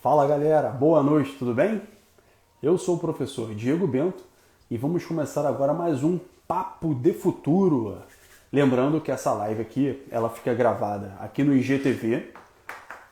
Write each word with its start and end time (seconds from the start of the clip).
Fala 0.00 0.26
galera, 0.26 0.70
boa 0.70 1.02
noite, 1.02 1.36
tudo 1.38 1.52
bem? 1.52 1.82
Eu 2.62 2.78
sou 2.78 2.96
o 2.96 2.98
professor 2.98 3.54
Diego 3.54 3.86
Bento 3.86 4.24
e 4.70 4.78
vamos 4.78 5.04
começar 5.04 5.46
agora 5.46 5.74
mais 5.74 6.02
um 6.02 6.18
Papo 6.48 6.94
de 6.94 7.12
Futuro. 7.12 7.98
Lembrando 8.50 8.98
que 8.98 9.12
essa 9.12 9.30
live 9.34 9.60
aqui, 9.60 10.02
ela 10.10 10.30
fica 10.30 10.54
gravada 10.54 11.14
aqui 11.20 11.44
no 11.44 11.54
IGTV, 11.54 12.32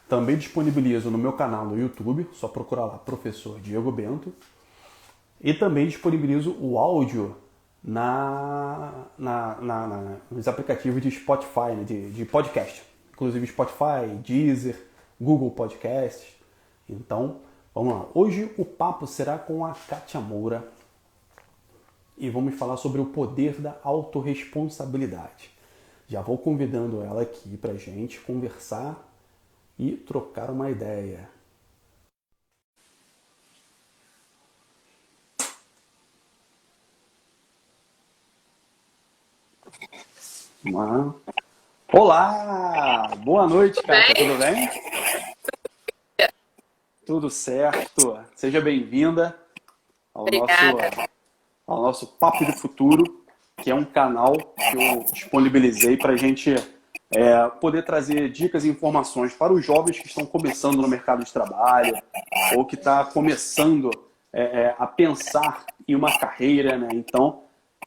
também 0.09 0.39
disponibilizo 0.39 1.11
no 1.11 1.19
meu 1.19 1.35
canal 1.35 1.67
no 1.67 1.79
YouTube, 1.79 2.27
só 2.33 2.49
procurar 2.49 2.87
lá 2.87 2.97
Professor 2.97 3.61
Diego 3.61 3.93
Bento, 3.93 4.33
e 5.43 5.53
também 5.53 5.89
disponibilizo 5.89 6.57
o 6.59 6.79
áudio 6.79 7.37
na, 7.85 9.05
na, 9.19 9.57
na, 9.61 9.87
na 9.87 10.17
nos 10.31 10.49
aplicativos 10.49 11.03
de 11.03 11.11
Spotify, 11.11 11.73
né, 11.77 11.85
de, 11.85 12.13
de 12.13 12.25
podcast, 12.25 12.83
inclusive 13.13 13.47
Spotify, 13.47 14.07
Deezer, 14.25 14.89
Google 15.21 15.51
Podcasts. 15.51 16.38
Então, 16.89 17.41
vamos 17.75 17.93
lá. 17.95 18.07
Hoje 18.15 18.53
o 18.57 18.65
papo 18.65 19.07
será 19.07 19.39
com 19.39 19.65
a 19.65 19.73
Kátia 19.73 20.21
Moura 20.21 20.67
e 22.17 22.31
vamos 22.31 22.55
falar 22.55 22.77
sobre 22.77 23.01
o 23.01 23.07
poder 23.07 23.61
da 23.61 23.77
autorresponsabilidade. 23.83 25.51
Já 26.09 26.23
vou 26.23 26.39
convidando 26.39 27.03
ela 27.03 27.23
aqui 27.23 27.57
para 27.57 27.75
gente 27.75 28.19
conversar 28.21 28.97
e 29.79 29.93
trocar 29.93 30.51
uma 30.51 30.71
ideia. 30.71 31.29
Olá! 41.93 43.15
Boa 43.25 43.47
noite, 43.47 43.83
Kátia. 43.83 44.15
Tudo 44.15 44.39
bem? 44.39 45.28
Tudo 47.09 47.31
certo. 47.31 48.19
Seja 48.37 48.61
bem-vinda 48.61 49.35
ao 50.15 50.27
nosso, 50.27 51.03
ao 51.67 51.83
nosso 51.83 52.07
Papo 52.07 52.45
do 52.45 52.53
Futuro, 52.53 53.25
que 53.63 53.71
é 53.71 53.75
um 53.75 53.83
canal 53.87 54.35
que 54.35 54.77
eu 54.77 55.03
disponibilizei 55.11 55.97
para 55.97 56.13
a 56.13 56.17
gente 56.19 56.55
é, 57.11 57.49
poder 57.63 57.87
trazer 57.87 58.29
dicas 58.29 58.67
e 58.67 58.69
informações 58.69 59.33
para 59.33 59.55
os 59.55 59.65
jovens 59.65 59.99
que 59.99 60.07
estão 60.07 60.27
começando 60.27 60.83
no 60.83 60.87
mercado 60.87 61.25
de 61.25 61.33
trabalho 61.33 61.97
ou 62.55 62.67
que 62.67 62.75
está 62.75 63.07
começando 63.07 63.89
é, 64.31 64.43
é, 64.43 64.77
a 64.79 64.87
pensar 64.87 65.65
em 65.89 65.95
uma 65.95 66.19
carreira. 66.19 66.77
Né? 66.77 66.89
Então, 66.93 67.45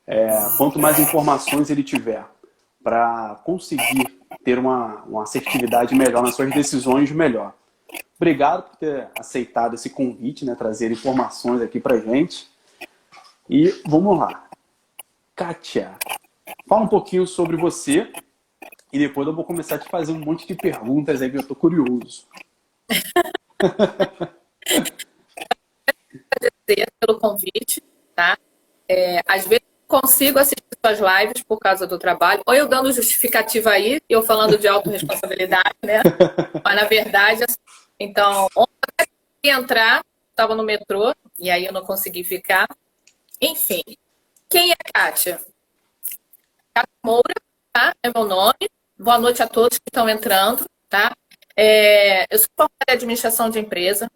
é, 0.07 0.29
quanto 0.57 0.79
mais 0.79 0.97
informações 0.97 1.69
ele 1.69 1.83
tiver 1.83 2.25
para 2.83 3.39
conseguir 3.45 4.19
ter 4.43 4.57
uma, 4.57 5.03
uma 5.03 5.21
assertividade 5.21 5.93
melhor 5.93 6.23
nas 6.23 6.33
suas 6.33 6.49
decisões, 6.49 7.11
melhor. 7.11 7.53
Obrigado 8.15 8.69
por 8.69 8.75
ter 8.75 9.09
aceitado 9.17 9.75
esse 9.75 9.89
convite, 9.89 10.45
né? 10.45 10.55
Trazer 10.55 10.91
informações 10.91 11.61
aqui 11.61 11.79
pra 11.79 11.97
gente. 11.97 12.49
E 13.49 13.69
vamos 13.85 14.17
lá. 14.17 14.47
Kátia, 15.35 15.97
fala 16.67 16.83
um 16.83 16.87
pouquinho 16.87 17.25
sobre 17.25 17.57
você 17.57 18.11
e 18.93 18.99
depois 18.99 19.27
eu 19.27 19.33
vou 19.33 19.43
começar 19.43 19.75
a 19.75 19.79
te 19.79 19.89
fazer 19.89 20.11
um 20.11 20.19
monte 20.19 20.45
de 20.45 20.53
perguntas 20.53 21.21
aí 21.21 21.31
que 21.31 21.37
eu 21.37 21.47
tô 21.47 21.55
curioso. 21.55 22.27
Agradecer 26.29 26.91
pelo 26.99 27.19
convite, 27.19 27.81
tá? 28.15 28.37
É, 28.87 29.21
às 29.27 29.47
vezes 29.47 29.65
consigo 29.87 30.39
assistir 30.39 30.60
suas 30.97 30.99
lives 30.99 31.43
por 31.43 31.57
causa 31.59 31.87
do 31.87 31.97
trabalho, 31.97 32.41
ou 32.45 32.53
eu 32.53 32.67
dando 32.67 32.91
justificativa 32.91 33.71
aí, 33.71 34.01
eu 34.09 34.21
falando 34.21 34.57
de 34.57 34.67
autorresponsabilidade, 34.67 35.75
né? 35.83 36.01
Mas 36.63 36.75
na 36.75 36.83
verdade, 36.85 37.43
assim, 37.43 37.57
então, 37.99 38.47
ontem 38.55 39.07
eu 39.43 39.59
entrar, 39.59 40.03
estava 40.29 40.55
no 40.55 40.63
metrô, 40.63 41.13
e 41.39 41.49
aí 41.49 41.65
eu 41.65 41.73
não 41.73 41.85
consegui 41.85 42.23
ficar. 42.23 42.67
Enfim, 43.39 43.83
quem 44.49 44.71
é 44.71 44.75
Kátia? 44.93 45.39
Kátia 46.73 46.89
Moura, 47.03 47.35
tá? 47.71 47.93
É 48.03 48.11
meu 48.13 48.25
nome. 48.25 48.69
Boa 48.97 49.17
noite 49.17 49.41
a 49.41 49.47
todos 49.47 49.79
que 49.79 49.89
estão 49.89 50.07
entrando, 50.07 50.65
tá? 50.87 51.11
É, 51.55 52.23
eu 52.33 52.37
sou 52.37 52.47
formada 52.55 52.85
em 52.89 52.93
administração 52.93 53.49
de 53.49 53.59
empresa, 53.59 54.09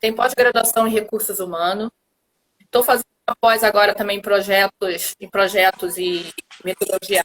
tenho 0.00 0.16
pós-graduação 0.16 0.86
em 0.86 0.90
recursos 0.90 1.38
humanos, 1.38 1.90
estou 2.60 2.82
fazendo 2.82 3.11
após 3.26 3.62
agora 3.64 3.94
também 3.94 4.20
projetos, 4.20 5.14
em 5.20 5.28
projetos 5.28 5.96
e 5.96 6.32
metodologia. 6.64 7.24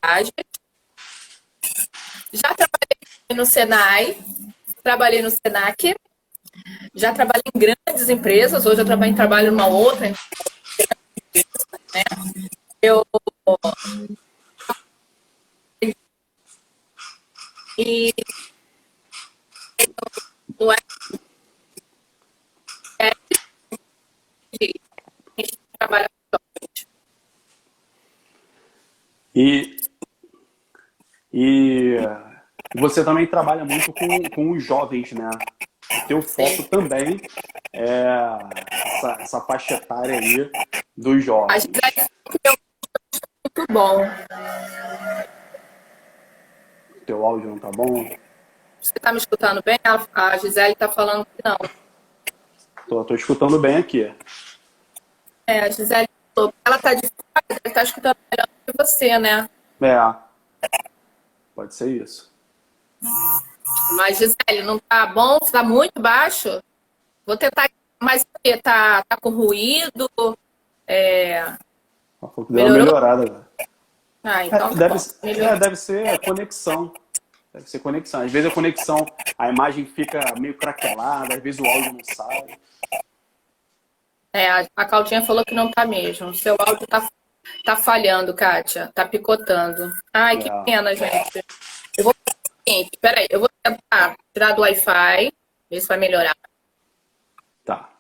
Já 2.32 2.54
trabalhei 2.54 3.36
no 3.36 3.46
Senai, 3.46 4.18
trabalhei 4.84 5.22
no 5.22 5.30
Senac, 5.30 5.96
já 6.94 7.14
trabalhei 7.14 7.44
em 7.54 7.60
grandes 7.60 8.10
empresas, 8.10 8.66
hoje 8.66 8.82
eu 8.82 8.86
trabalho, 8.86 9.16
trabalho 9.16 9.52
numa 9.52 9.68
outra 9.68 10.08
empresa, 10.08 10.26
né? 11.94 12.04
Eu 12.82 13.06
e 17.78 18.14
é, 25.80 25.84
é 25.84 25.88
trabalha 25.88 26.08
e 29.36 29.78
e 31.32 31.98
você 32.76 33.04
também 33.04 33.28
trabalha 33.28 33.64
muito 33.64 33.94
com, 33.94 34.30
com 34.34 34.52
os 34.52 34.64
jovens, 34.64 35.12
né? 35.12 35.30
O 36.04 36.08
teu 36.08 36.22
foco 36.22 36.64
também 36.64 37.22
é 37.72 38.04
essa, 38.72 39.18
essa 39.20 39.42
faixa 39.42 39.76
etária 39.76 40.18
aí 40.18 40.52
dos 40.96 41.24
jovens. 41.24 41.66
É 41.66 42.50
muito 42.50 43.72
bom. 43.72 44.04
O 46.96 47.06
teu 47.06 47.26
áudio 47.26 47.50
não 47.52 47.60
tá 47.60 47.70
bom? 47.72 48.10
Você 48.82 48.94
tá 48.94 49.12
me 49.12 49.18
escutando 49.18 49.62
bem? 49.64 49.78
A 50.14 50.38
Gisele 50.38 50.76
tá 50.76 50.90
falando 50.90 51.26
que 51.26 51.44
não. 51.44 51.58
Tô, 52.88 53.04
tô 53.06 53.16
escutando 53.16 53.60
bem 53.60 53.78
aqui. 53.78 54.14
É, 55.48 55.62
a 55.62 55.70
Gisele 55.70 56.10
falou, 56.36 56.54
ela 56.66 56.78
tá 56.78 56.94
de 56.94 57.08
fora, 57.08 57.46
deve 57.48 57.74
tá 57.74 57.84
escutando 57.84 58.18
melhor 58.30 58.48
que 58.66 58.74
você, 58.78 59.18
né? 59.18 59.50
É. 59.82 60.16
Pode 61.56 61.74
ser 61.74 61.90
isso. 61.90 62.30
Mas, 63.96 64.18
Gisele, 64.18 64.64
não 64.64 64.78
tá 64.78 65.06
bom? 65.08 65.40
Tá 65.40 65.64
muito 65.64 66.02
baixo? 66.02 66.62
Vou 67.26 67.38
tentar. 67.38 67.70
Mas 68.00 68.26
tá, 68.62 69.04
tá 69.08 69.18
com 69.20 69.30
ruído? 69.30 70.10
É... 70.86 71.58
Deu 72.50 72.66
uma 72.66 72.78
melhorada. 72.78 73.26
Né? 73.26 73.68
Ah, 74.24 74.46
então 74.46 74.72
é, 74.72 74.76
deve, 74.76 75.00
tá 75.00 75.28
é, 75.30 75.60
deve 75.60 75.76
ser 75.78 76.20
conexão. 76.20 76.94
Deve 77.54 77.70
ser 77.70 77.80
conexão. 77.80 78.22
Às 78.22 78.32
vezes 78.32 78.52
a 78.52 78.54
conexão, 78.54 79.06
a 79.38 79.50
imagem 79.50 79.86
fica 79.86 80.20
meio 80.38 80.56
craquelada, 80.56 81.36
às 81.36 81.42
vezes 81.42 81.62
o 81.62 81.66
áudio 81.66 81.94
não 81.94 82.04
sai. 82.04 82.60
É, 84.34 84.50
a 84.76 84.86
Claudinha 84.86 85.24
falou 85.24 85.44
que 85.44 85.54
não 85.54 85.72
tá 85.72 85.86
mesmo. 85.86 86.34
Seu 86.34 86.56
áudio 86.60 86.86
tá, 86.88 87.08
tá 87.66 87.76
falhando, 87.76 88.34
Kátia. 88.34 88.92
Tá 88.94 89.08
picotando. 89.08 89.92
Ai, 90.14 90.38
que 90.38 90.50
pena, 90.66 90.96
gente. 90.96 91.44
Eu 91.98 92.04
vou 92.04 92.14
seguinte, 92.68 92.92
peraí, 93.02 93.28
eu 93.30 93.40
vou 93.40 93.50
tentar 93.64 94.16
tirar 94.34 94.52
do 94.54 94.62
Wi-Fi, 94.62 95.32
ver 95.70 95.82
se 95.82 95.88
vai 95.88 95.98
melhorar. 95.98 96.36
Tá. 97.64 97.98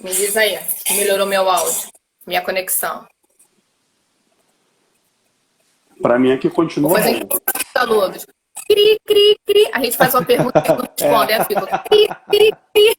Me 0.00 0.12
diz 0.12 0.36
aí, 0.36 0.58
melhorou 0.90 1.26
meu 1.26 1.48
áudio, 1.48 1.88
minha 2.26 2.42
conexão. 2.42 3.06
Para 6.00 6.18
mim 6.18 6.32
aqui 6.32 6.48
continua. 6.48 6.90
Vou 6.90 6.98
fazer 6.98 7.26
todos. 7.74 8.24
Cri, 8.66 8.98
cri, 9.04 9.38
cri. 9.44 9.68
A 9.72 9.82
gente 9.82 9.96
faz 9.96 10.14
uma 10.14 10.24
pergunta 10.24 10.62
e 10.64 10.68
não 10.68 10.76
responde, 10.86 11.32
é. 11.32 11.44
fico 11.44 11.66
cri, 11.88 12.08
cri, 12.30 12.52
cri. 12.72 12.96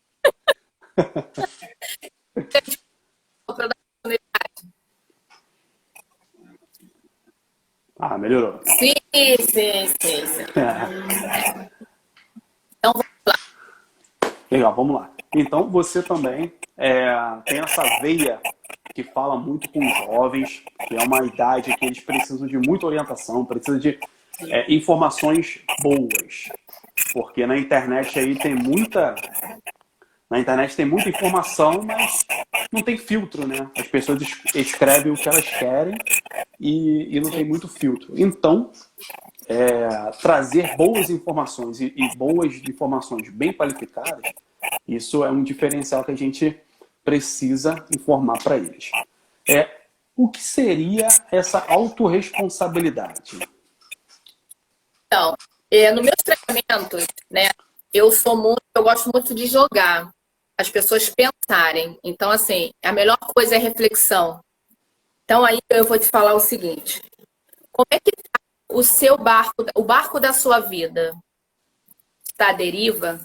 Ah, 8.01 8.17
melhorou. 8.17 8.61
Sim, 8.63 8.93
sim, 9.13 9.35
sim. 10.01 10.25
sim. 10.25 10.45
É. 10.55 11.69
Então 12.77 12.93
vamos 12.93 13.07
lá. 13.27 13.35
Legal, 14.49 14.73
vamos 14.73 14.95
lá. 14.95 15.11
Então 15.33 15.69
você 15.69 16.01
também 16.01 16.51
é, 16.77 17.13
tem 17.45 17.59
essa 17.59 17.83
veia 18.01 18.39
que 18.93 19.03
fala 19.03 19.37
muito 19.37 19.69
com 19.69 19.79
os 19.85 19.97
jovens, 19.99 20.63
que 20.87 20.95
é 20.95 21.03
uma 21.03 21.23
idade 21.25 21.75
que 21.77 21.85
eles 21.85 21.99
precisam 21.99 22.47
de 22.47 22.57
muita 22.57 22.87
orientação, 22.87 23.45
precisam 23.45 23.79
de 23.79 23.99
é, 24.41 24.73
informações 24.73 25.61
boas. 25.81 26.49
Porque 27.13 27.45
na 27.45 27.57
internet 27.57 28.17
aí 28.17 28.35
tem 28.37 28.55
muita. 28.55 29.15
Na 30.29 30.39
internet 30.39 30.75
tem 30.75 30.85
muita 30.85 31.09
informação, 31.09 31.81
mas 31.81 32.25
não 32.71 32.83
tem 32.83 32.97
filtro, 32.97 33.47
né? 33.47 33.69
As 33.75 33.87
pessoas 33.87 34.21
escrevem 34.53 35.11
o 35.11 35.15
que 35.15 35.27
elas 35.27 35.47
querem 35.47 35.97
e, 36.59 37.17
e 37.17 37.19
não 37.19 37.31
tem 37.31 37.43
muito 37.43 37.67
filtro. 37.67 38.13
Então, 38.15 38.71
é, 39.47 40.11
trazer 40.21 40.75
boas 40.75 41.09
informações 41.09 41.81
e, 41.81 41.93
e 41.95 42.15
boas 42.15 42.61
informações 42.67 43.27
bem 43.29 43.51
qualificadas, 43.51 44.21
isso 44.87 45.23
é 45.23 45.31
um 45.31 45.43
diferencial 45.43 46.03
que 46.03 46.11
a 46.11 46.17
gente 46.17 46.59
precisa 47.03 47.85
informar 47.95 48.41
para 48.43 48.57
eles. 48.57 48.91
É, 49.47 49.79
o 50.15 50.29
que 50.29 50.41
seria 50.41 51.07
essa 51.31 51.65
autorresponsabilidade? 51.67 53.39
Então, 55.05 55.33
é, 55.71 55.91
no 55.91 56.03
meus 56.03 56.17
treinamentos, 56.23 57.07
né, 57.31 57.49
eu 57.93 58.11
sou 58.11 58.35
muito, 58.35 58.61
eu 58.75 58.83
gosto 58.83 59.09
muito 59.13 59.33
de 59.33 59.47
jogar, 59.47 60.11
as 60.57 60.69
pessoas 60.69 61.09
pensarem. 61.09 61.97
Então, 62.03 62.29
assim, 62.29 62.71
a 62.83 62.91
melhor 62.91 63.17
coisa 63.17 63.55
é 63.55 63.57
reflexão. 63.57 64.43
Então, 65.23 65.45
aí 65.45 65.59
eu 65.69 65.85
vou 65.85 65.97
te 65.97 66.07
falar 66.07 66.33
o 66.33 66.39
seguinte: 66.39 67.01
como 67.71 67.87
é 67.91 67.99
que 67.99 68.11
tá 68.11 68.39
o 68.71 68.83
seu 68.83 69.17
barco, 69.17 69.65
o 69.73 69.83
barco 69.83 70.19
da 70.19 70.33
sua 70.33 70.59
vida 70.59 71.15
está 72.29 72.51
deriva? 72.51 73.19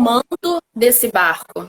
É 0.00 0.02
comando 0.02 0.62
desse 0.74 1.12
barco? 1.12 1.66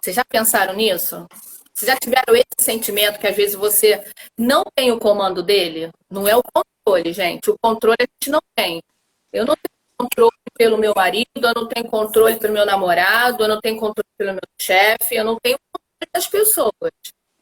Vocês 0.00 0.16
já 0.16 0.24
pensaram 0.24 0.74
nisso? 0.74 1.26
Vocês 1.74 1.90
já 1.90 1.96
tiveram 1.96 2.34
esse 2.34 2.64
sentimento 2.64 3.18
que 3.18 3.26
às 3.26 3.36
vezes 3.36 3.54
você 3.54 4.02
não 4.38 4.64
tem 4.74 4.90
o 4.90 4.98
comando 4.98 5.42
dele? 5.42 5.90
Não 6.08 6.26
é 6.26 6.34
o 6.34 6.42
controle, 6.42 7.12
gente. 7.12 7.50
O 7.50 7.58
controle 7.60 7.98
a 8.00 8.04
gente 8.04 8.30
não 8.30 8.40
tem. 8.54 8.82
Eu 9.30 9.44
não 9.44 9.54
tenho 9.54 9.78
controle 9.98 10.32
pelo 10.54 10.78
meu 10.78 10.94
marido, 10.96 11.28
eu 11.34 11.52
não 11.54 11.68
tenho 11.68 11.86
controle 11.86 12.38
pelo 12.38 12.54
meu 12.54 12.64
namorado, 12.64 13.44
eu 13.44 13.48
não 13.48 13.60
tenho 13.60 13.78
controle 13.78 14.08
pelo 14.16 14.32
meu 14.32 14.40
chefe, 14.58 15.16
eu 15.16 15.24
não 15.24 15.36
tenho 15.38 15.58
controle 15.70 16.10
das 16.14 16.26
pessoas. 16.26 16.92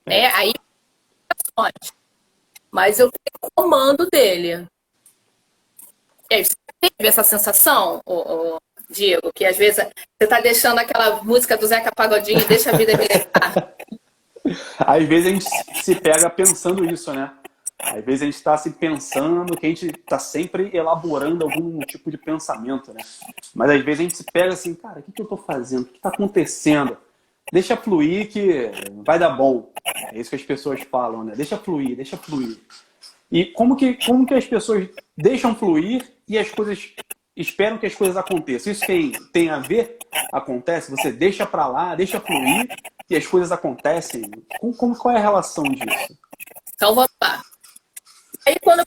Né? 0.05 0.27
Aí, 0.33 0.53
mas 2.73 2.99
eu 2.99 3.09
tenho 3.09 3.53
comando 3.55 4.09
dele. 4.11 4.67
E 6.29 6.35
aí, 6.35 6.45
você 6.45 6.57
teve 6.81 7.09
essa 7.09 7.23
sensação, 7.23 8.01
ô, 8.05 8.15
ô, 8.15 8.61
Diego, 8.93 9.33
que 9.35 9.45
às 9.45 9.57
vezes 9.57 9.77
você 9.77 9.91
está 10.25 10.41
deixando 10.41 10.79
aquela 10.79 11.23
música 11.23 11.57
do 11.57 11.67
Zeca 11.67 11.91
Pagodinho, 11.95 12.47
deixa 12.47 12.71
a 12.71 12.77
vida 12.77 12.93
me 12.97 13.09
levar. 13.09 13.75
Às 14.79 15.05
vezes 15.05 15.27
a 15.27 15.31
gente 15.31 15.83
se 15.85 15.95
pega 15.95 16.29
pensando 16.29 16.85
isso, 16.85 17.13
né? 17.13 17.31
Às 17.79 18.05
vezes 18.05 18.23
a 18.23 18.25
gente 18.27 18.35
está 18.35 18.57
se 18.57 18.71
pensando 18.71 19.57
que 19.57 19.67
a 19.67 19.69
gente 19.69 19.87
está 19.87 20.19
sempre 20.19 20.71
elaborando 20.73 21.45
algum 21.45 21.79
tipo 21.81 22.11
de 22.11 22.19
pensamento, 22.19 22.93
né? 22.93 23.01
Mas 23.55 23.71
às 23.71 23.83
vezes 23.83 24.01
a 24.01 24.03
gente 24.03 24.17
se 24.17 24.25
pega 24.25 24.53
assim, 24.53 24.75
cara, 24.75 25.01
o 25.01 25.03
que, 25.03 25.13
que 25.13 25.21
eu 25.21 25.25
estou 25.25 25.39
fazendo? 25.39 25.83
O 25.83 25.87
que 25.87 25.97
está 25.97 26.09
acontecendo? 26.09 26.97
Deixa 27.53 27.77
fluir 27.77 28.29
que 28.31 28.71
vai 29.05 29.19
dar 29.19 29.31
bom. 29.31 29.73
É 30.13 30.19
isso 30.19 30.31
que 30.31 30.37
as 30.37 30.43
pessoas 30.43 30.81
falam, 30.83 31.25
né? 31.25 31.35
Deixa 31.37 31.57
fluir, 31.59 31.97
deixa 31.97 32.17
fluir. 32.17 32.59
E 33.31 33.47
como 33.47 33.75
que, 33.75 33.95
como 33.95 34.27
que 34.27 34.35
as 34.35 34.47
pessoas 34.47 34.89
deixam 35.17 35.55
fluir 35.55 36.05
e 36.29 36.39
as 36.39 36.51
coisas 36.51 36.95
esperam 37.37 37.79
que 37.79 37.87
as 37.87 37.95
coisas 37.95 38.17
aconteçam? 38.17 38.73
Isso 38.73 38.87
tem, 38.87 39.13
tem 39.33 39.51
a 39.51 39.59
ver? 39.59 39.99
Acontece? 40.33 40.91
Você 40.91 41.13
deixa 41.13 41.47
para 41.47 41.67
lá, 41.67 41.95
deixa 41.95 42.21
fluir 42.21 42.69
e 43.09 43.17
as 43.17 43.27
coisas 43.27 43.53
acontecem? 43.53 44.31
Como, 44.61 44.77
como, 44.77 44.97
qual 44.97 45.15
é 45.15 45.19
a 45.19 45.23
relação 45.23 45.65
disso? 45.65 46.19
Então 46.75 46.95
vamos 46.95 47.13
lá. 47.23 47.43
Aí 48.47 48.57
quando 48.63 48.81
o 48.81 48.85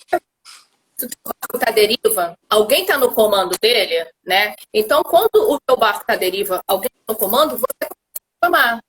barco 1.23 1.57
está 1.57 1.71
deriva, 1.71 2.37
alguém 2.49 2.81
está 2.81 2.97
no 2.97 3.11
comando 3.13 3.57
dele, 3.59 4.09
né? 4.25 4.55
Então, 4.73 5.03
quando 5.03 5.35
o 5.35 5.59
teu 5.59 5.77
barco 5.77 6.01
está 6.01 6.15
deriva, 6.15 6.61
alguém 6.67 6.89
está 6.93 7.13
no 7.13 7.19
comando, 7.19 7.57
você 7.57 7.89
tomar. 8.41 8.79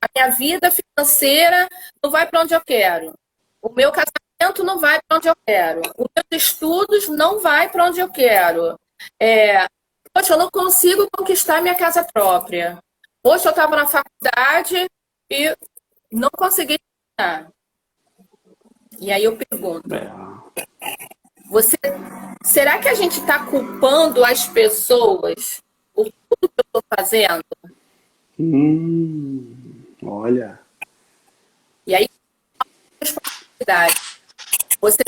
A 0.00 0.06
minha 0.14 0.30
vida 0.30 0.70
financeira 0.70 1.68
não 2.02 2.10
vai 2.10 2.26
para 2.26 2.42
onde 2.42 2.54
eu 2.54 2.60
quero. 2.60 3.14
O 3.62 3.72
meu 3.72 3.90
casamento 3.90 4.62
não 4.62 4.78
vai 4.78 5.00
para 5.08 5.16
onde 5.16 5.28
eu 5.28 5.36
quero. 5.46 5.80
Os 5.96 6.06
meus 6.14 6.44
estudos 6.44 7.08
não 7.08 7.40
vai 7.40 7.68
para 7.68 7.86
onde 7.86 8.00
eu 8.00 8.10
quero. 8.10 8.78
É, 9.20 9.66
poxa, 10.12 10.34
eu 10.34 10.38
não 10.38 10.50
consigo 10.50 11.08
conquistar 11.16 11.60
minha 11.60 11.74
casa 11.74 12.04
própria. 12.12 12.78
Poxa, 13.22 13.48
eu 13.48 13.50
estava 13.50 13.76
na 13.76 13.86
faculdade 13.86 14.86
e 15.30 15.56
não 16.12 16.30
consegui 16.30 16.78
terminar. 17.16 17.50
E 18.98 19.10
aí 19.12 19.24
eu 19.24 19.36
pergunto: 19.36 19.94
é. 19.94 20.10
você, 21.50 21.76
será 22.42 22.78
que 22.78 22.88
a 22.88 22.94
gente 22.94 23.20
está 23.20 23.44
culpando 23.46 24.24
as 24.24 24.46
pessoas 24.46 25.62
por 25.92 26.04
tudo 26.06 26.48
que 26.48 26.60
eu 26.60 26.64
estou 26.66 26.82
fazendo? 26.96 27.44
Hum, 28.38 29.84
olha. 30.02 30.60
E 31.86 31.94
aí, 31.94 32.08
responsabilidade. 33.00 33.94
Você 34.80 35.02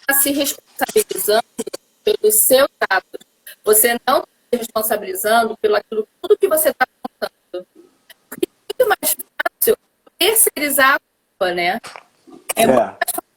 está 0.00 0.14
se 0.20 0.30
responsabilizando 0.30 1.44
pelos 2.04 2.34
seus 2.36 2.68
atos. 2.88 3.20
Você 3.64 3.98
não 4.06 4.18
está 4.18 4.28
se 4.52 4.58
responsabilizando 4.58 5.56
pelo 5.58 5.76
aquilo, 5.76 6.08
tudo 6.20 6.38
que 6.38 6.48
você 6.48 6.70
está 6.70 6.86
contando. 6.86 7.66
Porque 8.28 8.46
é 8.46 8.84
muito 8.84 8.88
mais 8.88 9.16
fácil 9.16 9.76
terceirizar 10.18 10.94
a 10.94 11.00
culpa, 11.00 11.54
né? 11.54 11.80
É, 12.56 12.62
é. 12.62 12.66
muito 12.66 12.80
mais 12.80 13.10
fácil. 13.14 13.30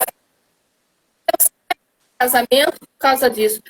Casamento 2.18 2.80
por 2.80 2.98
causa 3.00 3.30
disso. 3.30 3.62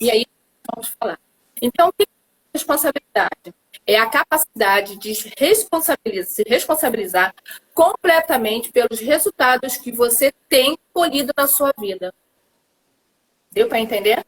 E 0.00 0.10
aí, 0.10 0.26
vamos 0.74 0.88
falar. 0.98 1.18
Então, 1.60 1.88
o 1.88 1.92
que 1.92 2.04
responsabilidade. 2.52 3.54
É 3.86 3.98
a 3.98 4.08
capacidade 4.08 4.96
de 4.96 5.12
responsabilizar, 5.36 6.32
se 6.32 6.44
responsabilizar 6.46 7.34
completamente 7.74 8.70
pelos 8.70 9.00
resultados 9.00 9.76
que 9.76 9.90
você 9.90 10.32
tem 10.48 10.78
colhido 10.92 11.32
na 11.36 11.48
sua 11.48 11.72
vida. 11.78 12.14
Deu 13.52 13.68
para 13.68 13.80
entender? 13.80 14.24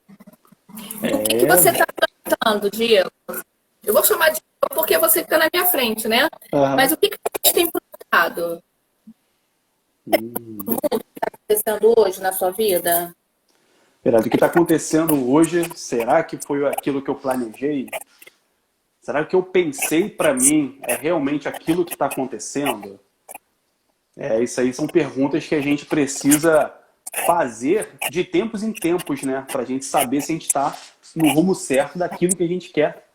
É... 1.02 1.14
O 1.14 1.22
que, 1.22 1.38
que 1.38 1.46
você 1.46 1.70
está 1.70 1.84
plantando, 2.24 2.70
Diego? 2.70 3.10
Eu 3.82 3.92
vou 3.92 4.04
chamar 4.04 4.30
de 4.30 4.40
porque 4.74 4.96
você 4.98 5.22
fica 5.22 5.38
na 5.38 5.48
minha 5.52 5.66
frente, 5.66 6.08
né? 6.08 6.28
Uhum. 6.52 6.76
Mas 6.76 6.92
o 6.92 6.96
que, 6.96 7.10
que 7.10 7.18
você 7.44 7.52
tem 7.52 7.70
plantado? 7.70 8.62
Hum. 10.06 10.58
O 10.66 10.76
que 10.76 11.04
está 11.14 11.28
acontecendo 11.32 11.94
hoje 11.96 12.20
na 12.20 12.32
sua 12.32 12.50
vida? 12.50 13.14
Verdade. 14.02 14.26
O 14.26 14.30
que 14.30 14.36
está 14.36 14.46
acontecendo 14.46 15.30
hoje, 15.30 15.62
será 15.74 16.22
que 16.22 16.36
foi 16.36 16.66
aquilo 16.66 17.02
que 17.02 17.10
eu 17.10 17.14
planejei? 17.14 17.88
Será 19.00 19.24
que 19.24 19.36
eu 19.36 19.42
pensei 19.42 20.08
para 20.08 20.34
mim 20.34 20.78
é 20.82 20.94
realmente 20.94 21.48
aquilo 21.48 21.84
que 21.84 21.92
está 21.92 22.06
acontecendo? 22.06 22.98
É, 24.16 24.42
isso 24.42 24.60
aí 24.60 24.72
são 24.72 24.86
perguntas 24.86 25.46
que 25.46 25.54
a 25.54 25.60
gente 25.60 25.84
precisa 25.84 26.72
fazer 27.26 27.96
de 28.10 28.24
tempos 28.24 28.62
em 28.62 28.72
tempos, 28.72 29.22
né? 29.22 29.46
Para 29.50 29.62
a 29.62 29.64
gente 29.64 29.84
saber 29.84 30.20
se 30.20 30.32
a 30.32 30.34
gente 30.34 30.46
está 30.46 30.76
no 31.14 31.32
rumo 31.32 31.54
certo 31.54 31.98
daquilo 31.98 32.36
que 32.36 32.44
a 32.44 32.48
gente 32.48 32.70
quer 32.70 33.06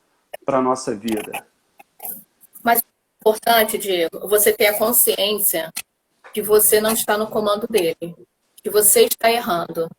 para 0.45 0.61
nossa 0.61 0.95
vida. 0.95 1.45
Mas 2.63 2.79
é 2.79 2.83
importante, 3.19 3.77
Diego, 3.77 4.27
você 4.27 4.53
ter 4.53 4.67
a 4.67 4.77
consciência 4.77 5.71
que 6.33 6.41
você 6.41 6.79
não 6.79 6.91
está 6.91 7.17
no 7.17 7.27
comando 7.27 7.67
dele, 7.67 8.15
que 8.55 8.69
você 8.69 9.05
está 9.05 9.31
errando. 9.31 9.89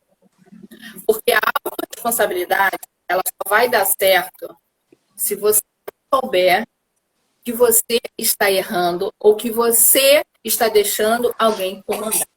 Porque 1.05 1.31
a 1.31 1.39
autorresponsabilidade, 1.63 2.77
ela 3.07 3.21
só 3.25 3.49
vai 3.49 3.69
dar 3.69 3.85
certo 3.85 4.55
se 5.15 5.35
você 5.35 5.61
souber 6.13 6.65
que 7.43 7.51
você 7.51 7.99
está 8.17 8.51
errando 8.51 9.13
ou 9.19 9.35
que 9.35 9.51
você 9.51 10.23
está 10.43 10.69
deixando 10.69 11.33
alguém 11.37 11.81
comandar. 11.83 12.27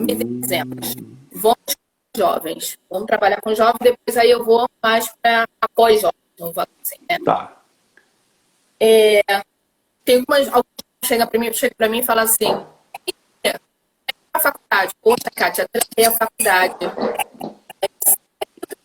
Me 0.00 0.14
dê 0.14 0.24
exemplos. 0.44 0.96
Vamos 1.32 1.74
com 1.74 2.18
jovens. 2.18 2.78
Vamos 2.90 3.06
trabalhar 3.06 3.40
com 3.40 3.54
jovens, 3.54 3.78
depois 3.80 4.16
aí 4.16 4.30
eu 4.30 4.44
vou 4.44 4.68
mais 4.82 5.12
para 5.20 5.46
após 5.60 6.00
jovens. 6.00 6.16
Assim, 6.82 6.98
né? 7.10 7.18
Tá. 7.24 7.60
É, 8.80 9.22
tem 10.04 10.24
umas. 10.26 10.48
Alguém 10.48 10.64
chega 11.04 11.26
para 11.26 11.38
mim, 11.38 11.52
chega 11.52 11.74
para 11.76 11.88
mim 11.88 11.98
e 11.98 12.04
fala 12.04 12.22
assim: 12.22 12.64
a 14.38 14.40
faculdade. 14.40 14.94
Poxa, 15.02 15.30
Kátia, 15.34 15.68
tranquei 15.68 16.04
a 16.06 16.12
faculdade. 16.12 16.76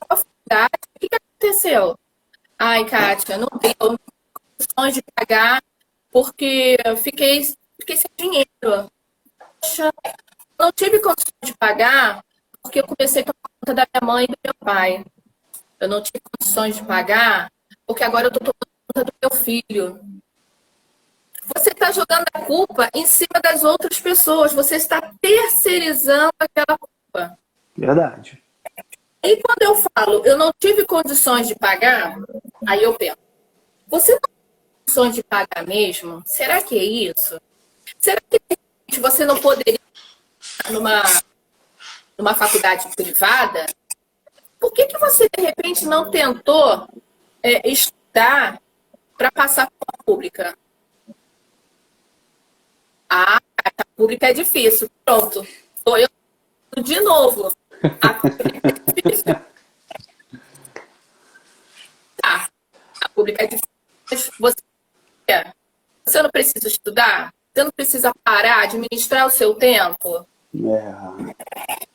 A 0.09 0.15
faculdade, 0.15 0.81
o 0.95 0.99
que, 0.99 1.09
que 1.09 1.15
aconteceu? 1.15 1.97
Ai, 2.57 2.85
Kátia, 2.85 3.37
não 3.37 3.47
tenho 3.59 3.75
condições 3.77 4.93
de 4.95 5.03
pagar 5.15 5.61
porque 6.11 6.77
eu 6.83 6.97
fiquei, 6.97 7.43
fiquei 7.79 7.97
sem 7.97 8.09
dinheiro. 8.17 8.91
Poxa, 9.61 9.91
não 10.59 10.71
tive 10.71 10.99
condições 10.99 11.43
de 11.43 11.57
pagar 11.57 12.23
porque 12.61 12.79
eu 12.79 12.87
comecei 12.87 13.21
a 13.21 13.25
tomar 13.25 13.49
conta 13.59 13.73
da 13.73 13.87
minha 13.93 14.13
mãe 14.13 14.23
e 14.25 14.27
do 14.27 14.37
meu 14.43 14.53
pai. 14.59 15.05
Eu 15.79 15.89
não 15.89 16.01
tive 16.01 16.21
condições 16.21 16.75
de 16.77 16.83
pagar 16.83 17.51
porque 17.85 18.03
agora 18.03 18.27
eu 18.27 18.29
estou 18.29 18.41
tomando 18.41 18.83
conta 18.93 19.05
do 19.05 19.13
meu 19.21 19.43
filho. 19.43 19.99
Você 21.55 21.71
está 21.71 21.91
jogando 21.91 22.25
a 22.33 22.39
culpa 22.41 22.89
em 22.93 23.05
cima 23.05 23.41
das 23.43 23.63
outras 23.63 23.99
pessoas. 23.99 24.53
Você 24.53 24.77
está 24.77 25.13
terceirizando 25.19 26.31
aquela 26.39 26.77
culpa. 26.77 27.37
Verdade. 27.75 28.41
E 29.21 29.41
quando 29.41 29.61
eu 29.61 29.75
falo, 29.75 30.25
eu 30.25 30.37
não 30.37 30.51
tive 30.57 30.85
condições 30.85 31.47
de 31.47 31.55
pagar, 31.55 32.17
aí 32.67 32.83
eu 32.83 32.93
penso, 32.95 33.17
você 33.87 34.11
não 34.11 34.19
tem 34.19 34.35
condições 34.79 35.15
de 35.15 35.23
pagar 35.23 35.65
mesmo? 35.65 36.21
Será 36.25 36.61
que 36.61 36.77
é 36.77 36.83
isso? 36.83 37.39
Será 37.99 38.19
que 38.29 38.99
você 38.99 39.23
não 39.25 39.39
poderia 39.39 39.79
numa, 40.69 41.03
numa 42.17 42.33
faculdade 42.33 42.87
privada? 42.95 43.65
Por 44.59 44.71
que, 44.71 44.85
que 44.85 44.97
você, 44.97 45.27
de 45.35 45.43
repente, 45.43 45.85
não 45.85 46.09
tentou 46.09 46.87
é, 47.41 47.69
estudar 47.69 48.61
para 49.17 49.31
passar 49.31 49.69
para 49.71 49.99
a 49.99 50.03
pública? 50.03 50.57
Ah, 53.09 53.39
a 53.79 53.85
pública 53.95 54.27
é 54.29 54.33
difícil. 54.33 54.89
Pronto. 55.03 55.45
Estou 55.75 55.97
eu 55.97 56.07
de 56.81 56.99
novo. 57.01 57.51
A 58.01 58.13
pública 58.13 58.61
é 58.63 59.01
difícil. 59.01 59.25
Tá. 62.17 62.49
A 63.01 63.09
pública 63.09 63.43
é 63.43 63.47
difícil. 63.47 64.33
Você, 64.39 64.55
você 66.05 66.21
não 66.21 66.29
precisa 66.29 66.67
estudar? 66.67 67.33
Você 67.53 67.63
não 67.63 67.71
precisa 67.71 68.11
parar, 68.23 68.63
administrar 68.63 69.27
o 69.27 69.29
seu 69.29 69.53
tempo? 69.55 70.25
É. 70.55 71.33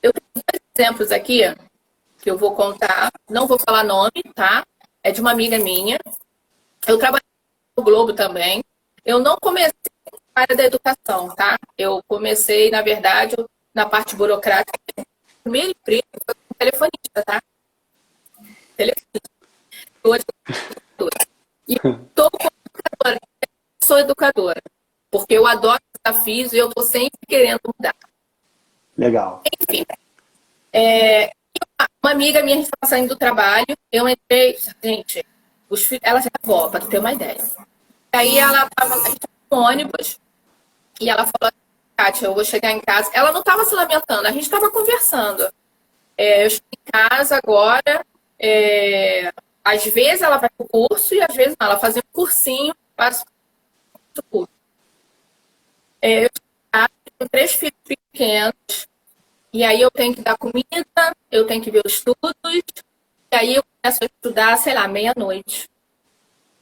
Eu 0.02 0.12
tenho 0.12 0.32
dois 0.34 0.62
exemplos 0.76 1.12
aqui 1.12 1.42
que 2.20 2.30
eu 2.30 2.36
vou 2.36 2.54
contar. 2.54 3.10
Não 3.28 3.46
vou 3.46 3.58
falar 3.58 3.84
nome, 3.84 4.22
tá? 4.34 4.64
É 5.02 5.10
de 5.10 5.20
uma 5.20 5.30
amiga 5.30 5.58
minha. 5.58 5.98
Eu 6.86 6.98
trabalho 6.98 7.24
no 7.76 7.84
Globo 7.84 8.12
também. 8.12 8.62
Eu 9.04 9.20
não 9.20 9.36
comecei 9.40 9.72
área 10.34 10.56
da 10.56 10.64
educação, 10.64 11.34
tá? 11.34 11.58
Eu 11.76 12.02
comecei, 12.06 12.70
na 12.70 12.82
verdade, 12.82 13.36
na 13.74 13.86
parte 13.86 14.14
burocrática. 14.14 14.78
Primeiro 15.42 15.70
emprego 15.70 16.06
foi 16.24 16.34
telefonista, 16.58 17.22
tá? 17.24 17.42
Telefonista. 18.76 19.30
Hoje 20.04 20.24
E 21.66 21.74
estou 21.74 22.30
educadora. 22.34 23.20
Sou 23.82 23.98
educadora. 23.98 24.62
Porque 25.10 25.34
eu 25.34 25.46
adoro 25.46 25.80
desafios 26.04 26.52
e 26.52 26.58
eu 26.58 26.68
estou 26.68 26.84
sempre 26.84 27.18
querendo 27.26 27.60
mudar. 27.64 27.94
Legal. 28.98 29.42
Enfim. 29.60 29.86
É, 30.72 31.30
uma 32.02 32.12
amiga 32.12 32.42
minha 32.42 32.60
estava 32.60 32.86
saindo 32.86 33.10
do 33.10 33.16
trabalho, 33.16 33.66
eu 33.92 34.08
entrei, 34.08 34.58
gente, 34.82 35.24
os, 35.70 35.88
ela 36.02 36.20
já 36.20 36.26
é 36.26 36.42
avó, 36.42 36.68
para 36.68 36.84
ter 36.84 36.98
uma 36.98 37.12
ideia. 37.12 37.38
Aí 38.12 38.36
ela 38.36 38.66
estava 38.66 38.96
no 39.50 39.58
ônibus, 39.58 40.20
e 41.00 41.08
ela 41.08 41.24
falou, 41.26 41.52
Kátia, 41.96 42.26
eu 42.26 42.34
vou 42.34 42.44
chegar 42.44 42.72
em 42.72 42.80
casa. 42.80 43.10
Ela 43.12 43.32
não 43.32 43.40
estava 43.40 43.64
se 43.64 43.74
lamentando, 43.74 44.26
a 44.26 44.32
gente 44.32 44.44
estava 44.44 44.70
conversando. 44.70 45.48
É, 46.16 46.42
eu 46.42 46.46
estou 46.48 46.68
em 46.72 46.92
casa 46.92 47.36
agora. 47.36 48.04
É, 48.38 49.32
às 49.64 49.84
vezes 49.84 50.22
ela 50.22 50.38
vai 50.38 50.48
para 50.48 50.64
o 50.64 50.68
curso 50.68 51.14
e 51.14 51.20
às 51.20 51.34
vezes 51.34 51.56
não. 51.60 51.66
Ela 51.68 51.78
fazia 51.78 52.02
um 52.04 52.12
cursinho 52.12 52.74
para 52.96 53.14
o 54.16 54.22
curso. 54.24 54.52
É, 56.00 56.24
eu 56.24 56.30
tenho 57.18 57.30
três 57.30 57.52
filhos 57.52 57.74
pequenos. 58.18 58.88
E 59.52 59.64
aí 59.64 59.80
eu 59.80 59.90
tenho 59.90 60.14
que 60.14 60.20
dar 60.20 60.36
comida, 60.36 61.14
eu 61.30 61.46
tenho 61.46 61.62
que 61.62 61.70
ver 61.70 61.82
os 61.86 61.92
estudos. 61.92 62.34
E 62.44 63.36
aí 63.36 63.54
eu 63.54 63.62
começo 63.62 63.98
a 64.02 64.06
estudar, 64.06 64.56
sei 64.58 64.74
lá, 64.74 64.88
meia-noite. 64.88 65.68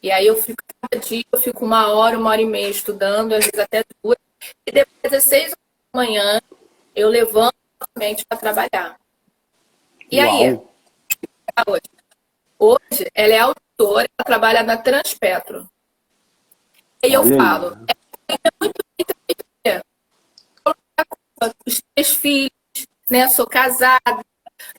E 0.03 0.11
aí 0.11 0.27
eu 0.27 0.37
fico, 0.37 0.63
cada 0.83 1.03
dia 1.03 1.25
eu 1.33 1.41
fico 1.41 1.65
uma 1.65 1.89
hora, 1.89 2.19
uma 2.19 2.31
hora 2.31 2.43
e 2.43 2.45
meia 2.47 2.69
estudando, 2.69 3.33
às 3.33 3.45
vezes 3.45 3.59
até 3.59 3.83
duas. 4.03 4.19
E 4.67 4.71
depois 4.71 5.11
das 5.11 5.25
seis 5.25 5.51
da 5.51 5.57
manhã, 5.95 6.41
eu 6.95 7.09
levanto 7.09 7.55
mente 7.99 8.25
para 8.27 8.39
trabalhar. 8.39 9.01
E 10.11 10.23
Uau. 10.23 10.29
aí? 10.29 10.61
Hoje? 11.67 11.81
hoje, 12.59 13.11
ela 13.15 13.35
é 13.35 13.39
autora, 13.39 14.09
ela 14.19 14.25
trabalha 14.25 14.63
na 14.63 14.77
Transpetro. 14.77 15.69
E 17.03 17.13
eu 17.13 17.25
falo, 17.37 17.77
é 18.29 18.37
muito 18.61 18.86
os 21.67 21.83
três 21.95 22.11
filhos, 22.15 22.51
né? 23.11 23.29
Sou 23.29 23.47
casada. 23.47 24.25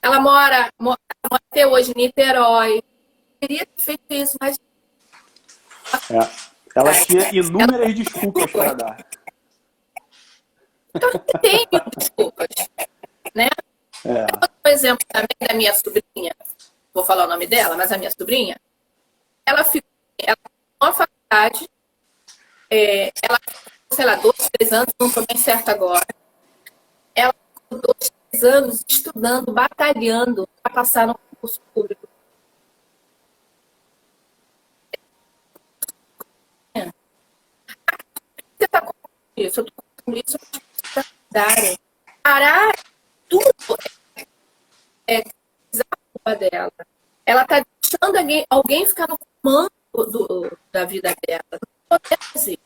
Ela 0.01 0.19
mora, 0.19 0.69
mora 0.79 0.99
até 1.31 1.67
hoje 1.67 1.91
em 1.91 2.01
Niterói. 2.01 2.77
Eu 2.77 2.83
queria 3.41 3.65
ter 3.65 3.83
feito 3.83 4.13
isso, 4.13 4.37
mas. 4.41 4.59
É. 6.09 6.47
Ela 6.75 6.93
tinha 6.93 7.29
inúmeras 7.33 7.81
ela... 7.81 7.93
desculpas 7.93 8.51
para 8.51 8.73
dar. 8.73 9.07
Então, 10.93 11.11
tem 11.41 11.67
desculpas, 11.95 12.47
né? 13.33 13.49
É. 14.05 14.25
Um 14.65 14.69
exemplo 14.69 15.05
também 15.07 15.47
da 15.47 15.53
minha 15.53 15.73
sobrinha, 15.73 16.35
vou 16.93 17.03
falar 17.03 17.25
o 17.25 17.29
nome 17.29 17.47
dela, 17.47 17.75
mas 17.75 17.91
a 17.91 17.97
minha 17.97 18.11
sobrinha, 18.11 18.59
ela 19.45 19.63
ficou, 19.63 19.89
ela 20.17 20.37
na 20.81 20.93
faculdade, 20.93 21.69
é, 22.69 23.11
ela, 23.21 23.39
sei 23.91 24.05
lá, 24.05 24.15
dois, 24.15 24.49
três 24.51 24.71
anos, 24.71 24.93
não 24.99 25.07
estou 25.07 25.25
bem 25.25 25.37
certa 25.37 25.71
agora. 25.71 26.05
Dois, 27.69 28.11
três 28.29 28.43
anos 28.43 28.83
estudando, 28.87 29.51
batalhando 29.51 30.47
para 30.61 30.73
passar 30.73 31.07
no 31.07 31.15
concurso 31.15 31.61
público. 31.73 32.07
Você 38.57 38.65
está 38.65 38.81
com 38.81 38.93
isso? 39.35 39.59
Eu 39.59 39.65
estou 39.65 39.83
com 40.03 40.13
isso 40.13 40.37
darem. 41.31 41.77
Parar 42.23 42.73
tudo 43.29 43.77
é, 45.05 45.19
é 45.19 45.21
a 45.21 45.97
culpa 46.11 46.35
dela. 46.35 46.73
Ela 47.25 47.43
está 47.43 47.63
deixando 47.81 48.17
alguém, 48.17 48.45
alguém 48.49 48.85
ficar 48.85 49.07
no 49.07 49.17
comando 49.17 49.71
do, 49.93 50.57
da 50.71 50.85
vida 50.85 51.15
dela. 51.25 51.43
Não 51.51 51.99
pode 51.99 52.17
fazer. 52.33 52.59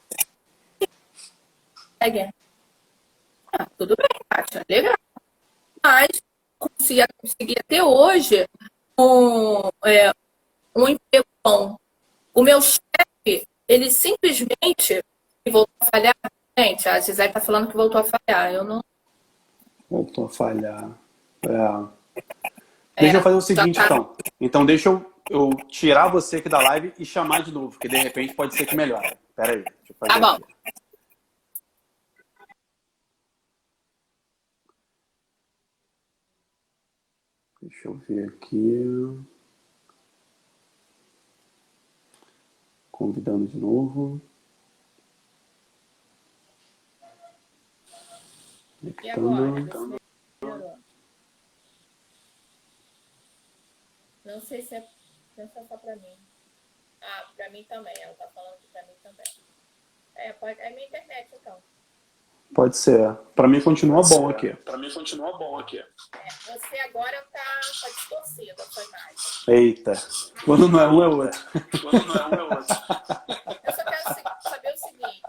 Ah, 3.53 3.67
tudo 3.77 3.95
bem, 3.97 4.10
Kátia, 4.51 4.65
legal. 4.69 4.97
Mas 5.83 6.09
conseguia, 6.59 7.07
conseguir 7.17 7.55
até 7.59 7.81
hoje 7.81 8.45
um, 8.99 9.69
é, 9.85 10.11
um 10.75 10.87
emprego 10.87 11.25
bom. 11.43 11.77
O 12.33 12.43
meu 12.43 12.61
chefe, 12.61 13.47
ele 13.67 13.89
simplesmente 13.89 15.01
voltou 15.49 15.73
a 15.79 15.85
falhar 15.85 16.15
Gente, 16.57 16.87
a 16.89 16.99
Gisele 16.99 17.29
está 17.29 17.39
falando 17.39 17.69
que 17.69 17.77
voltou 17.77 18.01
a 18.01 18.03
falhar. 18.03 18.53
Eu 18.53 18.63
não. 18.65 18.83
Voltou 19.89 20.25
a 20.25 20.29
falhar. 20.29 20.91
É. 21.43 22.21
Deixa 22.99 23.17
eu 23.17 23.21
fazer 23.21 23.35
o 23.35 23.41
seguinte, 23.41 23.75
tá... 23.75 23.85
então. 23.85 24.15
Então, 24.39 24.65
deixa 24.65 24.89
eu, 24.89 25.13
eu, 25.29 25.49
tirar 25.69 26.09
você 26.09 26.37
aqui 26.37 26.49
da 26.49 26.59
live 26.59 26.93
e 26.99 27.05
chamar 27.05 27.41
de 27.41 27.53
novo, 27.53 27.69
porque 27.69 27.87
de 27.87 27.97
repente 27.97 28.33
pode 28.33 28.53
ser 28.53 28.65
que 28.65 28.75
melhore. 28.75 29.15
Pera 29.33 29.53
aí. 29.53 29.63
Deixa 29.63 29.73
eu 29.89 29.95
fazer 29.97 30.11
tá 30.11 30.19
bom. 30.19 30.35
Aqui. 30.65 30.81
Deixa 37.61 37.87
eu 37.87 37.93
ver 37.93 38.29
aqui. 38.29 39.23
Convidando 42.91 43.47
de 43.47 43.57
novo. 43.57 44.21
Agora? 49.13 50.79
Não 54.25 54.41
sei 54.41 54.61
se 54.63 54.75
é, 54.75 54.89
se 55.35 55.41
é 55.41 55.47
só 55.47 55.77
para 55.77 55.95
mim. 55.97 56.17
Ah, 57.01 57.31
para 57.35 57.49
mim 57.49 57.63
também. 57.65 57.93
Ela 58.01 58.13
tá 58.15 58.27
falando 58.29 58.59
para 58.71 58.83
mim 58.83 58.93
também. 59.03 59.33
É, 60.15 60.33
pode, 60.33 60.59
é 60.59 60.69
minha 60.71 60.87
internet 60.87 61.29
então. 61.33 61.61
Pode 62.53 62.75
ser. 62.75 63.15
Para 63.35 63.47
mim 63.47 63.61
continua 63.61 64.01
bom 64.07 64.29
aqui. 64.29 64.53
Para 64.53 64.77
mim 64.77 64.91
continua 64.91 65.37
bom 65.37 65.57
aqui. 65.57 65.79
É, 65.79 65.87
você 66.51 66.79
agora 66.79 67.21
tá, 67.31 67.39
tá 67.39 67.87
distorcida 67.87 68.61
a 68.61 68.65
sua 68.65 68.83
imagem. 68.83 69.15
Eita. 69.47 69.93
Quando 70.43 70.67
não 70.67 70.79
é 70.79 70.87
um 70.87 71.03
é 71.03 71.07
outro. 71.07 71.39
Quando 71.81 72.05
não 72.05 72.15
é 72.15 72.27
um 72.27 72.33
é 72.33 72.55
outro. 72.55 72.75
Eu 73.63 73.73
só 73.73 73.83
quero 73.85 74.41
saber 74.41 74.73
o 74.73 74.77
seguinte. 74.77 75.21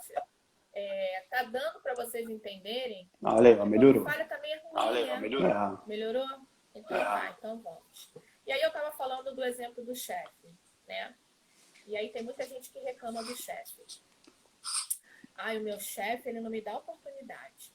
É, 0.74 1.24
tá 1.30 1.44
dando 1.44 1.80
para 1.80 1.94
vocês 1.94 2.28
entenderem. 2.28 3.08
Ah, 3.22 3.36
olha 3.36 3.50
aí, 3.50 3.68
melhorou. 3.68 4.04
Falha 4.04 4.24
também 4.24 4.52
é 4.52 4.56
ruim, 4.56 4.72
ah, 4.74 4.90
legal, 4.90 5.14
né? 5.14 5.20
melhorou. 5.20 5.50
É. 5.50 5.78
Melhorou? 5.86 6.28
Então 6.74 6.96
é. 6.96 7.04
tá, 7.04 7.34
então 7.38 7.62
vamos. 7.62 8.10
E 8.46 8.52
aí 8.52 8.60
eu 8.62 8.72
tava 8.72 8.90
falando 8.92 9.34
do 9.34 9.44
exemplo 9.44 9.84
do 9.84 9.94
chefe, 9.94 10.48
né? 10.88 11.14
E 11.86 11.96
aí 11.96 12.08
tem 12.08 12.22
muita 12.22 12.44
gente 12.46 12.70
que 12.70 12.78
reclama 12.80 13.22
do 13.22 13.36
chefe. 13.36 13.82
Ai, 15.36 15.58
o 15.58 15.62
meu 15.62 15.80
chefe, 15.80 16.28
ele 16.28 16.40
não 16.40 16.50
me 16.50 16.60
dá 16.60 16.76
oportunidade. 16.76 17.72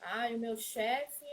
Ai, 0.00 0.34
o 0.34 0.38
meu 0.38 0.56
chefe, 0.56 1.26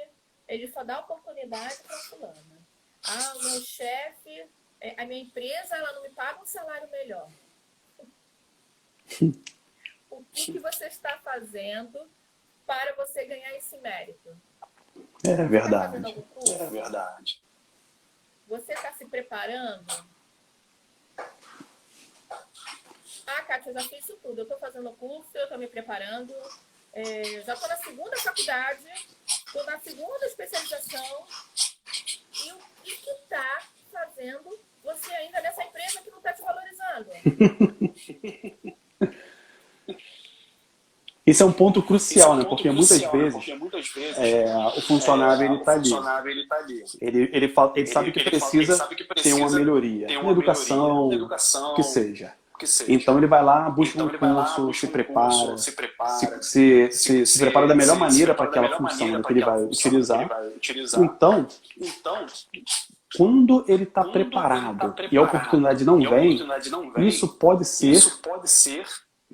ele 0.47 0.67
só 0.71 0.83
dá 0.83 0.99
oportunidade 0.99 1.83
para 1.83 1.97
fulana. 1.97 2.67
Ah, 3.05 3.33
o 3.35 3.43
meu 3.43 3.61
chefe, 3.61 4.47
é, 4.79 5.01
a 5.01 5.05
minha 5.05 5.21
empresa, 5.21 5.75
ela 5.75 5.93
não 5.93 6.01
me 6.01 6.09
paga 6.09 6.41
um 6.41 6.45
salário 6.45 6.89
melhor. 6.89 7.29
O 10.09 10.23
que, 10.31 10.53
que 10.53 10.59
você 10.59 10.85
está 10.87 11.19
fazendo 11.19 12.09
para 12.65 12.95
você 12.95 13.25
ganhar 13.25 13.55
esse 13.55 13.77
mérito? 13.79 14.35
É 15.23 15.35
fazendo 15.35 15.49
verdade. 15.49 16.21
curso? 16.33 16.53
É 16.53 16.69
verdade. 16.69 17.43
Você 18.47 18.73
está 18.73 18.93
se 18.93 19.05
preparando? 19.05 20.12
Ah, 23.25 23.41
Kátia, 23.43 23.69
eu 23.69 23.73
já 23.73 23.81
fiz 23.81 23.99
isso 24.03 24.17
tudo. 24.21 24.39
Eu 24.39 24.43
estou 24.43 24.57
fazendo 24.59 24.89
o 24.89 24.93
curso, 24.95 25.29
eu 25.35 25.43
estou 25.43 25.57
me 25.57 25.67
preparando. 25.67 26.33
É, 26.93 27.41
já 27.45 27.53
estou 27.53 27.67
na 27.69 27.77
segunda 27.77 28.17
faculdade, 28.17 28.85
estou 29.27 29.65
na 29.65 29.79
segunda 29.79 30.25
especialização. 30.25 31.25
E 32.45 32.51
o 32.51 32.57
que 32.83 32.91
está 33.09 33.61
fazendo 33.91 34.59
você 34.83 35.11
ainda 35.13 35.41
nessa 35.41 35.63
empresa 35.63 36.01
que 36.01 36.09
não 36.11 36.17
está 36.17 36.33
te 36.33 36.41
valorizando? 36.41 37.09
Esse 41.25 41.41
é 41.41 41.45
um 41.45 41.53
ponto 41.53 41.81
crucial, 41.81 42.31
é 42.31 42.33
um 42.33 42.37
né? 42.39 42.43
ponto 42.43 42.55
Porque 42.57 42.69
muitas 42.69 42.89
crucial, 42.89 43.13
né? 43.15 43.21
vezes 43.23 43.33
Porque 43.37 43.55
muitas 43.55 43.87
vezes 43.89 44.17
é, 44.17 44.45
o 44.77 44.81
funcionário 44.81 45.41
é, 45.41 45.45
ele 45.45 45.53
o 45.55 45.59
está 45.59 45.71
ali. 45.71 45.79
funcionário 45.89 46.29
ele 46.29 46.47
tá 46.47 46.55
ali. 46.57 46.83
Ele, 46.99 47.29
ele, 47.31 47.47
fala- 47.47 47.73
ele 47.77 47.87
sabe 47.87 48.11
que 48.11 48.21
precisa 48.23 48.73
ele 48.73 48.77
sabe 48.77 48.95
que 48.95 49.03
ter 49.05 49.13
precisa 49.13 49.35
uma 49.37 49.49
melhoria 49.49 50.07
ter 50.07 50.15
na 50.15 50.19
uma 50.19 50.31
educação, 50.33 50.83
melhoria, 50.85 51.09
na 51.09 51.15
educação, 51.15 51.75
que 51.75 51.83
seja. 51.83 52.35
Que 52.63 52.69
seja. 52.69 52.91
Então 52.93 53.17
ele 53.17 53.27
vai 53.27 53.43
lá, 53.43 53.69
busca 53.69 53.97
Então 53.97 54.05
um 54.05 54.33
lá, 54.33 54.43
curso, 54.45 54.61
busca 54.67 54.79
se 54.79 54.85
um 54.87 54.91
prepara, 54.91 55.29
curso, 55.29 55.57
se 55.57 55.71
prepara, 55.73 56.09
se, 56.11 56.41
se, 56.41 56.91
se, 56.91 57.25
se 57.25 57.39
prepara 57.39 57.67
da 57.67 57.75
melhor 57.75 57.93
se- 57.93 57.99
maneira 57.99 58.31
se 58.33 58.37
para 58.37 58.47
prepara 58.47 58.51
da 58.51 58.75
aquela 58.75 58.79
melhor 58.81 58.91
função 58.91 59.07
maneira 59.07 59.23
que 59.23 59.33
ele 59.33 59.39
para 59.41 59.51
vai 59.51 59.55
aquela 59.55 59.67
função 59.69 59.81
que 59.81 59.87
utilizar. 59.89 60.19
ele 60.21 60.29
vai 60.29 60.47
utilizar. 60.47 61.01
Então, 61.03 61.47
Então, 61.79 62.25
quando 63.15 63.63
ele 63.67 63.83
está 63.83 64.03
preparado 64.03 64.77
tá 64.93 65.03
e 65.11 65.17
a 65.17 65.21
preparado 65.21 65.27
oportunidade 65.37 65.85
não 65.85 65.97
vem, 65.99 66.07
oportunidade 66.09 66.69
não 66.71 66.91
vem, 66.91 67.07
isso 67.07 67.27
pode 67.37 67.63
ser 67.65 67.91
isso 67.91 68.19
pode 68.21 68.49
ser 68.49 68.85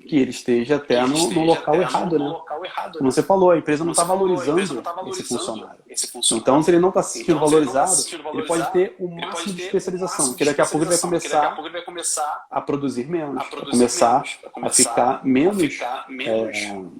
que 0.06 0.18
ele 0.18 0.30
esteja 0.30 0.76
até 0.76 0.96
que 0.96 1.02
no, 1.02 1.08
no 1.08 1.16
esteja 1.18 1.40
local 1.40 1.74
até 1.74 1.82
errado, 1.82 2.18
no 2.18 2.24
né? 2.24 2.30
local 2.30 2.64
errado, 2.64 2.98
Como 2.98 3.12
você 3.12 3.22
falou, 3.22 3.50
a 3.50 3.58
empresa 3.58 3.84
não 3.84 3.92
está 3.92 4.04
valorizando 4.04 4.56
tá 4.56 4.62
esse 4.62 4.74
valorizando 4.82 5.28
funcionário. 5.28 5.80
esse 5.88 6.06
funcionário. 6.08 6.42
Então, 6.42 6.62
se 6.62 6.70
ele 6.70 6.78
não 6.80 6.88
está 6.88 7.02
se 7.02 7.18
sentindo 7.18 7.36
Então, 7.36 7.46
ele 7.46 7.66
tá 7.66 7.72
valorizado, 7.72 7.90
se 7.96 8.14
ele 8.14 8.42
pode 8.42 8.72
ter 8.72 8.96
o 8.98 9.04
ele 9.04 9.14
máximo 9.14 9.32
pode 9.32 9.52
de 9.52 9.56
ter 9.56 9.62
especialização, 9.66 10.16
máximo 10.16 10.32
porque 10.32 10.44
daqui 10.44 10.60
a 10.60 10.66
pouco 10.66 10.84
ele 10.84 10.90
vai 10.90 10.98
começar 10.98 11.54
pouco 11.54 11.62
ele 11.62 11.72
vai 11.72 11.82
começar 11.82 12.46
a 12.50 12.60
produzir 12.60 13.06
menos, 13.06 13.36
a 13.36 13.44
começar 13.44 14.22
menos, 14.22 14.62
a 14.62 14.70
ficar 14.70 15.24
menos 15.24 15.56
a 15.58 15.60
ficar 15.60 16.06
menos 16.08 16.56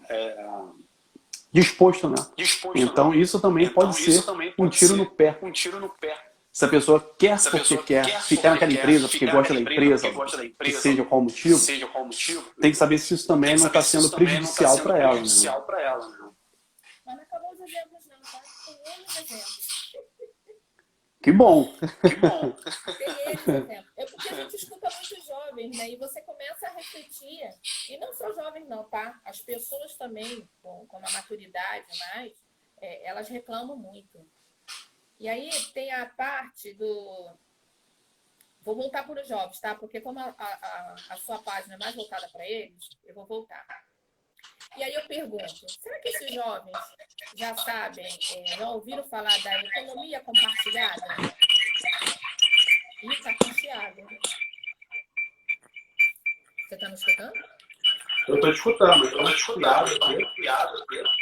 é, 0.09 0.15
é, 0.15 0.47
disposto, 1.53 2.09
né? 2.09 2.17
disposto. 2.37 2.79
Então, 2.79 3.11
né? 3.11 3.17
isso 3.19 3.41
também 3.41 3.65
Então, 3.67 3.75
pode 3.75 4.01
isso 4.01 4.21
ser 4.21 4.27
também 4.27 4.51
um 4.51 4.65
pode 4.65 4.77
tiro 4.77 4.93
ser 4.93 4.99
no 4.99 5.07
pé. 5.07 5.39
Um 5.43 5.51
tiro 5.51 5.81
no 5.81 5.89
pé. 5.89 6.30
Se 6.61 6.67
a 6.67 6.69
pessoa 6.69 7.01
quer 7.19 7.39
Se 7.39 7.49
a 7.49 7.51
porque 7.53 7.63
pessoa 7.63 7.83
quer 7.87 8.05
quer 8.05 8.21
ficar 8.21 8.51
naquela 8.51 8.71
empresa, 8.71 9.09
quer, 9.09 9.11
porque 9.13 9.27
gosta 9.33 9.55
da 9.55 9.61
naquela 9.61 9.75
empresa, 9.77 10.03
porque 10.03 10.17
gosta 10.19 10.37
da 10.37 10.43
que 10.43 10.49
empresa, 10.51 10.81
seja 10.83 11.05
qual 11.07 11.23
motivo, 11.23 11.59
seja 11.59 11.87
qual 11.87 12.05
motivo, 12.05 12.55
tem 12.61 12.71
que 12.71 12.77
saber 12.77 12.99
se 12.99 13.15
isso 13.15 13.27
também 13.27 13.55
que 13.55 13.61
não 13.61 13.67
está 13.69 13.81
se 13.81 13.89
sendo 13.89 14.11
tá 14.11 14.17
prejudicial 14.19 14.75
sendo 14.75 14.83
para 14.83 14.99
ela. 14.99 15.07
Né? 15.07 15.13
prejudicial 15.21 15.63
para 15.63 15.81
ela. 15.81 16.07
Né? 16.07 16.31
Mas 17.07 17.17
não 17.17 17.23
acabou 17.23 17.53
os 17.53 17.61
exemplos, 17.61 18.07
não, 18.09 18.21
tá? 18.21 18.43
Tem 18.67 18.75
N 18.95 19.05
exemplos. 19.07 19.71
Que 21.23 21.33
bom. 21.33 21.75
Que 22.03 22.17
bom. 22.17 22.51
Tem 22.99 23.33
esse 23.33 23.51
exemplo. 23.51 23.91
É 23.97 24.05
porque 24.05 24.29
a 24.29 24.35
gente 24.35 24.57
escuta 24.57 24.89
muitos 24.91 25.27
jovens, 25.27 25.79
né? 25.79 25.89
E 25.89 25.97
você 25.97 26.21
começa 26.21 26.67
a 26.67 26.73
refletir, 26.73 27.41
e 27.89 27.97
não 27.97 28.13
só 28.13 28.31
jovens 28.35 28.69
não, 28.69 28.85
tá? 28.85 29.19
As 29.25 29.41
pessoas 29.41 29.97
também, 29.97 30.47
com, 30.61 30.87
com 30.87 30.99
uma 30.99 31.11
maturidade 31.11 31.87
mais, 32.15 32.35
é, 32.83 33.09
elas 33.09 33.29
reclamam 33.29 33.79
muito. 33.79 34.29
E 35.21 35.29
aí 35.29 35.51
tem 35.75 35.93
a 35.93 36.07
parte 36.07 36.73
do... 36.73 37.31
Vou 38.63 38.75
voltar 38.75 39.05
para 39.05 39.21
os 39.21 39.29
jovens, 39.29 39.61
tá? 39.61 39.75
Porque 39.75 40.01
como 40.01 40.19
a, 40.19 40.35
a, 40.39 40.95
a 41.11 41.17
sua 41.19 41.43
página 41.43 41.75
é 41.75 41.79
mais 41.79 41.95
voltada 41.95 42.27
para 42.31 42.49
eles, 42.49 42.89
eu 43.05 43.15
vou 43.15 43.27
voltar. 43.27 43.67
E 44.79 44.83
aí 44.83 44.95
eu 44.95 45.07
pergunto, 45.07 45.69
será 45.69 45.99
que 46.01 46.09
esses 46.09 46.33
jovens 46.33 46.79
já 47.37 47.55
sabem, 47.55 48.07
é, 48.07 48.47
já 48.47 48.71
ouviram 48.71 49.05
falar 49.05 49.37
da 49.43 49.61
economia 49.63 50.21
compartilhada? 50.21 51.07
Ih, 53.03 53.23
tá 53.23 53.35
com 53.35 53.53
chiado. 53.53 54.07
Você 56.69 56.79
tá 56.79 56.89
me 56.89 56.95
escutando? 56.95 57.33
Eu 58.29 58.35
estou 58.37 58.53
te 58.53 58.57
escutando, 58.57 59.05
Eu 59.05 59.11
tô 59.11 59.29
escutando, 59.29 60.13
eu 60.13 60.35
cuidado, 60.35 60.87
Deixa 60.89 61.20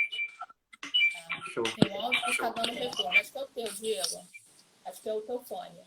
eu- 1.56 1.62
Tem 1.62 1.96
áudio 1.96 2.22
que 2.22 2.30
está 2.30 2.48
dando 2.50 2.72
retorno. 2.72 3.18
Acho 3.18 3.32
que 3.32 3.38
é 3.38 3.42
o 3.42 3.46
teu, 3.48 3.72
Diego. 3.74 4.28
Acho 4.86 5.02
que 5.02 5.08
é 5.08 5.14
o 5.14 5.20
teu 5.22 5.40
fone. 5.42 5.80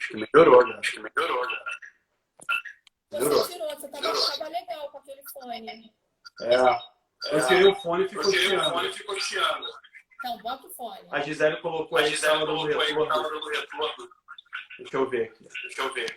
Acho 0.00 0.08
que 0.08 0.16
melhorou, 0.16 0.66
né? 0.66 0.76
Acho 0.78 0.92
que 0.92 1.00
melhorou, 1.00 1.46
né? 1.48 1.56
Melhorou. 3.12 3.38
Você 3.44 3.52
tirou, 3.52 3.68
você 3.70 3.88
tava, 3.88 4.12
tava 4.38 4.48
legal 4.50 4.90
com 4.90 4.98
aquele 4.98 5.22
fone. 5.32 5.92
É. 6.42 6.56
Eu 7.32 7.46
tirei 7.48 7.64
o 7.66 7.74
fone 7.76 8.04
e 8.04 8.08
ficou 8.08 8.32
chiando. 8.32 8.70
fone 8.70 8.88
e 8.88 8.92
ficou 8.92 9.20
chiando. 9.20 9.66
Então, 10.14 10.38
bota 10.38 10.66
o 10.66 10.70
fone. 10.70 11.08
A 11.10 11.20
Gisele 11.20 11.56
colocou 11.60 11.98
A 11.98 12.02
Gisele 12.06 12.46
colocou 12.46 12.80
aí 12.80 12.92
no 12.92 13.04
retorno. 13.48 14.10
Deixa 14.78 14.96
eu 14.96 15.08
ver 15.10 15.24
aqui. 15.30 15.48
Deixa 15.62 15.82
eu 15.82 15.92
ver. 15.92 16.16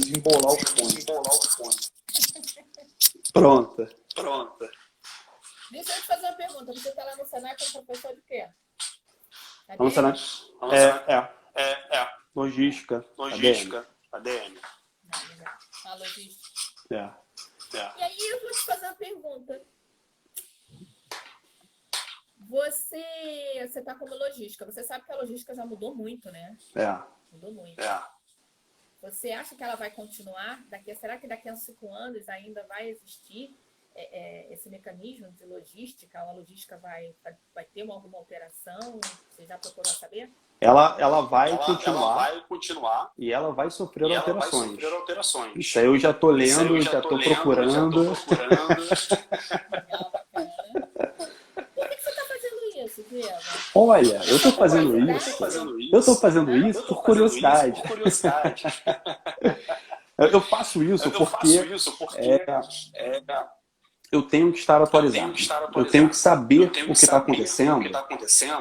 Desembolar 0.00 0.52
o 0.52 0.66
fone. 0.66 0.94
Desembolar 0.94 1.32
o 1.32 1.48
fone. 1.48 1.76
Pronto. 3.32 3.88
Pronto. 4.14 4.70
Deixa 5.70 5.92
eu 5.92 6.00
te 6.00 6.06
fazer 6.06 6.26
uma 6.26 6.32
pergunta. 6.34 6.72
Você 6.72 6.92
tá 6.92 7.04
lá 7.04 7.16
no 7.16 7.26
Senai 7.26 7.56
como 7.56 7.84
professor 7.84 8.14
de 8.14 8.22
quê? 8.22 8.48
Cadê? 9.66 9.78
Vamos 9.78 9.96
lá. 9.96 10.14
Vamos 10.60 10.74
É, 10.74 11.04
é. 11.08 11.44
É, 11.56 11.98
é. 11.98 12.08
Logística. 12.34 13.04
Logística. 13.16 13.88
ADM. 14.12 14.60
Não, 15.04 15.28
legal. 15.28 15.54
A 15.86 15.94
logística. 15.94 16.48
ADM. 16.90 17.20
É. 17.20 17.24
É. 17.78 17.98
E 17.98 18.02
aí 18.04 18.18
eu 18.30 18.40
vou 18.40 18.50
te 18.50 18.64
fazer 18.64 18.86
uma 18.86 18.94
pergunta. 18.94 19.62
Você, 22.48 23.66
você 23.66 23.82
tá 23.82 23.94
como 23.94 24.14
logística. 24.14 24.64
Você 24.64 24.84
sabe 24.84 25.04
que 25.04 25.12
a 25.12 25.16
logística 25.16 25.54
já 25.54 25.66
mudou 25.66 25.94
muito, 25.94 26.30
né? 26.30 26.56
É. 26.76 27.02
Mudou 27.32 27.52
muito. 27.52 27.80
É. 27.80 28.13
Você 29.04 29.32
acha 29.32 29.54
que 29.54 29.62
ela 29.62 29.74
vai 29.74 29.90
continuar? 29.90 30.64
Daqui, 30.70 30.94
será 30.94 31.18
que 31.18 31.26
daqui 31.26 31.46
a 31.46 31.54
cinco 31.54 31.92
anos 31.92 32.26
ainda 32.26 32.64
vai 32.66 32.88
existir 32.88 33.54
é, 33.94 34.48
é, 34.48 34.52
esse 34.52 34.70
mecanismo 34.70 35.30
de 35.32 35.44
logística? 35.44 36.18
A 36.18 36.32
logística 36.32 36.78
vai, 36.78 37.14
vai, 37.22 37.36
vai 37.54 37.64
ter 37.66 37.82
uma, 37.82 37.94
alguma 37.94 38.16
alteração? 38.16 38.98
Você 39.28 39.44
já 39.44 39.58
procurou 39.58 39.92
saber? 39.92 40.30
Ela, 40.58 40.96
ela 40.98 41.20
vai 41.20 41.50
Ela, 41.50 41.66
continuar 41.66 42.28
ela 42.28 42.34
vai 42.38 42.40
continuar 42.48 43.12
e 43.18 43.30
ela 43.30 43.52
vai 43.52 43.70
sofrer 43.70 44.08
e 44.08 44.12
ela 44.14 44.22
vai 44.22 44.32
alterações. 44.32 44.70
sofrer 44.70 44.92
alterações. 44.94 45.52
Isso 45.56 45.78
aí 45.78 45.84
eu 45.84 45.98
já 45.98 46.14
aí 46.14 46.30
lendo, 46.30 46.80
já 46.80 47.02
lendo, 47.18 47.24
procurando. 47.24 48.04
Já 48.04 48.16
tô 48.16 48.36
procurando. 48.36 48.80
Legal, 49.70 50.12
bacana. 50.12 50.88
Por 51.74 51.88
que, 51.88 51.96
que 51.96 52.02
você 52.02 52.10
está 52.10 52.24
fazendo 52.24 52.86
isso, 52.86 53.02
Diego? 53.02 53.03
Olha, 53.74 54.20
eu 54.26 54.40
tô 54.40 54.52
fazendo 54.52 54.98
isso. 55.10 55.30
Eu 55.30 55.36
fazendo 55.36 55.80
isso 55.80 56.06
tô 56.06 56.14
por 56.14 56.20
fazendo 56.20 56.46
curiosidade. 56.46 57.72
isso 57.72 57.82
por 57.82 57.88
curiosidade. 57.88 58.64
Eu 60.16 60.40
faço 60.40 60.80
isso 60.82 61.10
porque 61.10 61.58
é, 62.18 62.44
é, 62.94 63.22
eu 64.12 64.22
tenho 64.22 64.52
que 64.52 64.60
estar 64.60 64.80
atualizado. 64.80 65.34
Eu 65.74 65.84
tenho 65.84 66.08
que 66.08 66.16
saber 66.16 66.60
o 66.60 66.70
que 66.70 66.92
está 66.92 67.16
acontecendo, 67.16 67.82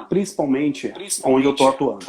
principalmente 0.10 0.92
onde 1.24 1.46
eu 1.46 1.56
tô 1.56 1.68
atuando. 1.68 2.06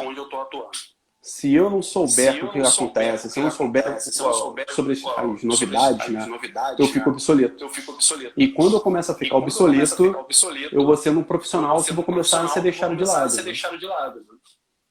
Tô. 1.25 1.31
Se 1.31 1.55
eu 1.55 1.71
não 1.71 1.81
souber 1.83 2.37
eu 2.37 2.47
o 2.47 2.53
que 2.53 2.59
não 2.59 2.69
acontece, 2.69 3.31
se 3.31 3.39
eu 3.39 3.45
não 3.45 3.51
souber 3.51 3.83
acontece, 3.83 4.13
se 4.13 4.21
eu 4.21 4.27
não 4.27 4.35
souber 4.35 4.71
sobre 4.75 4.93
as, 4.93 5.05
as 5.05 5.43
novidades, 5.43 6.01
as 6.03 6.09
né, 6.11 6.27
novidades, 6.27 6.79
eu 6.79 6.87
fico 6.87 7.07
né, 7.07 7.13
obsoleto. 7.13 7.65
eu 7.65 7.69
fico 7.71 7.93
obsoleto. 7.93 8.35
E 8.41 8.53
quando 8.53 8.77
eu 8.77 8.81
começo 8.81 9.11
a 9.11 9.15
E 9.15 9.19
ficar 9.19 9.31
quando 9.41 9.49
eu 9.51 9.57
começo 9.57 9.95
a 9.95 9.97
obsoleto, 9.97 10.05
ficar 10.05 10.21
obsoleto, 10.21 10.75
eu 10.75 10.85
vou 10.85 10.97
ser 10.97 11.11
um 11.11 11.25
profissional 11.25 11.79
você 11.79 11.89
que 11.89 11.95
vou 11.95 12.05
começar 12.05 12.45
a 12.45 12.49
ser 12.49 12.61
deixado 12.63 12.95
de 12.97 13.05
lado. 13.05 13.35
né? 13.37 13.43
deixado 13.43 13.79
de 13.79 13.87
lado. 13.87 14.21
né? 14.21 14.27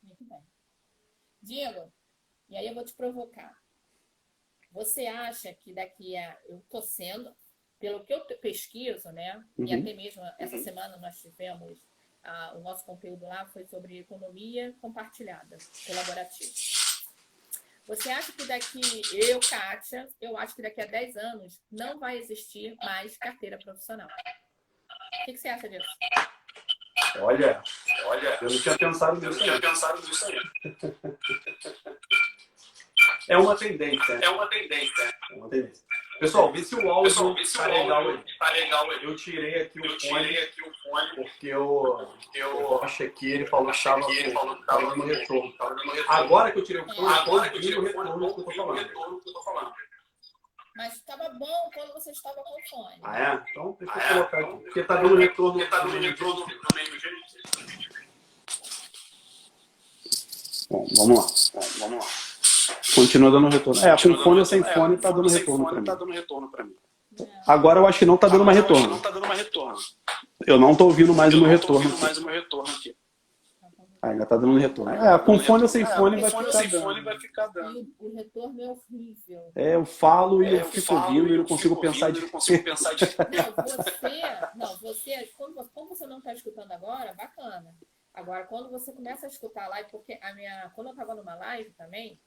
Muito 0.03 0.23
bem. 0.25 0.39
Diego, 1.41 1.93
e 2.49 2.57
aí 2.57 2.67
eu 2.67 2.73
vou 2.73 2.83
te 2.83 2.93
provocar. 2.93 3.55
Você 4.71 5.05
acha 5.05 5.53
que 5.53 5.71
daqui 5.71 6.17
a. 6.17 6.35
Eu 6.49 6.57
estou 6.57 6.81
sendo, 6.81 7.31
pelo 7.79 8.03
que 8.03 8.11
eu 8.11 8.21
pesquiso, 8.41 9.11
né? 9.11 9.39
E 9.59 9.61
Uhum. 9.61 9.81
até 9.81 9.93
mesmo 9.93 10.23
essa 10.39 10.57
semana 10.57 10.97
nós 10.97 11.15
tivemos. 11.21 11.79
Ah, 12.23 12.53
o 12.55 12.59
nosso 12.59 12.85
conteúdo 12.85 13.25
lá 13.25 13.45
foi 13.47 13.65
sobre 13.65 13.99
economia 13.99 14.73
compartilhada, 14.81 15.57
colaborativa. 15.85 16.51
Você 17.85 18.09
acha 18.11 18.31
que 18.31 18.45
daqui, 18.45 19.01
eu, 19.13 19.39
Kátia, 19.41 20.07
eu 20.21 20.37
acho 20.37 20.55
que 20.55 20.61
daqui 20.61 20.81
a 20.81 20.85
10 20.85 21.17
anos 21.17 21.59
não 21.69 21.99
vai 21.99 22.17
existir 22.17 22.75
mais 22.77 23.17
carteira 23.17 23.57
profissional. 23.57 24.07
O 24.07 25.25
que, 25.25 25.33
que 25.33 25.37
você 25.37 25.49
acha 25.49 25.67
disso? 25.67 25.85
Olha, 27.19 27.61
Olha, 28.05 28.37
eu 28.41 28.49
não 28.49 28.59
tinha 28.61 28.77
pensado 28.77 29.17
eu 29.17 29.21
não 29.21 29.29
nisso. 29.29 29.43
tinha 29.43 29.59
pensado 29.59 30.01
nisso 30.07 30.25
aí. 30.25 30.39
É 33.29 33.37
uma 33.37 33.55
tendência. 33.55 34.13
É 34.13 34.29
uma 34.29 34.47
tendência. 34.49 35.15
É 35.31 35.35
uma 35.35 35.49
tendência. 35.49 35.83
Pessoal, 36.19 36.51
vê 36.53 36.63
se 36.63 36.75
o 36.75 36.89
áudio 36.89 37.11
Pessoal, 37.11 37.33
vê 37.33 37.45
se 37.45 37.57
tá 37.57 37.67
o 37.67 37.71
legal 37.71 38.07
aí. 38.09 38.23
tá 38.39 38.49
legal 38.51 38.91
aí. 38.91 39.03
Eu 39.03 39.15
tirei 39.15 39.61
aqui 39.63 39.79
o 39.79 39.83
fone 39.83 39.97
tirei 39.97 40.43
aqui 40.43 40.61
o 40.61 40.73
fone 40.83 41.15
porque 41.15 41.47
eu, 41.47 42.07
eu 42.35 42.83
achei 42.83 43.07
estava 43.07 44.05
que 44.05 44.15
ele 44.19 44.31
falou 44.31 44.55
que 44.55 44.65
tava 44.65 44.65
tava 44.65 44.81
dando 44.89 45.05
retorno. 45.05 45.53
Agora 46.07 46.51
que 46.51 46.59
eu 46.59 46.63
tirei 46.63 46.81
o 46.81 46.95
fone, 46.95 47.13
Agora 47.13 47.49
que 47.49 47.57
eu 47.57 47.61
tirei 47.61 47.77
o 47.77 47.81
retorno 47.83 48.11
eu 48.11 48.33
que 48.33 48.39
eu 48.41 48.45
tô 48.45 48.51
o 48.51 48.53
falando. 48.55 48.77
retorno 48.77 49.21
que 49.21 49.29
eu 49.29 49.33
tô 49.33 49.43
falando. 49.43 49.73
Mas 50.75 50.93
estava 50.93 51.29
bom 51.37 51.69
quando 51.73 51.93
você 51.93 52.09
estava 52.11 52.35
com 52.35 52.41
o 52.59 52.69
fone. 52.69 52.99
Ah, 53.03 53.19
é? 53.19 53.49
Então 53.51 53.77
deixa 53.79 53.93
eu 53.93 54.01
Ah, 54.01 54.05
é? 54.05 54.13
colocar 54.13 54.41
Então, 54.41 54.53
aqui. 54.55 54.63
Porque 54.65 54.83
tá 54.83 54.95
dando 54.95 55.15
retorno. 55.15 55.53
Porque 55.59 55.69
tá 55.69 55.79
dando 55.83 55.99
retorno 55.99 56.39
no 56.39 56.75
mesmo 56.75 56.99
jeito. 56.99 57.17
Bom, 60.69 60.87
vamos 60.97 61.17
lá. 61.19 61.61
Bom, 61.61 61.67
vamos 61.79 62.05
lá. 62.05 62.11
Continua 62.95 63.31
dando 63.31 63.49
retorno. 63.49 63.79
É, 63.81 63.83
com 63.83 63.89
Continua 63.97 64.23
fone 64.23 64.39
ou 64.39 64.45
sem 64.45 64.63
fone 64.63 64.95
É, 64.95 64.97
tá 64.97 65.11
dando 65.11 65.29
sem 65.29 65.39
retorno 65.39 65.65
fone 65.65 65.83
Tá 65.85 65.93
mim. 65.93 65.99
dando 65.99 66.11
retorno 66.11 66.51
pra 66.51 66.63
mim. 66.63 66.75
Agora 67.47 67.79
eu 67.79 67.87
acho 67.87 67.99
que 67.99 68.05
não 68.05 68.17
tá 68.17 68.27
dando 68.27 68.43
mais 68.45 68.57
retorno. 68.57 68.87
Não 68.87 68.99
tá 68.99 69.11
dando 69.11 69.27
mais 69.27 69.39
retorno. 69.39 69.77
Eu 70.45 70.57
não 70.59 70.75
tô 70.75 70.85
ouvindo 70.85 71.13
mais 71.13 71.33
o 71.33 71.37
meu 71.39 71.47
retorno. 71.49 71.75
ouvindo 71.85 72.01
mais 72.01 72.17
o 72.17 72.25
meu 72.25 72.33
retorno 72.33 72.69
aqui. 72.73 72.95
Ah, 74.01 74.09
ainda 74.09 74.25
tá 74.25 74.35
dando 74.35 74.57
retorno. 74.57 74.91
É, 74.93 75.17
com 75.19 75.39
fone 75.39 75.61
ou 75.63 75.69
sem 75.69 75.83
É, 75.83 75.85
fone 75.85 76.19
vai 76.19 76.29
ficar 76.29 76.51
sem 76.51 76.69
fone 76.69 76.95
dando. 76.95 77.03
vai 77.05 77.19
ficar 77.19 77.47
dando. 77.47 77.87
O, 77.99 78.13
retorno 78.15 78.61
é 78.61 78.67
horrível. 78.67 79.51
É, 79.55 79.75
eu 79.75 79.85
falo 79.85 80.43
e 80.43 80.47
É, 80.47 80.61
eu 80.61 80.65
fico 80.65 80.93
ouvindo 80.93 81.27
e 81.27 81.31
eu 81.31 81.37
não 81.37 81.45
consigo 81.45 81.75
fico 81.75 81.81
pensar 81.81 82.07
ouvindo, 82.07 82.15
de 82.19 82.21
não 82.25 82.29
consigo 82.31 82.63
pensar 82.63 82.93
de 82.95 83.05
Não, 83.15 83.53
você, 83.63 84.21
não, 84.55 84.77
você, 84.79 85.29
você- 85.37 85.69
como 85.73 85.87
você 85.89 86.05
não 86.05 86.17
está 86.17 86.33
escutando 86.33 86.71
agora, 86.73 87.13
bacana. 87.13 87.73
Agora, 88.13 88.43
quando 88.45 88.69
você 88.71 88.91
começa 88.91 89.25
a 89.25 89.29
escutar 89.29 89.65
a 89.65 89.69
live, 89.69 89.89
porque 89.89 90.19
a 90.21 90.33
minha, 90.33 90.69
quando 90.75 90.87
eu 90.87 90.91
estava 90.93 91.15
numa 91.15 91.35
live 91.35 91.71
também, 91.77 92.19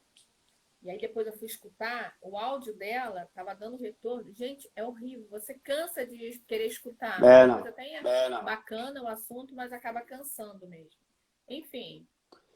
e 0.83 0.91
aí 0.91 0.99
depois 0.99 1.27
eu 1.27 1.33
fui 1.37 1.47
escutar, 1.47 2.15
o 2.23 2.37
áudio 2.39 2.75
dela 2.77 3.23
estava 3.25 3.55
dando 3.55 3.77
retorno. 3.77 4.33
Gente, 4.35 4.71
é 4.77 4.85
horrível. 4.85 5.27
Você 5.31 5.55
cansa 5.55 6.07
de 6.07 6.39
querer 6.47 6.67
escutar. 6.67 7.23
É, 7.23 7.47
não. 7.47 7.55
coisa 7.55 7.71
até 7.71 7.95
É, 7.97 8.29
não. 8.29 8.45
bacana 8.45 9.03
o 9.03 9.09
assunto, 9.09 9.55
mas 9.55 9.73
acaba 9.73 10.01
cansando 10.03 10.67
mesmo. 10.69 10.91
Enfim, 11.49 12.07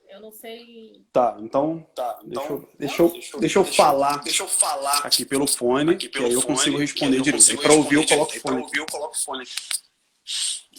eu 0.09 0.21
não 0.21 0.31
sei. 0.33 1.05
Tá, 1.13 1.37
então 1.41 1.87
Tá, 1.95 2.21
deixa 2.25 2.45
então. 2.45 2.57
eu, 2.57 2.71
deixa 2.79 3.03
eu, 3.03 3.41
deixa 3.41 3.59
eu 3.61 3.65
falar 3.65 4.23
Deixa 4.23 4.43
eu 4.43 4.49
falar 4.49 4.99
aqui 5.07 5.25
pelo 5.25 5.47
fone, 5.47 5.93
aqui 5.95 6.09
que 6.09 6.13
pelo 6.19 6.27
aí 6.27 6.33
eu 6.33 6.43
consigo 6.43 6.77
que 6.77 6.83
responder 6.83 7.21
direito. 7.23 7.53
E 7.53 7.57
pra 7.57 7.73
ouvir 7.73 7.95
eu 7.97 8.07
coloco 8.07 8.27
direito. 8.33 8.43
fone. 8.49 8.63
Ouvir 8.63 8.79
eu 8.79 8.87
coloco 8.87 9.19
fone. 9.19 9.45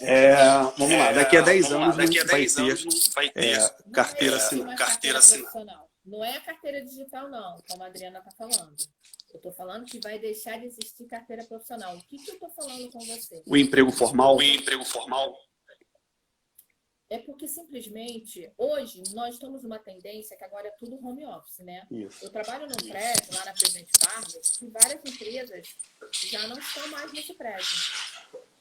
É, 0.01 0.35
vamos 0.77 0.97
lá, 0.97 1.11
daqui 1.11 1.37
a 1.37 1.41
10 1.41 1.69
vamos 1.69 1.79
lá, 1.79 1.85
anos 1.93 1.97
daqui 1.97 2.19
a 2.19 2.23
não 2.23 2.29
vai 2.31 2.39
10 2.39 2.53
ter 2.55 2.61
anos 2.61 2.83
não 3.07 3.13
vai 3.13 3.29
ter. 3.29 3.45
é, 3.59 3.69
carteira 3.91 4.35
é 4.35 4.37
assinada. 4.37 4.75
Carteira 4.75 5.19
assinada. 5.19 5.90
Não 6.03 6.23
é 6.23 6.37
a 6.37 6.41
carteira 6.41 6.83
digital, 6.83 7.29
não, 7.29 7.57
como 7.69 7.83
a 7.83 7.87
Adriana 7.87 8.19
está 8.19 8.31
falando. 8.31 8.75
Eu 9.33 9.37
estou 9.37 9.51
falando 9.51 9.85
que 9.85 9.99
vai 9.99 10.19
deixar 10.19 10.59
de 10.59 10.65
existir 10.65 11.05
carteira 11.05 11.45
profissional. 11.45 11.95
O 11.95 12.03
que, 12.03 12.17
que 12.17 12.31
eu 12.31 12.33
estou 12.33 12.49
falando 12.49 12.91
com 12.91 12.99
você? 12.99 13.43
O 13.45 13.55
emprego 13.55 13.91
formal, 13.91 14.37
O 14.37 14.41
emprego 14.41 14.83
formal 14.83 15.37
É 17.09 17.19
porque 17.19 17.47
simplesmente, 17.47 18.51
hoje, 18.57 19.03
nós 19.13 19.35
estamos 19.35 19.63
numa 19.63 19.79
tendência 19.79 20.35
que 20.35 20.43
agora 20.43 20.67
é 20.67 20.71
tudo 20.71 20.95
home 21.05 21.25
office, 21.25 21.59
né? 21.59 21.87
isso. 21.91 22.25
Eu 22.25 22.29
trabalho 22.29 22.67
num 22.67 22.89
prédio 22.89 23.33
lá 23.33 23.45
na 23.45 23.53
Presidente 23.53 23.91
Vargas 24.03 24.61
e 24.61 24.67
várias 24.67 25.05
empresas 25.05 25.77
já 26.13 26.47
não 26.47 26.57
estão 26.57 26.87
mais 26.89 27.13
nesse 27.13 27.33
prédio. 27.33 27.67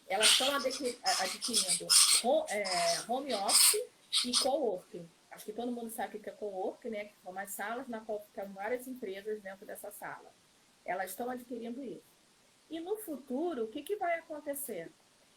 Elas 0.07 0.29
estão 0.29 0.53
adquirindo 0.55 1.87
é, 2.49 2.65
home 3.09 3.33
office 3.35 3.81
e 4.25 4.33
coworking. 4.39 5.09
Acho 5.31 5.45
que 5.45 5.53
todo 5.53 5.73
mundo 5.73 5.91
sabe 5.91 6.17
o 6.17 6.21
que 6.21 6.29
é 6.29 6.33
coworking, 6.33 6.91
né? 6.91 7.05
Que 7.07 7.17
são 7.23 7.31
umas 7.33 7.53
salas 7.53 7.87
na 7.89 8.01
qual 8.01 8.21
ficam 8.21 8.53
várias 8.53 8.87
empresas 8.89 9.41
dentro 9.41 9.65
dessa 9.65 9.91
sala. 9.91 10.33
Elas 10.85 11.11
estão 11.11 11.31
adquirindo 11.31 11.83
isso. 11.83 12.11
E 12.69 12.81
no 12.81 12.97
futuro, 12.97 13.65
o 13.65 13.69
que, 13.69 13.83
que 13.83 13.97
vai 13.97 14.19
acontecer? 14.19 14.91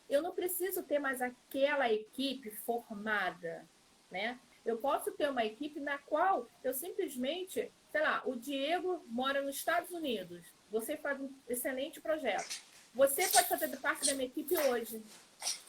Eu 0.10 0.22
não 0.22 0.34
preciso 0.34 0.84
ter 0.84 1.00
mais 1.00 1.22
aquela 1.22 1.92
equipe 1.92 2.52
formada, 2.52 3.68
né? 4.10 4.40
Eu 4.66 4.78
posso 4.78 5.12
ter 5.12 5.30
uma 5.30 5.44
equipe 5.44 5.80
na 5.80 5.98
qual 5.98 6.50
eu 6.64 6.74
simplesmente, 6.74 7.72
sei 7.92 8.02
lá, 8.02 8.22
o 8.26 8.36
Diego 8.36 9.04
mora 9.08 9.42
nos 9.42 9.56
Estados 9.56 9.92
Unidos. 9.92 10.46
Você 10.70 10.96
faz 10.98 11.20
um 11.20 11.30
excelente 11.48 12.00
projeto. 12.00 12.62
Você 12.94 13.28
pode 13.28 13.50
fazer 13.50 13.76
parte 13.78 14.06
da 14.06 14.14
minha 14.14 14.28
equipe 14.28 14.56
hoje. 14.56 15.04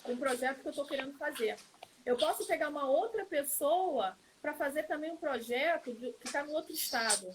Um 0.06 0.16
projeto 0.16 0.60
que 0.60 0.68
eu 0.68 0.70
estou 0.70 0.86
querendo 0.86 1.16
fazer. 1.16 1.56
Eu 2.04 2.16
posso 2.16 2.46
pegar 2.46 2.68
uma 2.68 2.88
outra 2.88 3.24
pessoa 3.24 4.16
para 4.42 4.52
fazer 4.54 4.82
também 4.84 5.10
um 5.10 5.16
projeto 5.16 5.92
de- 5.94 6.12
que 6.12 6.26
está 6.26 6.44
no 6.44 6.52
outro 6.52 6.72
estado. 6.72 7.30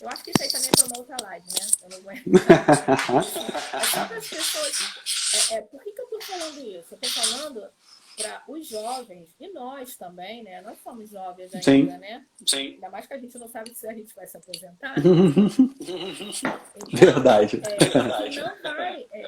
Eu 0.00 0.08
acho 0.08 0.24
que 0.24 0.30
isso 0.30 0.42
aí 0.42 0.48
também 0.50 0.68
é 0.68 0.72
para 0.76 0.86
uma 0.86 0.98
outra 0.98 1.16
live, 1.22 1.46
né? 1.48 1.66
Eu 1.82 1.88
não 1.90 1.98
aguento. 1.98 2.24
É 3.74 3.84
só 3.84 4.06
para 4.06 4.16
as 4.16 4.28
pessoas. 4.28 5.50
É, 5.52 5.54
é, 5.56 5.62
por 5.62 5.82
que, 5.82 5.92
que 5.92 6.00
eu 6.00 6.04
estou 6.04 6.20
falando 6.22 6.58
isso? 6.60 6.94
Eu 6.94 6.98
estou 7.00 7.22
falando 7.22 7.68
para 8.16 8.42
os 8.48 8.66
jovens, 8.68 9.28
e 9.40 9.52
nós 9.52 9.96
também, 9.96 10.42
né? 10.44 10.60
Nós 10.62 10.78
somos 10.82 11.10
jovens 11.10 11.52
ainda, 11.54 11.62
Sim. 11.64 11.82
né? 11.98 12.24
Sim. 12.46 12.56
Ainda 12.74 12.88
mais 12.88 13.06
que 13.06 13.14
a 13.14 13.18
gente 13.18 13.36
não 13.38 13.48
sabe 13.48 13.74
se 13.74 13.86
a 13.88 13.92
gente 13.92 14.14
vai 14.14 14.26
se 14.26 14.36
aposentar. 14.36 14.94
Então, 14.98 15.12
Verdade. 16.92 17.60
é, 17.64 17.76
Verdade. 17.84 18.40
não 18.40 18.74
vai. 18.74 19.06
é, 19.12 19.26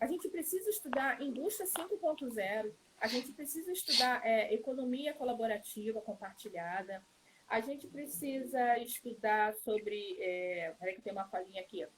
a 0.00 0.06
gente 0.06 0.28
precisa 0.28 0.68
estudar 0.68 1.22
indústria 1.22 1.66
5.0, 1.68 2.70
a 3.04 3.06
gente 3.06 3.32
precisa 3.32 3.70
estudar 3.70 4.26
é, 4.26 4.54
economia 4.54 5.12
colaborativa 5.12 6.00
compartilhada, 6.00 7.04
a 7.46 7.60
gente 7.60 7.86
precisa 7.86 8.78
estudar 8.78 9.54
sobre. 9.56 10.16
É, 10.22 10.74
peraí 10.78 10.94
que 10.94 11.02
tem 11.02 11.12
uma 11.12 11.28
falinha 11.28 11.60
aqui. 11.60 11.84
ó. 11.84 11.88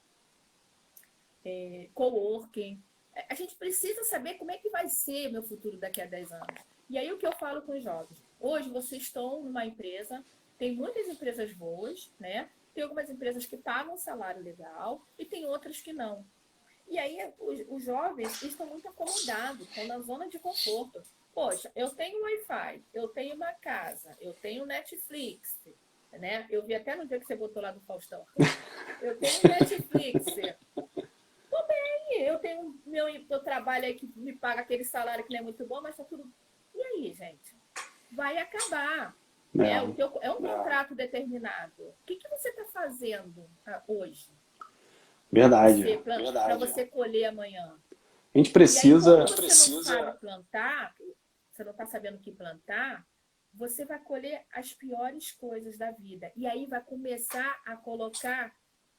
É, 1.45 1.89
coworking. 1.95 2.83
A 3.31 3.35
gente 3.37 3.55
precisa 3.55 4.03
saber 4.03 4.35
como 4.35 4.51
é 4.51 4.59
que 4.59 4.69
vai 4.69 4.89
ser 4.89 5.31
meu 5.31 5.45
futuro 5.45 5.79
daqui 5.79 6.03
a 6.03 6.07
10 6.07 6.33
anos. 6.33 6.61
E 6.91 6.99
aí 6.99 7.13
o 7.13 7.19
que 7.19 7.27
eu 7.27 7.33
falo 7.37 7.63
com 7.63 7.77
os 7.77 7.85
jovens? 7.85 8.21
Hoje 8.41 8.69
vocês 8.69 9.03
estão 9.03 9.45
numa 9.45 9.65
empresa, 9.65 10.25
tem 10.59 10.75
muitas 10.75 11.07
empresas 11.07 11.53
boas, 11.53 12.13
né? 12.19 12.51
Tem 12.75 12.83
algumas 12.83 13.09
empresas 13.09 13.47
que 13.47 13.57
pagam 13.57 13.97
salário 13.97 14.43
legal 14.43 15.07
e 15.17 15.25
tem 15.25 15.47
outras 15.47 15.81
que 15.81 15.93
não. 15.93 16.27
E 16.89 16.99
aí 16.99 17.19
os, 17.39 17.61
os 17.69 17.83
jovens 17.83 18.43
estão 18.43 18.67
muito 18.67 18.89
acomodados, 18.89 19.69
estão 19.69 19.87
na 19.87 19.99
zona 20.01 20.29
de 20.29 20.39
conforto. 20.39 21.03
Poxa, 21.35 21.71
eu 21.75 21.91
tenho 21.91 22.23
Wi-Fi, 22.23 22.83
eu 22.95 23.09
tenho 23.09 23.35
uma 23.35 23.53
casa, 23.55 24.17
eu 24.21 24.33
tenho 24.33 24.65
Netflix, 24.65 25.59
né? 26.13 26.47
Eu 26.49 26.63
vi 26.65 26.75
até 26.75 26.97
no 26.97 27.07
dia 27.07 27.19
que 27.21 27.27
você 27.27 27.37
botou 27.37 27.61
lá 27.63 27.73
do 27.73 27.81
Faustão. 27.81 28.25
Eu 29.03 29.19
tenho 29.19 29.43
Netflix. 29.43 30.25
Tô 30.75 31.67
bem, 31.67 32.23
eu 32.23 32.39
tenho 32.39 32.81
meu, 32.87 33.07
meu 33.29 33.41
trabalho 33.43 33.85
aí 33.85 33.95
que 33.95 34.07
me 34.17 34.35
paga 34.35 34.63
aquele 34.63 34.85
salário 34.85 35.25
que 35.25 35.33
não 35.33 35.41
é 35.41 35.43
muito 35.43 35.67
bom, 35.67 35.81
mas 35.83 35.97
tá 35.97 36.05
tudo. 36.05 36.31
E 36.75 36.83
aí, 36.83 37.13
gente? 37.13 37.55
Vai 38.13 38.39
acabar. 38.39 39.15
É, 39.59 39.73
É, 39.73 39.83
o 39.83 39.93
teu- 39.95 40.19
é 40.23 40.31
um 40.31 40.37
contrato 40.37 40.95
determinado. 40.95 41.83
O 41.83 41.95
que, 42.07 42.17
que 42.17 42.29
você 42.29 42.51
está 42.51 42.65
fazendo 42.67 43.49
ah, 43.67 43.83
hoje? 43.87 44.31
Verdade. 45.41 45.99
Para 45.99 46.17
verdade. 46.19 46.59
você 46.59 46.87
colher 46.87 47.27
amanhã. 47.27 47.77
A 48.35 48.39
gente 48.39 48.47
E 48.47 48.49
aí, 48.49 48.53
precisa. 48.53 49.17
quando 49.17 49.29
você 49.29 49.37
Precisa- 49.37 49.77
não 49.95 50.05
sabe 50.05 50.19
plantar, 50.21 50.95
você 51.53 51.65
não 51.65 51.73
está 51.73 51.87
sabendo 51.87 52.17
o 52.17 52.21
que 52.21 52.33
plantar, 52.33 53.07
você 53.55 53.85
vai 53.87 53.99
colher 53.99 54.45
as 54.53 54.73
piores 54.75 55.33
coisas 55.33 55.79
da 55.79 55.91
vida. 55.93 56.31
E 56.37 56.47
aí 56.47 56.67
vai 56.67 56.83
começar 56.83 57.61
a 57.67 57.77
colocar 57.77 58.55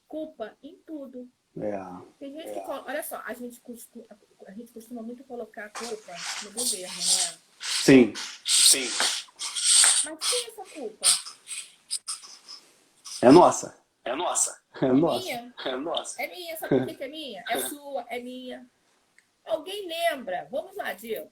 culpa 0.08 0.58
em 0.63 0.76
tudo. 0.86 1.30
É, 1.60 1.71
Tem 2.19 2.32
gente 2.34 2.54
que 2.54 2.62
colo- 2.62 2.84
olha 2.88 3.04
só, 3.04 3.21
a 3.26 3.34
gente, 3.34 3.60
costuma, 3.62 4.06
a 4.47 4.52
gente 4.52 4.71
costuma 4.71 5.02
muito 5.02 5.23
colocar 5.23 5.69
culpa 5.71 6.13
no 6.43 6.52
governo, 6.52 6.95
né? 6.95 7.38
sim, 7.60 8.13
Sim. 8.45 8.88
Mas 10.06 10.30
quem 10.30 10.45
é 10.45 10.50
essa 10.50 10.63
culpa? 10.73 11.06
é 13.21 13.32
nossa. 13.32 13.76
É 14.06 14.15
nossa. 14.15 14.60
É 14.81 14.91
nossa. 14.91 15.25
Minha? 15.25 15.53
É 15.65 15.75
nossa. 15.75 16.21
É 16.21 16.27
minha, 16.27 16.57
sabe 16.57 16.77
por 16.85 16.95
que 16.97 17.03
é 17.03 17.07
minha? 17.07 17.43
É 17.49 17.57
sua, 17.69 18.05
é 18.09 18.19
minha. 18.19 18.65
Alguém 19.45 19.87
lembra? 19.87 20.47
Vamos 20.51 20.75
lá, 20.75 20.93
Dio. 20.93 21.31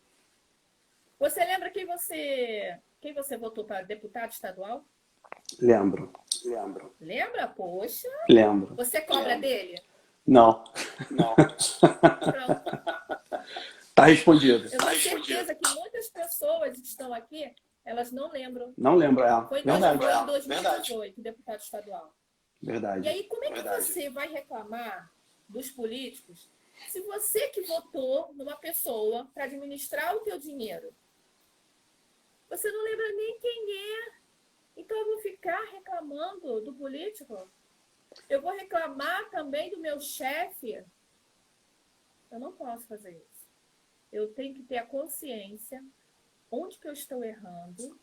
Você 1.20 1.44
lembra 1.46 1.70
quem 1.70 1.86
você 1.86 2.78
quem 3.02 3.14
você 3.14 3.38
votou 3.38 3.64
para 3.66 3.84
deputado 3.84 4.32
estadual? 4.32 4.84
Lembro, 5.60 6.12
Lembro. 6.44 6.96
Lembra? 7.00 7.48
Poxa, 7.48 8.08
lembro. 8.30 8.76
você 8.76 9.02
cobra 9.02 9.30
Lembro. 9.36 9.42
dele? 9.42 9.82
Não, 10.26 10.64
Não. 11.12 11.36
Pronto. 11.36 12.86
tá 13.94 14.06
respondido. 14.06 14.66
Eu 14.66 14.70
tenho 14.70 14.82
Tá 14.82 14.90
respondido. 14.90 15.26
certeza 15.26 15.56
que 15.56 15.70
muitas 15.80 16.10
pessoas 16.10 16.74
que 16.78 16.86
estão 16.88 17.14
aqui, 17.14 17.54
elas 17.84 18.12
não 18.12 18.32
lembram. 18.32 18.74
Não 18.78 18.96
lembro, 18.96 19.24
é. 19.24 19.48
Foi, 19.48 19.62
Verdade, 19.62 19.98
foi 20.00 20.12
em 20.12 20.18
é. 20.18 20.26
2018, 20.26 21.22
deputado 21.22 21.60
estadual. 21.60 22.14
E 22.66 22.72
verdade. 22.72 23.08
aí, 23.08 23.24
como 23.26 23.44
é 23.44 23.48
que 23.48 23.54
Verdade. 23.54 23.84
você 23.84 24.10
vai 24.10 24.28
reclamar 24.28 25.14
dos 25.48 25.70
políticos 25.70 26.50
se 26.90 27.02
você 27.02 27.50
que 27.50 27.62
votou 27.62 28.34
numa 28.34 28.56
pessoa 28.56 29.30
para 29.34 29.46
administrar 29.46 30.16
o 30.16 30.22
teu 30.22 30.38
dinheiro, 30.38 30.94
você 32.50 32.72
não 32.72 32.84
lembra 32.84 33.12
nem 33.14 33.40
quem 33.40 33.78
é? 33.78 34.16
Então 34.78 34.98
eu 34.98 35.06
vou 35.06 35.20
ficar 35.20 35.62
reclamando 35.72 36.62
do 36.62 36.74
político? 36.74 37.50
Eu 38.30 38.42
vou 38.42 38.52
reclamar 38.52 39.30
também 39.30 39.70
do 39.72 39.80
meu 39.80 40.00
chefe. 40.00 40.86
Eu 42.32 42.40
não 42.40 42.52
posso 42.52 42.86
fazer 42.88 43.12
isso. 43.12 43.48
Eu 44.12 44.34
tenho 44.34 44.54
que 44.54 44.64
ter 44.64 44.78
a 44.78 44.86
consciência 44.86 45.84
onde 46.52 46.78
que 46.78 46.88
eu 46.88 46.94
estou 46.94 47.24
errando, 47.24 48.00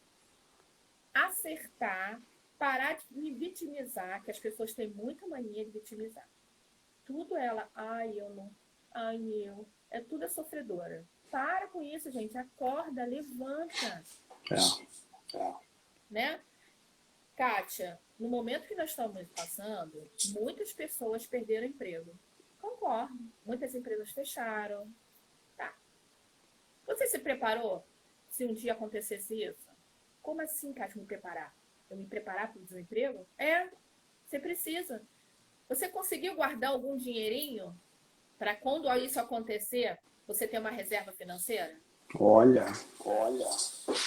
acertar, 1.15 2.21
parar 2.63 2.95
de 2.95 3.19
me 3.19 3.35
vitimizar, 3.35 4.23
que 4.23 4.31
as 4.31 4.39
pessoas 4.39 4.73
têm 4.73 4.89
muita 4.89 5.27
mania 5.27 5.65
de 5.65 5.73
vitimizar. 5.73 6.29
Tudo 7.05 7.37
ela, 7.37 7.69
ai, 7.75 8.17
eu 8.17 8.31
não, 8.31 8.55
ai, 8.93 9.21
eu. 9.21 9.67
É 9.91 10.01
tudo 10.01 10.23
é 10.23 10.29
sofredora. 10.29 11.05
Para 11.29 11.67
com 11.67 11.83
isso, 11.83 12.09
gente. 12.13 12.39
Acorda, 12.39 13.05
levanta. 13.05 14.05
É. 14.53 15.37
É. 15.37 15.55
Né? 16.09 16.41
Kátia, 17.35 18.01
no 18.17 18.29
momento 18.29 18.69
que 18.69 18.77
nós 18.77 18.91
estamos 18.91 19.27
passando, 19.35 20.09
muitas 20.29 20.73
pessoas 20.73 21.27
perderam 21.27 21.67
emprego. 21.67 22.17
Concordo. 22.61 23.19
Muitas 23.45 23.75
empresas 23.75 24.13
fecharam. 24.13 24.89
Tá. 25.57 25.77
Você 26.87 27.09
se 27.09 27.19
preparou 27.19 27.85
se 28.29 28.47
um 28.47 28.55
dia 28.55 28.73
acontecesse 28.73 29.43
isso? 29.43 29.69
Como 30.23 30.41
assim, 30.41 30.73
Kátia, 30.73 31.01
me 31.01 31.09
preparar? 31.09 31.61
Eu 31.93 31.99
me 31.99 32.07
preparar 32.07 32.51
para 32.51 32.59
o 32.59 32.65
desemprego? 32.65 33.27
É, 33.37 33.69
você 34.25 34.39
precisa. 34.39 35.03
Você 35.69 35.89
conseguiu 35.91 36.35
guardar 36.35 36.71
algum 36.71 36.97
dinheirinho 36.97 37.79
para 38.39 38.57
quando 38.57 38.91
isso 38.97 39.21
acontecer, 39.21 39.99
você 40.27 40.49
ter 40.49 40.59
uma 40.59 40.71
reserva 40.71 41.13
financeira? 41.13 41.79
Olha, 42.19 42.65
Olha. 43.05 43.45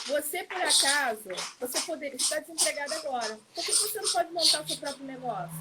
Você, 0.08 0.44
por 0.44 0.58
acaso, 0.58 1.30
você 1.60 1.82
poderia 1.86 2.16
estar 2.16 2.40
desempregado 2.40 2.94
agora. 2.96 3.40
Por 3.54 3.64
que 3.64 3.72
você 3.72 4.02
não 4.02 4.12
pode 4.12 4.32
montar 4.34 4.62
o 4.64 4.68
seu 4.68 4.78
próprio 4.78 5.06
negócio? 5.06 5.58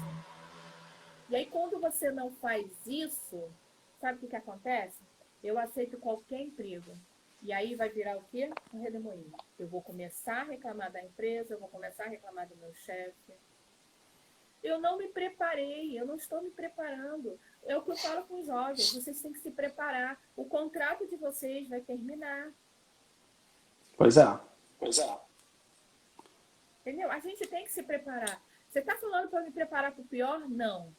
E 1.29 1.35
aí, 1.35 1.45
quando 1.45 1.79
você 1.79 2.11
não 2.11 2.31
faz 2.31 2.65
isso, 2.87 3.51
sabe 4.01 4.17
o 4.17 4.21
que, 4.21 4.27
que 4.27 4.35
acontece? 4.35 4.97
Eu 5.43 5.59
aceito 5.59 5.99
qualquer 5.99 6.41
emprego. 6.41 6.91
E 7.45 7.53
aí 7.53 7.75
vai 7.75 7.89
virar 7.89 8.17
o 8.17 8.23
quê? 8.23 8.49
Um 8.73 8.81
redemoinho. 8.81 9.31
Eu 9.59 9.67
vou 9.67 9.79
começar 9.79 10.41
a 10.41 10.45
reclamar 10.45 10.91
da 10.91 10.99
empresa, 10.99 11.53
eu 11.53 11.59
vou 11.59 11.69
começar 11.69 12.05
a 12.05 12.09
reclamar 12.09 12.47
do 12.49 12.55
meu 12.55 12.73
chefe. 12.73 13.33
Eu 14.63 14.79
não 14.79 14.97
me 14.97 15.07
preparei, 15.09 15.97
eu 15.97 16.07
não 16.07 16.15
estou 16.15 16.41
me 16.41 16.49
preparando. 16.49 17.39
É 17.61 17.77
o 17.77 17.83
que 17.83 17.91
eu 17.91 17.97
falo 17.97 18.25
com 18.25 18.39
os 18.39 18.47
jovens, 18.47 18.91
vocês 18.91 19.21
têm 19.21 19.31
que 19.31 19.37
se 19.41 19.51
preparar. 19.51 20.19
O 20.35 20.45
contrato 20.45 21.07
de 21.07 21.15
vocês 21.17 21.69
vai 21.69 21.81
terminar. 21.81 22.51
pois 23.95 24.17
é. 24.17 24.39
Pois 24.79 24.97
é. 24.97 25.19
Entendeu? 26.81 27.11
A 27.11 27.19
gente 27.19 27.45
tem 27.47 27.63
que 27.63 27.71
se 27.71 27.83
preparar. 27.83 28.41
Você 28.67 28.79
está 28.79 28.97
falando 28.97 29.29
para 29.29 29.43
me 29.43 29.51
preparar 29.51 29.91
para 29.91 30.01
o 30.01 30.07
pior? 30.07 30.49
Não. 30.49 30.91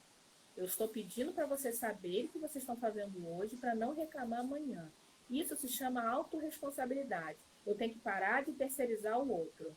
Eu 0.57 0.67
estou 0.67 0.87
pedindo 0.87 1.33
para 1.33 1.45
vocês 1.45 1.77
saberem 1.77 2.27
o 2.27 2.29
que 2.29 2.39
vocês 2.39 2.63
estão 2.63 2.77
fazendo 2.77 3.29
hoje 3.37 3.57
para 3.57 3.75
não 3.75 3.97
reclamar 3.97 4.39
amanhã. 4.41 4.93
Isso 5.29 5.57
se 5.57 5.69
chama 5.69 6.09
autorresponsabilidade. 6.09 7.39
Eu 7.67 7.75
tenho 7.75 7.93
que 7.93 8.01
parar 8.01 8.45
de 8.45 8.53
terceirizar 8.53 9.19
o 9.19 9.31
outro. 9.31 9.77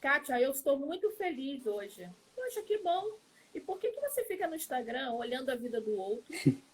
Kátia, 0.00 0.40
eu 0.40 0.50
estou 0.50 0.78
muito 0.78 1.10
feliz 1.12 1.66
hoje. 1.66 2.08
Poxa, 2.34 2.62
que 2.62 2.78
bom. 2.78 3.18
E 3.54 3.60
por 3.60 3.78
que, 3.78 3.90
que 3.90 4.00
você 4.00 4.24
fica 4.24 4.46
no 4.46 4.54
Instagram 4.54 5.12
olhando 5.12 5.50
a 5.50 5.56
vida 5.56 5.80
do 5.80 5.96
outro? 5.96 6.32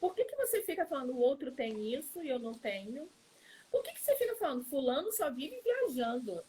Por 0.00 0.12
que, 0.12 0.24
que 0.24 0.34
você 0.34 0.60
fica 0.62 0.84
falando 0.84 1.12
o 1.12 1.20
outro 1.20 1.52
tem 1.52 1.94
isso 1.94 2.20
e 2.20 2.28
eu 2.28 2.40
não 2.40 2.52
tenho? 2.52 3.08
Por 3.70 3.80
que, 3.82 3.92
que 3.92 4.00
você 4.00 4.16
fica 4.16 4.34
falando 4.34 4.64
fulano 4.64 5.12
só 5.12 5.30
vive 5.30 5.62
viajando? 5.62 6.44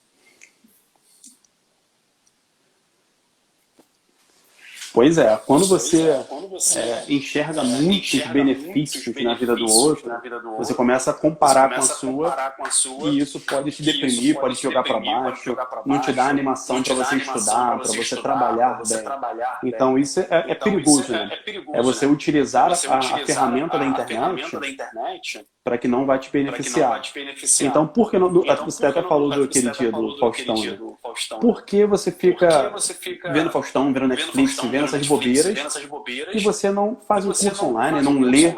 Pois 4.94 5.18
é, 5.18 5.36
quando 5.48 5.66
você 5.66 6.24
Quando 6.30 6.50
você 6.50 6.80
é, 6.80 7.06
enxerga 7.10 7.62
é, 7.62 7.64
muitos 7.64 8.14
enxerga 8.14 8.34
benefícios 8.34 9.04
muitos 9.06 9.24
na 9.24 9.34
vida 9.34 9.54
do 9.56 9.66
benefícios 9.66 9.84
outro, 9.84 10.08
na 10.08 10.18
vida 10.20 10.40
do 10.40 10.50
você 10.52 10.56
outro, 10.60 10.76
começa 10.76 11.10
a 11.10 11.14
você 11.14 11.20
comparar 11.22 11.70
com 11.70 11.76
a 11.76 11.78
começa 11.78 11.94
a 11.94 11.96
sua 11.96 12.12
comparar 12.30 12.56
com 12.56 12.66
a 12.66 12.70
sua 12.70 13.10
e 13.10 13.18
isso 13.18 13.40
pode 13.40 13.72
te 13.72 13.82
deprimir, 13.82 14.40
pode 14.40 14.56
te 14.56 14.64
jogar 14.64 14.84
para 14.84 15.00
baixo, 15.00 15.56
pra 15.56 15.82
não 15.86 16.00
te 16.00 16.12
dá 16.12 16.24
baixo, 16.24 16.30
animação 16.30 16.84
para 16.84 16.94
você 16.96 17.16
estudar, 17.16 17.68
para 17.70 17.78
você 17.78 17.98
você 17.98 18.22
trabalhar 18.22 18.78
você 18.78 19.02
trabalhar. 19.02 19.60
Então 19.64 19.98
isso 19.98 20.20
é, 20.20 20.28
é 20.30 20.46
Então, 20.52 20.72
perigoso, 20.72 21.02
isso 21.02 21.14
é- 21.14 21.26
né? 21.26 21.30
é 21.34 21.36
perigoso, 21.38 21.78
É 21.78 21.82
você 21.82 22.06
né? 22.06 22.12
utilizar 22.12 22.70
Você 22.70 22.88
a, 22.88 22.94
a 22.94 22.98
utilizar 22.98 23.26
ferramenta 23.26 23.78
da 23.80 23.84
a 23.84 23.88
internet 23.88 24.08
ferramenta 24.50 24.60
da 24.60 24.70
internet 24.70 25.48
para 25.64 25.78
que 25.78 25.88
não 25.88 26.06
vai 26.06 26.20
te 26.20 26.30
beneficiar. 26.30 27.02
te 27.02 27.14
beneficiar. 27.14 27.70
Então, 27.70 27.88
por 27.88 28.12
que 28.12 28.20
não, 28.20 28.28
Então, 28.44 28.66
você 28.66 28.86
até 28.86 29.02
que 29.02 29.08
falou 29.08 29.30
do 29.30 29.44
aquele 29.46 29.72
dia 29.72 29.92
falou 29.92 30.12
do 30.12 30.20
Faustão, 30.20 30.56
né? 30.56 30.62
dia 30.62 30.76
do 30.76 30.98
Faustão. 31.02 31.40
Por 31.40 31.64
que 31.64 31.86
você 31.86 32.12
Por 32.12 32.20
que 32.20 32.28
fica 32.32 32.70
você 32.70 32.94
fica 32.94 33.32
vendo 33.32 33.50
Faustão, 33.50 33.94
vendo 33.94 34.08
Netflix, 34.10 34.52
Faustão, 34.56 34.70
vendo 34.70 34.84
essas 34.84 35.00
Netflix, 35.00 35.10
bobeiras 35.26 35.46
vendo 35.56 35.68
essas 35.68 35.86
bobeiras, 35.86 36.36
e 36.36 36.40
você 36.40 36.70
não 36.70 36.98
faz 36.98 37.24
um 37.26 37.32
curso 37.32 37.66
online, 37.66 38.02
não 38.02 38.20
lê 38.20 38.54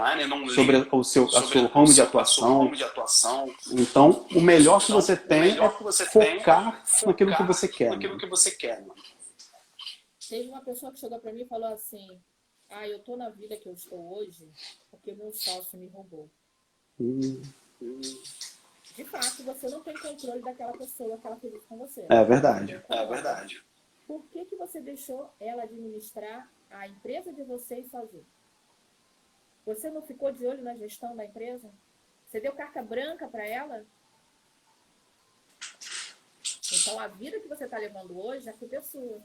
sobre 0.50 0.88
o 0.92 1.04
seu, 1.04 1.26
a 1.26 1.30
sobre 1.30 1.48
seu 1.50 1.66
ramo 1.68 1.86
de 1.86 1.94
seu- 1.94 2.04
a 2.04 2.08
seu 2.08 2.08
atuação. 2.08 2.60
ramo 2.64 2.76
de 2.76 2.84
atuação. 2.84 3.56
Então, 3.74 4.26
o 4.34 4.42
melhor 4.42 4.80
que 4.80 4.86
Então, 4.86 5.00
você 5.02 5.16
tem 5.16 5.60
é 5.60 5.70
que 5.70 5.84
você 5.84 6.06
tem 6.08 6.40
focar 6.40 6.68
é 7.04 7.06
naquilo 7.06 7.30
que 7.30 7.38
focar 7.38 7.48
você 7.48 7.68
quer. 7.68 7.90
Naquilo 7.92 8.14
né? 8.14 8.20
que 8.20 8.26
você 8.26 8.50
quer, 8.50 8.82
mano. 8.82 8.96
Teve 10.28 10.50
uma 10.50 10.62
pessoa 10.62 10.92
que 10.92 11.00
chegou 11.00 11.20
para 11.20 11.32
mim 11.32 11.44
e 11.44 11.48
falou 11.48 11.72
assim: 11.72 12.20
Ah, 12.72 12.88
eu 12.88 12.98
tô 13.04 13.16
na 13.16 13.30
vida 13.30 13.56
que 13.58 13.70
eu 13.70 13.74
estou 13.74 14.18
hoje 14.18 14.50
porque 14.90 15.14
meu 15.14 15.32
sócio 15.32 15.78
me 15.78 15.88
roubou. 15.88 16.32
De 17.00 17.42
fato, 19.06 19.44
você 19.44 19.70
não 19.70 19.84
tem 19.84 19.98
controle 19.98 20.42
daquela 20.42 20.78
pessoa 20.78 21.18
que 21.18 21.28
ela 21.28 21.36
fez 21.38 21.54
isso 21.54 21.68
com 21.68 21.78
você. 21.78 22.06
É 22.10 22.24
verdade. 22.24 22.82
É 22.90 23.06
verdade. 23.06 23.64
Por 24.08 24.24
que, 24.28 24.46
que 24.46 24.56
você 24.56 24.80
deixou 24.80 25.30
ela 25.40 25.64
administrar 25.64 26.50
a 26.70 26.88
empresa 26.88 27.34
de 27.34 27.44
vocês 27.44 27.90
sozinho? 27.90 28.26
Você 29.66 29.90
não 29.90 30.02
ficou 30.02 30.32
de 30.32 30.46
olho 30.46 30.62
na 30.62 30.76
gestão 30.76 31.16
da 31.16 31.26
empresa? 31.26 31.72
Você 32.28 32.40
deu 32.40 32.54
carta 32.54 32.84
branca 32.84 33.28
para 33.28 33.46
ela? 33.46 33.86
Então, 36.72 37.00
a 37.00 37.08
vida 37.08 37.40
que 37.40 37.48
você 37.48 37.66
está 37.66 37.78
levando 37.78 38.18
hoje, 38.18 38.50
a 38.50 38.54
culpa 38.54 38.76
é 38.76 38.82
sua. 38.82 39.22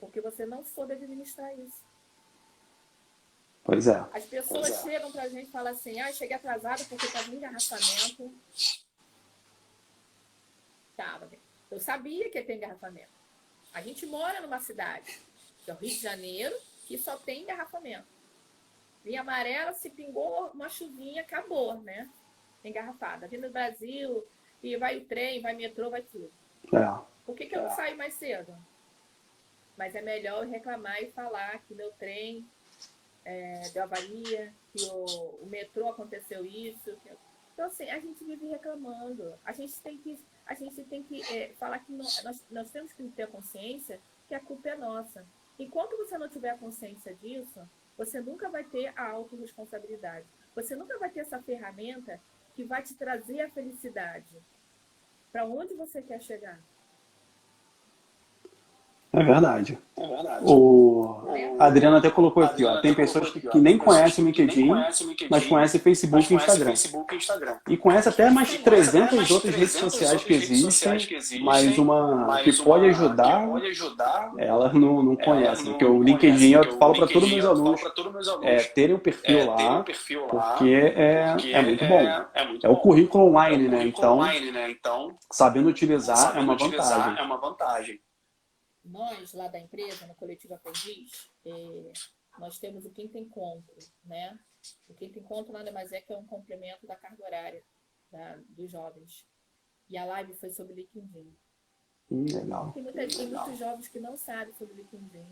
Porque 0.00 0.20
você 0.20 0.44
não 0.44 0.64
soube 0.64 0.94
administrar 0.94 1.56
isso. 1.58 1.82
Pois 3.68 3.86
é. 3.86 3.98
As 4.14 4.24
pessoas 4.24 4.70
é. 4.70 4.82
chegam 4.82 5.12
pra 5.12 5.28
gente 5.28 5.48
e 5.48 5.52
falam 5.52 5.74
assim, 5.74 6.00
ah, 6.00 6.10
cheguei 6.10 6.34
atrasada 6.34 6.82
porque 6.86 7.04
estava 7.04 7.28
em 7.28 7.34
engarrafamento. 7.34 8.34
Tava. 10.96 11.30
Eu 11.70 11.78
sabia 11.78 12.30
que 12.30 12.38
ia 12.38 12.46
ter 12.46 12.56
engarrafamento. 12.56 13.12
A 13.74 13.82
gente 13.82 14.06
mora 14.06 14.40
numa 14.40 14.58
cidade, 14.58 15.20
que 15.62 15.70
é 15.70 15.74
o 15.74 15.76
Rio 15.76 15.90
de 15.90 16.00
Janeiro, 16.00 16.56
que 16.86 16.96
só 16.96 17.18
tem 17.18 17.42
engarrafamento. 17.42 18.08
Linha 19.04 19.20
amarela, 19.20 19.74
se 19.74 19.90
pingou 19.90 20.50
uma 20.54 20.70
chuvinha, 20.70 21.20
acabou, 21.20 21.78
né? 21.82 22.08
Engarrafada. 22.64 23.28
Vindo 23.28 23.48
do 23.48 23.52
Brasil, 23.52 24.26
e 24.62 24.78
vai 24.78 24.96
o 24.96 25.04
trem, 25.04 25.42
vai 25.42 25.52
metrô, 25.52 25.90
vai 25.90 26.00
tudo. 26.00 26.32
É. 26.72 27.04
Por 27.26 27.36
que, 27.36 27.44
que 27.44 27.54
eu 27.54 27.64
não 27.64 27.70
saio 27.76 27.98
mais 27.98 28.14
cedo? 28.14 28.56
Mas 29.76 29.94
é 29.94 30.00
melhor 30.00 30.46
reclamar 30.46 31.02
e 31.02 31.10
falar 31.10 31.58
que 31.64 31.74
meu 31.74 31.92
trem 31.92 32.48
é, 33.28 33.68
deu 33.74 33.82
avaria, 33.82 34.54
que 34.72 34.82
o, 34.86 35.42
o 35.42 35.46
metrô 35.46 35.88
aconteceu 35.90 36.46
isso. 36.46 36.96
Então, 37.52 37.66
assim, 37.66 37.90
a 37.90 37.98
gente 38.00 38.24
vive 38.24 38.46
reclamando. 38.46 39.34
A 39.44 39.52
gente 39.52 39.78
tem 39.82 39.98
que, 39.98 40.18
a 40.46 40.54
gente 40.54 40.82
tem 40.84 41.02
que 41.02 41.20
é, 41.36 41.52
falar 41.54 41.80
que 41.80 41.92
nó- 41.92 42.04
nós, 42.24 42.46
nós 42.50 42.70
temos 42.70 42.92
que 42.92 43.06
ter 43.10 43.28
consciência 43.28 44.00
que 44.26 44.34
a 44.34 44.40
culpa 44.40 44.70
é 44.70 44.76
nossa. 44.76 45.26
Enquanto 45.58 45.96
você 45.98 46.16
não 46.16 46.28
tiver 46.28 46.50
a 46.50 46.58
consciência 46.58 47.14
disso, 47.16 47.60
você 47.98 48.20
nunca 48.20 48.48
vai 48.48 48.64
ter 48.64 48.92
a 48.96 49.10
autorresponsabilidade. 49.10 50.26
Você 50.54 50.74
nunca 50.74 50.98
vai 50.98 51.10
ter 51.10 51.20
essa 51.20 51.42
ferramenta 51.42 52.20
que 52.54 52.64
vai 52.64 52.82
te 52.82 52.94
trazer 52.94 53.40
a 53.42 53.50
felicidade. 53.50 54.40
Para 55.30 55.44
onde 55.44 55.74
você 55.74 56.00
quer 56.00 56.22
chegar? 56.22 56.58
É 59.20 59.24
verdade. 59.24 59.78
É 59.96 60.06
verdade. 60.06 60.44
O... 60.44 61.26
A 61.58 61.66
Adriana 61.66 61.98
até 61.98 62.10
colocou 62.10 62.42
aqui, 62.42 62.64
ó. 62.64 62.80
Tem 62.80 62.94
pessoas 62.94 63.30
que, 63.30 63.40
que 63.40 63.58
nem 63.58 63.76
conhecem 63.76 64.24
o 64.24 64.26
LinkedIn, 64.28 64.68
conhecem 64.68 65.06
o 65.08 65.14
mas 65.28 65.46
conhecem 65.46 65.80
Facebook 65.80 66.24
e 66.24 66.28
conhece 66.28 66.46
Instagram. 66.46 66.66
Facebook 66.66 67.14
e 67.14 67.16
Instagram. 67.18 67.56
E 67.68 67.76
conhece 67.76 68.08
até 68.08 68.30
mais 68.30 68.48
de 68.48 68.58
Conhece 68.58 68.88
até 68.90 69.00
300 69.00 69.16
mais 69.16 69.30
outras 69.30 69.54
redes 69.54 69.72
300 69.72 69.92
sociais 69.92 70.24
que 70.24 70.34
existem, 70.34 71.42
mas 71.42 71.76
uma 71.78 72.40
que 72.42 72.52
pode 72.62 72.86
ajudar, 72.86 73.40
que 73.40 73.46
pode 73.48 73.66
ajudar, 73.66 74.32
ela 74.38 74.72
não, 74.72 75.02
não 75.02 75.12
ela 75.12 75.24
conhece. 75.24 75.64
não 75.64 75.72
Porque 75.72 75.84
o 75.84 76.02
LinkedIn, 76.02 76.52
eu 76.52 76.60
o 76.60 76.78
falo 76.78 76.94
para 76.94 77.06
todos 77.08 77.28
meus 77.28 77.44
eu 77.44 77.56
falo 77.56 77.68
alunos, 77.68 77.80
é, 78.42 78.56
terem 78.58 78.94
um 78.94 78.98
perfil 78.98 79.38
é, 79.38 79.44
lá, 79.44 79.82
porque 79.82 80.68
é, 80.68 81.36
é 81.52 81.62
muito 81.62 81.84
é- 81.84 81.88
bom. 81.88 82.00
é 82.34 82.44
É 82.62 82.68
o 82.68 82.76
currículo 82.76 83.24
É 83.24 83.26
o 83.26 83.30
online, 83.30 83.68
né? 83.68 83.84
Então, 83.84 84.14
online, 84.14 84.52
né? 84.52 84.70
Então, 84.70 85.16
sabendo 85.32 85.68
utilizar 85.68 86.36
é 86.36 86.40
uma 86.40 86.56
vantagem. 87.36 88.00
É 88.88 88.90
nós 88.90 89.32
lá 89.32 89.48
da 89.48 89.58
empresa, 89.58 90.06
no 90.06 90.14
Coletivo 90.14 90.54
Aprendiz, 90.54 91.30
eh, 91.44 91.92
nós 92.38 92.58
temos 92.58 92.84
o 92.86 92.90
quinto 92.90 93.18
encontro, 93.18 93.74
né? 94.04 94.38
O 94.88 94.94
quinto 94.94 95.18
encontro 95.18 95.52
nada 95.52 95.70
mais 95.72 95.92
é 95.92 96.00
que 96.00 96.12
é 96.12 96.16
um 96.16 96.26
complemento 96.26 96.86
da 96.86 96.96
carga 96.96 97.24
horária 97.24 97.64
da- 98.10 98.36
dos 98.48 98.70
jovens. 98.70 99.26
E 99.88 99.96
a 99.96 100.04
live 100.04 100.34
foi 100.34 100.50
sobre 100.50 100.74
LinkedIn. 100.74 101.36
Hum, 102.10 102.24
legal. 102.32 102.72
Tem, 102.72 102.82
muita, 102.82 103.06
tem 103.06 103.28
muitos 103.28 103.58
jovens 103.58 103.88
que 103.88 104.00
não 104.00 104.16
sabem 104.16 104.52
sobre 104.54 104.74
LinkedIn. 104.74 105.26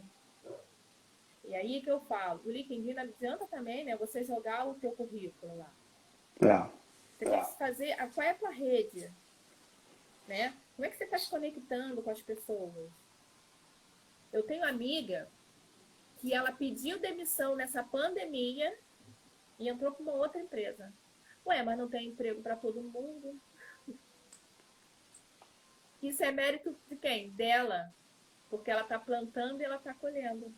E 1.44 1.54
aí 1.54 1.80
que 1.80 1.90
eu 1.90 2.00
falo, 2.00 2.42
o 2.44 2.50
LinkedIn 2.50 2.92
não 2.94 3.02
adianta 3.02 3.46
também, 3.46 3.84
né? 3.84 3.96
Você 3.96 4.24
jogar 4.24 4.66
o 4.66 4.74
teu 4.74 4.92
currículo 4.92 5.56
lá. 5.58 5.72
É. 6.42 6.68
Você 7.18 7.24
tem 7.30 7.44
que 7.44 7.58
fazer. 7.58 7.92
A, 7.92 8.08
qual 8.08 8.26
é 8.26 8.30
a 8.30 8.34
tua 8.38 8.50
rede? 8.50 9.12
Né? 10.26 10.56
Como 10.74 10.84
é 10.86 10.90
que 10.90 10.96
você 10.96 11.04
está 11.04 11.16
se 11.18 11.30
conectando 11.30 12.02
com 12.02 12.10
as 12.10 12.20
pessoas? 12.20 12.90
Eu 14.36 14.42
tenho 14.42 14.64
amiga 14.64 15.30
que 16.20 16.34
ela 16.34 16.52
pediu 16.52 16.98
demissão 16.98 17.56
nessa 17.56 17.82
pandemia 17.82 18.78
e 19.58 19.66
entrou 19.66 19.92
para 19.92 20.02
uma 20.02 20.12
outra 20.12 20.38
empresa. 20.38 20.92
Ué, 21.46 21.62
mas 21.62 21.78
não 21.78 21.88
tem 21.88 22.08
emprego 22.08 22.42
para 22.42 22.54
todo 22.54 22.82
mundo. 22.82 23.40
Isso 26.02 26.22
é 26.22 26.30
mérito 26.30 26.76
de 26.86 26.96
quem? 26.96 27.30
Dela. 27.30 27.90
Porque 28.50 28.70
ela 28.70 28.82
está 28.82 28.98
plantando 28.98 29.62
e 29.62 29.64
ela 29.64 29.76
está 29.76 29.94
colhendo. 29.94 30.54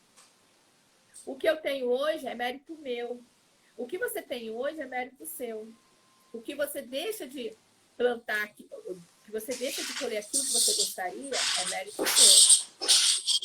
O 1.24 1.36
que 1.36 1.48
eu 1.48 1.58
tenho 1.58 1.88
hoje 1.88 2.26
é 2.26 2.34
mérito 2.34 2.76
meu. 2.78 3.22
O 3.76 3.86
que 3.86 3.96
você 3.96 4.20
tem 4.20 4.50
hoje 4.50 4.80
é 4.80 4.86
mérito 4.86 5.24
seu. 5.24 5.72
O 6.32 6.42
que 6.42 6.56
você 6.56 6.82
deixa 6.82 7.28
de 7.28 7.56
plantar, 7.96 8.52
que 8.54 8.68
você 9.30 9.54
deixa 9.54 9.84
de 9.84 9.96
colher 9.96 10.18
aquilo 10.18 10.42
que 10.42 10.50
você 10.50 10.74
gostaria, 10.74 11.30
é 11.30 11.70
mérito 11.70 12.04
seu. 12.06 12.47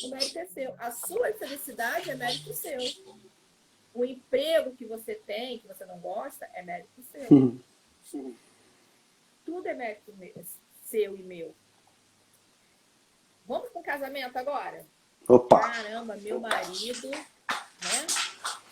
O 0.06 0.10
mérito 0.10 0.38
é 0.38 0.46
seu. 0.46 0.74
A 0.78 0.90
sua 0.92 1.32
felicidade 1.32 2.10
é 2.10 2.14
mérito 2.14 2.52
seu. 2.54 2.78
O 3.92 4.04
emprego 4.04 4.74
que 4.74 4.84
você 4.84 5.14
tem, 5.14 5.58
que 5.58 5.68
você 5.68 5.84
não 5.84 5.98
gosta, 5.98 6.48
é 6.52 6.62
mérito 6.62 7.02
seu. 7.12 7.28
Uhum. 7.30 7.60
Tudo 9.44 9.68
é 9.68 9.74
mérito 9.74 10.12
meu, 10.16 10.34
seu 10.84 11.16
e 11.16 11.22
meu. 11.22 11.54
Vamos 13.46 13.68
com 13.70 13.82
casamento 13.82 14.36
agora? 14.36 14.84
Opa! 15.28 15.60
Caramba, 15.60 16.16
meu 16.16 16.40
marido, 16.40 17.10
né? 17.10 17.26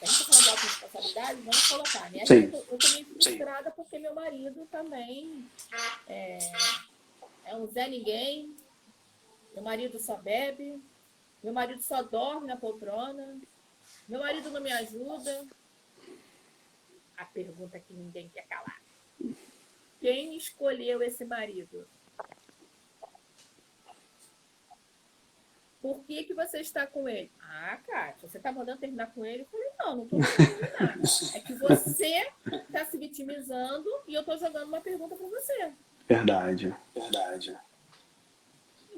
A 0.01 0.05
gente 0.05 0.27
tá 0.27 0.33
falando 0.33 0.43
de 0.43 0.51
autoresponsabilidade, 0.51 1.41
vamos 1.43 1.69
colocar, 1.69 2.11
né? 2.11 2.27
Sim. 2.27 2.51
Eu, 2.53 2.67
eu 2.71 2.79
tô 2.79 2.89
meio 2.89 3.07
frustrada 3.07 3.71
Sim. 3.71 3.77
porque 3.77 3.99
meu 3.99 4.15
marido 4.15 4.67
também 4.71 5.49
é, 6.09 6.39
é 7.45 7.55
um 7.55 7.67
Zé 7.67 7.89
Ninguém. 7.89 8.57
Meu 9.55 9.63
marido 9.63 9.99
só 10.01 10.17
bebe. 10.17 10.83
Meu 11.43 11.53
marido 11.53 11.83
só 11.83 12.03
dorme 12.03 12.47
na 12.47 12.57
poltrona. 12.57 13.41
Meu 14.09 14.21
marido 14.21 14.51
não 14.51 14.61
me 14.61 14.73
ajuda. 14.73 15.45
A 17.17 17.25
pergunta 17.25 17.79
que 17.79 17.93
ninguém 17.93 18.29
quer 18.29 18.47
calar. 18.47 18.81
Quem 20.01 20.37
escolheu 20.37 21.03
esse 21.03 21.25
marido? 21.25 21.87
Por 25.81 26.05
que, 26.05 26.23
que 26.23 26.33
você 26.33 26.61
está 26.61 26.87
com 26.87 27.09
ele? 27.09 27.31
Ah, 27.41 27.77
Kátia, 27.85 28.29
você 28.29 28.39
está 28.39 28.53
mandando 28.53 28.79
terminar 28.79 29.13
com 29.13 29.25
ele? 29.25 29.43
Eu 29.43 29.47
falei, 29.47 29.69
não, 29.79 29.97
não 29.97 30.05
estou 30.05 30.19
mandando 30.21 30.47
terminar. 30.47 30.99
É 31.35 31.41
que 31.41 31.55
você 31.55 32.33
está 32.69 32.85
se 32.85 32.97
vitimizando 32.97 33.89
e 34.07 34.15
eu 34.15 34.21
estou 34.21 34.39
jogando 34.39 34.69
uma 34.69 34.81
pergunta 34.81 35.17
para 35.17 35.27
você. 35.27 35.73
Verdade. 36.07 36.75
Verdade. 36.95 37.59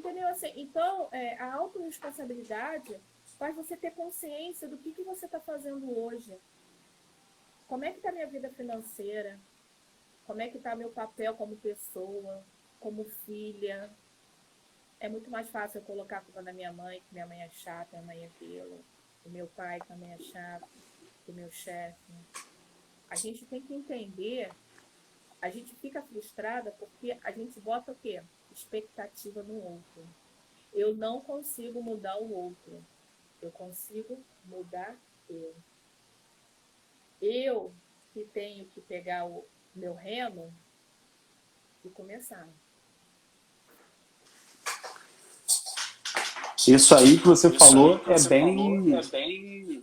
Entendeu? 0.04 0.28
Assim, 0.28 0.52
então, 0.54 1.08
é, 1.12 1.38
a 1.38 1.54
autorresponsabilidade 1.54 3.00
faz 3.38 3.56
você 3.56 3.74
ter 3.74 3.92
consciência 3.92 4.68
do 4.68 4.76
que, 4.76 4.92
que 4.92 5.02
você 5.02 5.24
está 5.24 5.40
fazendo 5.40 5.98
hoje. 5.98 6.38
Como 7.66 7.86
é 7.86 7.90
que 7.90 7.96
está 7.96 8.12
minha 8.12 8.26
vida 8.26 8.50
financeira? 8.50 9.40
Como 10.26 10.42
é 10.42 10.48
que 10.48 10.58
está 10.58 10.76
meu 10.76 10.90
papel 10.90 11.34
como 11.34 11.56
pessoa, 11.56 12.44
como 12.78 13.06
filha, 13.06 13.90
é 15.00 15.08
muito 15.08 15.30
mais 15.30 15.48
fácil 15.48 15.78
eu 15.78 15.84
colocar 15.84 16.18
a 16.18 16.20
culpa 16.20 16.42
na 16.42 16.52
minha 16.52 16.70
mãe, 16.70 17.00
que 17.00 17.14
minha 17.14 17.26
mãe 17.26 17.42
é 17.42 17.48
chata, 17.48 17.96
minha 17.96 18.06
mãe 18.06 18.24
é 18.24 18.26
aquilo, 18.26 18.84
o 19.24 19.30
meu 19.30 19.46
pai 19.48 19.78
também 19.88 20.12
é 20.12 20.18
chato, 20.18 20.68
o 21.26 21.32
meu 21.32 21.50
chefe. 21.50 22.12
A 23.08 23.16
gente 23.16 23.46
tem 23.46 23.62
que 23.62 23.74
entender, 23.74 24.50
a 25.40 25.48
gente 25.48 25.74
fica 25.76 26.02
frustrada 26.02 26.72
porque 26.72 27.18
a 27.22 27.30
gente 27.30 27.58
bota 27.58 27.92
o 27.92 27.94
quê? 27.94 28.22
Expectativa 28.54 29.42
no 29.42 29.54
outro. 29.54 30.06
Eu 30.72 30.94
não 30.94 31.20
consigo 31.20 31.82
mudar 31.82 32.16
o 32.16 32.32
outro. 32.32 32.84
Eu 33.42 33.50
consigo 33.50 34.18
mudar 34.44 34.96
eu. 35.28 35.54
Eu 37.20 37.72
que 38.12 38.24
tenho 38.24 38.64
que 38.66 38.80
pegar 38.80 39.26
o 39.26 39.44
meu 39.74 39.94
remo 39.94 40.54
e 41.84 41.88
começar. 41.88 42.48
Isso 46.66 46.94
aí 46.94 47.18
que 47.18 47.26
você 47.26 47.48
Isso 47.48 47.58
falou 47.58 47.98
que 47.98 48.10
é, 48.10 48.16
você 48.16 48.28
bem... 48.28 48.56
falou 48.56 48.98
é 48.98 49.06
bem. 49.06 49.82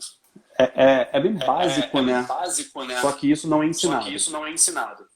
É, 0.58 0.64
é, 0.64 1.10
é 1.14 1.20
bem 1.20 1.34
básico, 1.34 1.98
é, 1.98 2.02
é 2.02 2.04
né? 2.04 2.24
básico, 2.24 2.84
né? 2.84 3.02
Só 3.02 3.12
que 3.12 3.30
isso 3.30 3.48
não 3.48 3.62
é 3.62 3.68
ensinado. 3.68 4.04
Só 4.04 4.10
que 4.10 4.16
isso 4.16 4.32
não 4.32 4.46
é 4.46 4.52
ensinado. 4.52 5.08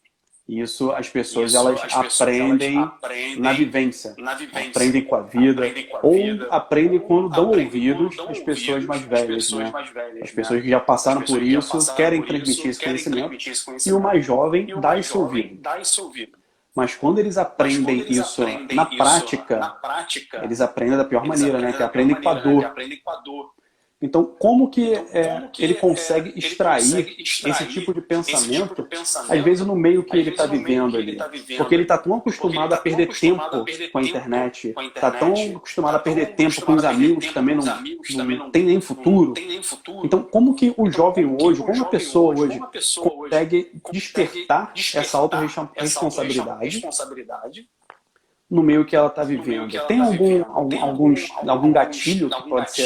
Isso 0.47 0.91
as 0.91 1.09
pessoas, 1.09 1.51
isso, 1.51 1.59
elas, 1.59 1.81
as 1.81 1.91
pessoas 1.91 2.21
aprendem 2.21 2.77
elas, 2.77 2.93
aprendem 2.93 3.39
na 3.39 3.53
vivência. 3.53 4.13
Na 4.17 4.35
vivência. 4.35 4.69
Aprendem 4.69 5.03
com 5.03 5.15
a 5.15 5.21
vida. 5.21 5.61
Aprendem 5.61 5.87
com 5.87 5.97
a 5.97 6.01
vida 6.01 6.43
ou 6.45 6.53
aprendem 6.53 6.99
quando 6.99 7.29
dão 7.29 7.49
aprendem 7.49 7.65
ouvidos 7.65 8.19
às 8.29 8.39
pessoas 8.39 8.85
mais 8.85 9.01
velhas. 9.01 9.45
Pessoas 9.45 9.63
né? 9.63 9.71
mais 9.71 9.89
velhas 9.89 10.21
as 10.21 10.31
pessoas 10.31 10.61
que 10.61 10.69
já 10.69 10.79
passaram 10.79 11.21
por 11.23 11.41
isso, 11.41 11.71
passaram 11.71 11.97
querem, 11.97 12.21
por 12.21 12.27
transmitir, 12.27 12.59
isso, 12.59 12.67
esse 12.69 12.79
querem 12.79 13.03
transmitir 13.03 13.53
esse 13.53 13.65
conhecimento. 13.65 13.95
E 13.95 13.99
o 13.99 14.03
mais 14.03 14.23
jovem 14.23 14.67
dá 14.79 14.99
esse 14.99 15.17
ouvido. 15.17 15.61
Dá 15.61 15.81
esse 15.81 15.99
ouvido. 15.99 16.37
Mas 16.75 16.93
quando 16.93 17.19
eles 17.19 17.37
aprendem, 17.37 17.83
quando 17.83 17.89
eles 17.89 18.17
isso, 18.17 18.43
aprendem 18.43 18.75
na, 18.75 18.83
isso 18.83 18.97
prática, 18.97 19.57
na, 19.57 19.69
prática, 19.69 20.43
eles 20.43 20.61
aprendem 20.61 20.97
da 20.97 21.05
pior 21.05 21.25
maneira, 21.25 21.57
né? 21.57 21.73
Que 21.73 21.81
aprendem 21.81 22.15
com 22.21 22.29
a 22.29 22.33
dor. 22.35 23.55
Então, 24.01 24.25
como 24.25 24.69
que, 24.69 24.91
então, 24.91 25.07
é, 25.13 25.27
como 25.35 25.49
que 25.49 25.63
ele, 25.63 25.73
consegue, 25.73 26.29
é, 26.35 26.37
extrair 26.37 26.83
ele 26.83 26.91
consegue 26.91 27.23
extrair 27.23 27.53
esse 27.53 27.65
tipo 27.67 27.93
de 27.93 28.01
pensamento, 28.01 28.67
tipo 28.69 28.83
de 28.83 28.89
pensamento 28.89 29.33
às 29.33 29.41
vezes 29.41 29.65
no 29.65 29.75
meio 29.75 30.03
que 30.03 30.17
ele 30.17 30.31
está 30.31 30.45
vivendo 30.45 30.97
ali? 30.97 31.15
Tá 31.15 31.27
vivendo, 31.27 31.57
porque 31.57 31.73
ele 31.73 31.83
está 31.83 31.97
tão 31.97 32.13
acostumado 32.13 32.71
tá 32.71 32.75
a 32.75 32.79
perder 32.79 33.07
tempo 33.07 33.41
com 33.91 33.97
a 33.97 34.01
internet, 34.03 34.75
está 34.93 35.09
tão 35.11 35.33
acostumado 35.55 35.95
a 35.95 35.99
perder 35.99 36.35
tempo 36.35 36.61
com 36.61 36.73
os 36.73 36.83
amigos, 36.83 37.31
também 37.31 37.55
não, 37.55 37.63
não, 37.63 38.25
não, 38.25 38.51
tem 38.51 38.65
nem 38.65 38.81
futuro. 38.81 39.33
Então, 40.03 40.23
como 40.23 40.53
que 40.55 40.73
o 40.75 40.91
jovem 40.91 41.25
hoje, 41.41 41.63
como 41.63 41.83
a 41.83 41.87
pessoa 41.87 42.37
hoje, 42.37 42.59
consegue 43.01 43.71
despertar 43.91 44.73
essa 44.75 45.17
autorresponsabilidade 45.17 46.81
no 48.49 48.61
meio 48.61 48.85
que 48.85 48.95
ela 48.95 49.07
está 49.07 49.23
vivendo. 49.23 49.71
Tem 49.87 49.99
tá 49.99 50.05
algum, 50.05 50.43
algum, 50.45 50.83
alguns, 50.83 51.31
algum 51.31 51.71
gatilho 51.71 52.29
que 52.29 52.49
pode 52.49 52.71
ser 52.71 52.85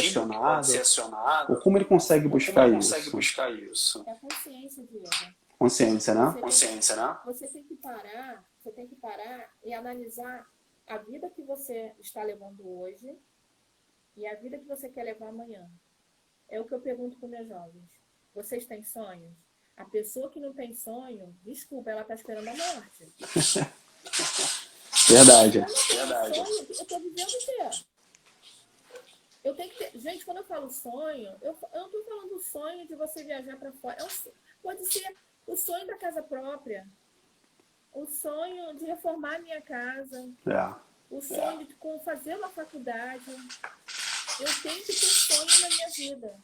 acionado? 0.81 1.53
Ou 1.53 1.59
como 1.59 1.77
ele 1.77 1.85
consegue 1.85 2.27
buscar 2.27 2.69
isso? 2.69 3.11
buscar 3.11 3.51
isso? 3.51 4.03
É 4.07 4.11
a 4.11 4.15
consciência, 4.15 4.83
Diego. 4.85 5.09
Consciência, 5.57 6.13
né? 6.13 6.31
Você 6.31 6.41
consciência, 6.41 6.95
né? 6.95 7.17
Você 7.25 7.47
tem 7.47 7.63
que 7.63 7.75
parar, 7.75 8.45
você 8.57 8.71
tem 8.71 8.87
que 8.87 8.95
parar 8.95 9.49
e 9.63 9.73
analisar 9.73 10.47
a 10.87 10.97
vida 10.97 11.29
que 11.29 11.41
você 11.43 11.93
está 11.99 12.23
levando 12.23 12.61
hoje 12.65 13.17
e 14.15 14.25
a 14.25 14.35
vida 14.35 14.57
que 14.57 14.65
você 14.65 14.87
quer 14.87 15.03
levar 15.03 15.27
amanhã. 15.27 15.69
É 16.47 16.59
o 16.59 16.65
que 16.65 16.73
eu 16.73 16.79
pergunto 16.79 17.17
para 17.19 17.27
meus 17.27 17.47
jovens. 17.47 17.89
Vocês 18.33 18.65
têm 18.65 18.81
sonhos? 18.83 19.33
A 19.75 19.85
pessoa 19.85 20.29
que 20.29 20.39
não 20.39 20.53
tem 20.53 20.73
sonho, 20.73 21.35
desculpa, 21.43 21.91
ela 21.91 22.01
está 22.01 22.15
esperando 22.15 22.47
a 22.47 22.53
morte. 22.53 23.13
Verdade. 25.09 25.65
Verdade. 25.89 26.39
Eu 26.79 26.85
tô 26.85 26.99
vivendo 26.99 27.29
o 27.29 27.39
quê? 27.39 27.83
Eu 29.43 29.55
tenho 29.55 29.69
que 29.71 29.77
ter... 29.77 29.99
Gente, 29.99 30.23
quando 30.23 30.37
eu 30.37 30.43
falo 30.43 30.69
sonho, 30.69 31.35
eu, 31.41 31.57
eu 31.73 31.81
não 31.81 31.89
tô 31.89 32.03
falando 32.03 32.35
o 32.35 32.39
sonho 32.39 32.87
de 32.87 32.93
você 32.95 33.23
viajar 33.23 33.57
para 33.57 33.71
fora. 33.71 33.97
É 33.99 34.03
um... 34.03 34.31
Pode 34.61 34.85
ser 34.85 35.15
o 35.47 35.55
sonho 35.55 35.87
da 35.87 35.97
casa 35.97 36.21
própria. 36.21 36.87
O 37.91 38.05
sonho 38.05 38.75
de 38.75 38.85
reformar 38.85 39.39
minha 39.39 39.61
casa. 39.61 40.31
É. 40.45 40.75
O 41.09 41.21
sonho 41.21 41.61
é. 41.61 41.63
de 41.63 41.75
fazer 42.03 42.35
uma 42.35 42.49
faculdade. 42.49 43.25
Eu 44.39 44.61
tenho 44.61 44.81
que 44.81 44.93
ter 44.93 44.93
sonho 44.93 45.61
na 45.61 45.69
minha 45.69 45.89
vida. 45.89 46.39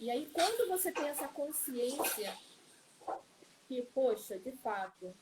E 0.00 0.10
aí, 0.10 0.28
quando 0.32 0.68
você 0.68 0.90
tem 0.90 1.08
essa 1.08 1.28
consciência 1.28 2.36
que, 3.68 3.82
poxa, 3.94 4.36
de 4.36 4.50
fato, 4.50 5.14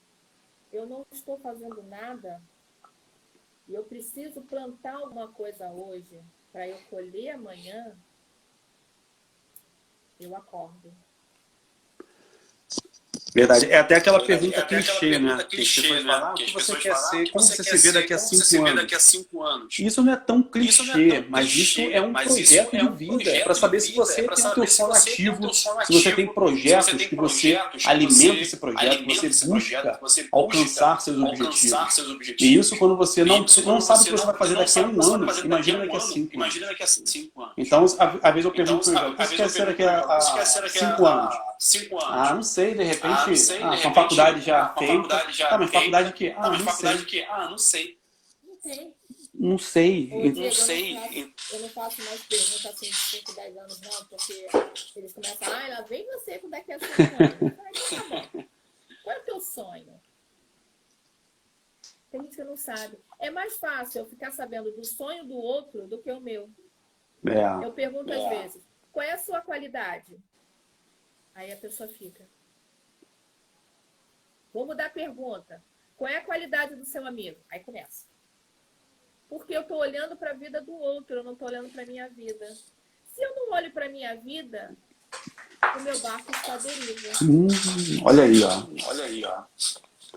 eu 0.72 0.86
não 0.86 1.04
estou 1.10 1.38
fazendo 1.40 1.82
nada 1.82 2.42
e 3.66 3.74
eu 3.74 3.84
preciso 3.84 4.42
plantar 4.42 4.94
alguma 4.94 5.32
coisa 5.32 5.70
hoje 5.70 6.22
para 6.52 6.66
eu 6.66 6.78
colher 6.88 7.30
amanhã, 7.30 7.96
eu 10.18 10.34
acordo. 10.36 10.92
Verdade. 13.34 13.66
É 13.70 13.78
até 13.78 13.94
aquela 13.96 14.20
pergunta 14.20 14.56
é 14.56 14.58
até 14.60 14.76
aquela 14.78 14.98
clichê, 14.98 15.10
pergunta 15.10 15.36
né? 15.36 15.44
Que 15.44 15.56
clichê, 15.56 16.00
né? 16.02 16.12
ah, 16.12 16.30
o 16.30 16.34
Que 16.34 16.44
que 16.46 16.52
você 16.54 16.74
quer 16.76 16.92
ah, 16.92 16.96
ser? 16.96 17.16
o 17.16 17.24
que 17.24 17.30
Como 17.30 17.44
você 17.44 17.56
quer 17.56 17.62
se 17.64 17.70
vê 17.70 17.78
ser? 17.78 17.92
daqui 17.92 18.12
a 18.14 18.16
Como 18.16 18.28
você 18.28 18.36
se 18.36 18.44
cinco 18.44 18.62
vê 18.64 18.68
anos? 18.70 18.82
daqui 18.82 18.94
a 18.94 19.00
cinco 19.00 19.42
anos? 19.42 19.78
Isso 19.78 20.02
não 20.02 20.12
é 20.12 20.16
tão 20.16 20.40
Isso 20.40 20.82
é 20.82 20.86
clichê, 20.86 21.20
tão 21.22 21.30
mas 21.30 21.52
clichê, 21.52 21.82
isso 21.82 21.92
é 21.94 22.00
um 22.02 22.12
isso 22.12 22.24
projeto 22.34 22.74
é 22.74 22.78
de 22.78 22.84
um 22.86 22.92
vida. 22.92 23.30
É 23.30 23.40
para 23.44 23.52
de 23.52 23.58
saber 23.60 23.80
se 23.80 23.86
vida, 23.92 24.04
você 24.04 24.20
é 24.20 24.24
pra 24.24 24.34
tem 24.34 24.44
o 24.44 24.48
saber 24.48 24.54
teu 24.54 24.66
se 24.66 24.76
sono 24.76 24.94
você 24.94 25.04
tem 25.04 25.28
o 25.28 25.32
ativo, 25.32 25.40
teu 25.40 25.54
sono 25.54 25.80
se 25.80 25.92
você 25.92 26.08
ativo, 26.08 26.16
tem 26.16 26.26
se 26.26 26.34
projetos 26.34 26.86
você 26.86 26.96
tem 26.96 27.08
que 27.08 27.16
você 27.16 27.52
projetos 27.52 27.82
que 27.82 27.88
alimenta 27.88 28.14
você 28.16 28.40
esse 28.40 28.56
projeto, 28.56 28.80
que 28.80 28.86
alimenta 28.88 29.20
você 29.20 29.26
esse 29.26 29.46
projeto, 29.48 29.82
busca 29.84 29.94
que 29.94 30.00
você 30.00 30.22
busca 30.24 30.36
alcançar 30.36 31.00
seus 31.00 31.18
objetivos. 32.10 32.42
E 32.42 32.54
isso 32.58 32.76
quando 32.78 32.96
você 32.96 33.24
não, 33.24 33.44
Isso 33.44 33.62
não 33.64 33.80
sabe 33.80 34.00
o 34.02 34.04
que 34.06 34.10
você 34.10 34.26
vai 34.26 34.36
fazer 34.36 34.54
daqui 34.56 34.78
a 34.78 34.82
um 34.82 34.98
que 34.98 35.06
ano, 35.14 35.24
imagina 35.44 35.78
daqui 35.78 35.96
a 35.96 36.00
cinco 36.00 36.18
anos. 36.18 36.34
Imagina 36.34 36.66
daqui 36.66 36.82
a 36.82 36.86
cinco 36.86 37.42
anos. 37.42 37.54
Então, 37.56 37.84
às 37.84 38.34
vezes 38.34 38.44
eu 38.44 38.50
Então, 38.50 38.52
pergunto 38.52 38.90
que 38.90 38.96
"O 38.98 39.14
que 39.16 39.26
você 39.26 39.36
quer 39.36 39.48
ser 39.48 39.66
daqui 39.66 39.82
a- 39.84 40.20
cinco 40.68 41.06
anos? 41.06 41.34
Cinco 41.60 42.02
anos?" 42.02 42.30
Ah, 42.30 42.34
não 42.34 42.42
sei, 42.42 42.74
de 42.74 42.82
repente, 42.82 43.06
Ah, 43.06 43.26
não 43.28 43.36
sei, 43.36 43.58
de 43.58 43.62
ah, 43.64 43.66
a 43.68 43.74
repente, 43.74 43.94
faculdade 43.94 44.40
já 44.40 44.64
ah, 44.64 44.68
com 44.70 44.84
a 44.84 44.86
feita. 44.86 45.02
faculdade 45.02 45.32
já 45.36 45.48
Tá, 45.48 45.58
mas 45.58 45.70
faculdade 45.70 46.12
que? 46.14 46.30
Tá, 46.30 46.36
Ah, 46.38 46.48
mas 46.50 46.58
não 46.58 46.66
faculdade 46.66 46.98
sei. 46.98 47.06
que? 47.06 47.22
Ah, 47.24 47.48
não 47.50 47.58
sei. 47.58 47.98
Não 48.42 48.56
tem. 48.56 48.94
Não 49.32 49.58
sei. 49.58 50.06
Diego, 50.06 50.38
Não 50.38 50.44
eu 50.46 50.52
sei. 50.52 50.94
faço- 50.96 51.54
Eu 51.54 51.60
não 51.60 51.68
faço 51.70 52.02
mais 52.04 52.22
pergunta 52.24 52.68
assim 52.70 52.86
de 52.86 52.94
5, 52.96 53.32
10 53.32 53.56
anos, 53.56 53.80
não, 53.80 54.04
porque 54.06 54.48
eles 54.96 55.12
começam, 55.14 55.48
ah, 55.52 55.68
lá 55.68 55.80
vem 55.82 56.04
você 56.06 56.38
com 56.38 56.50
daqui 56.50 56.72
a 56.72 56.78
5 56.78 56.92
anos. 57.02 57.40
Eu 57.40 57.46
então 57.48 58.20
tá 58.20 58.26
bom. 58.32 58.44
Qual 59.02 59.16
é 59.16 59.18
o 59.18 59.24
teu 59.24 59.40
sonho? 59.40 60.00
Tem 62.10 62.20
gente 62.22 62.36
que 62.36 62.44
não 62.44 62.56
sabe. 62.56 62.98
É 63.18 63.30
mais 63.30 63.56
fácil 63.56 64.00
eu 64.00 64.06
ficar 64.06 64.32
sabendo 64.32 64.72
do 64.72 64.84
sonho 64.84 65.24
do 65.24 65.36
outro 65.36 65.86
do 65.86 65.98
que 66.02 66.10
o 66.10 66.20
meu. 66.20 66.50
É. 67.24 67.64
Eu 67.64 67.72
pergunto 67.72 68.12
às 68.12 68.28
vezes, 68.28 68.62
qual 68.92 69.04
é 69.04 69.12
a 69.12 69.18
sua 69.18 69.40
qualidade? 69.40 70.18
Aí 71.34 71.52
a 71.52 71.56
pessoa 71.56 71.88
fica. 71.88 72.26
Vou 74.52 74.66
mudar 74.66 74.86
a 74.86 74.90
pergunta. 74.90 75.62
Qual 75.96 76.10
é 76.10 76.16
a 76.16 76.24
qualidade 76.24 76.74
do 76.74 76.84
seu 76.84 77.06
amigo? 77.06 77.38
Aí 77.50 77.60
começa. 77.60 78.06
Porque 79.28 79.56
eu 79.56 79.62
estou 79.62 79.78
olhando 79.78 80.16
para 80.16 80.30
a 80.30 80.34
vida 80.34 80.60
do 80.60 80.74
outro, 80.74 81.16
eu 81.16 81.24
não 81.24 81.34
estou 81.34 81.48
olhando 81.48 81.70
para 81.70 81.82
a 81.82 81.86
minha 81.86 82.08
vida. 82.08 82.46
Se 83.14 83.22
eu 83.22 83.34
não 83.36 83.52
olho 83.52 83.70
para 83.70 83.86
a 83.86 83.88
minha 83.88 84.16
vida, 84.16 84.76
o 85.76 85.80
meu 85.80 85.98
barco 86.00 86.30
está 86.32 86.54
à 86.54 86.56
deriva. 86.56 87.08
Hum, 87.22 87.48
olha 88.04 88.24
aí, 88.24 88.42
ó. 88.42 88.88
Olha 88.88 89.04
aí, 89.04 89.24
ó. 89.24 89.44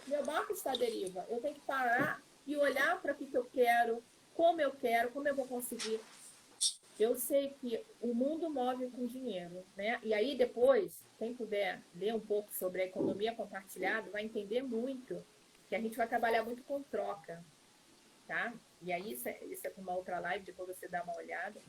Meu 0.07 0.23
barco 0.23 0.53
está 0.53 0.71
à 0.71 0.75
deriva. 0.75 1.25
Eu 1.29 1.39
tenho 1.41 1.53
que 1.53 1.61
parar 1.61 2.21
e 2.47 2.57
olhar 2.57 2.99
para 3.01 3.13
o 3.13 3.15
que, 3.15 3.27
que 3.27 3.37
eu 3.37 3.45
quero, 3.45 4.03
como 4.33 4.59
eu 4.61 4.71
quero, 4.71 5.11
como 5.11 5.27
eu 5.27 5.35
vou 5.35 5.45
conseguir. 5.45 5.99
Eu 7.03 7.15
sei 7.15 7.49
que 7.49 7.85
o 7.99 8.13
mundo 8.13 8.49
move 8.49 8.89
com 8.89 9.05
dinheiro, 9.05 9.65
né? 9.75 9.99
E 10.03 10.13
aí 10.13 10.37
depois, 10.37 11.03
quem 11.19 11.35
puder 11.35 11.83
ler 11.93 12.15
um 12.15 12.19
pouco 12.19 12.53
sobre 12.53 12.81
a 12.81 12.85
economia 12.85 13.35
compartilhada, 13.35 14.09
vai 14.09 14.23
entender 14.23 14.61
muito 14.61 15.21
que 15.67 15.75
a 15.75 15.81
gente 15.81 15.97
vai 15.97 16.07
trabalhar 16.07 16.45
muito 16.45 16.63
com 16.63 16.81
troca, 16.81 17.43
tá? 18.25 18.53
E 18.81 18.93
aí 18.93 19.11
isso 19.11 19.27
é, 19.27 19.43
isso 19.43 19.67
é 19.67 19.69
com 19.69 19.81
uma 19.81 19.93
outra 19.93 20.17
live, 20.21 20.45
depois 20.45 20.69
você 20.69 20.87
dá 20.87 21.03
uma 21.03 21.17
olhada. 21.17 21.61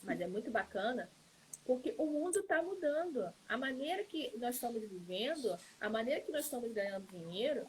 Mas 0.00 0.20
é 0.20 0.28
muito 0.28 0.48
bacana, 0.48 1.10
porque 1.64 1.92
o 1.98 2.06
mundo 2.06 2.38
está 2.38 2.62
mudando. 2.62 3.34
A 3.48 3.56
maneira 3.56 4.04
que 4.04 4.32
nós 4.38 4.54
estamos 4.54 4.80
vivendo, 4.80 5.56
a 5.80 5.90
maneira 5.90 6.20
que 6.20 6.30
nós 6.30 6.44
estamos 6.44 6.70
ganhando 6.70 7.08
dinheiro, 7.08 7.66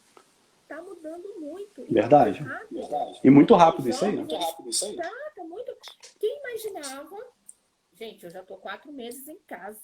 está 0.61 0.79
mudando 0.79 1.39
muito. 1.39 1.85
E 1.89 1.93
Verdade. 1.93 2.43
Muito 2.43 2.87
rápido. 2.87 3.19
E 3.23 3.29
muito 3.31 3.55
rápido 3.55 3.89
isso 3.89 4.05
aí, 4.05 4.11
né? 4.11 4.17
Muito 4.17 4.35
rápido 4.35 4.69
isso 4.69 4.85
aí. 4.85 4.95
Tá, 4.95 5.11
tá 5.35 5.43
muito. 5.43 5.75
Imaginava? 6.53 7.17
Gente, 7.93 8.23
eu 8.23 8.29
já 8.29 8.43
tô 8.43 8.57
quatro 8.57 8.91
meses 8.91 9.27
em 9.27 9.39
casa. 9.39 9.79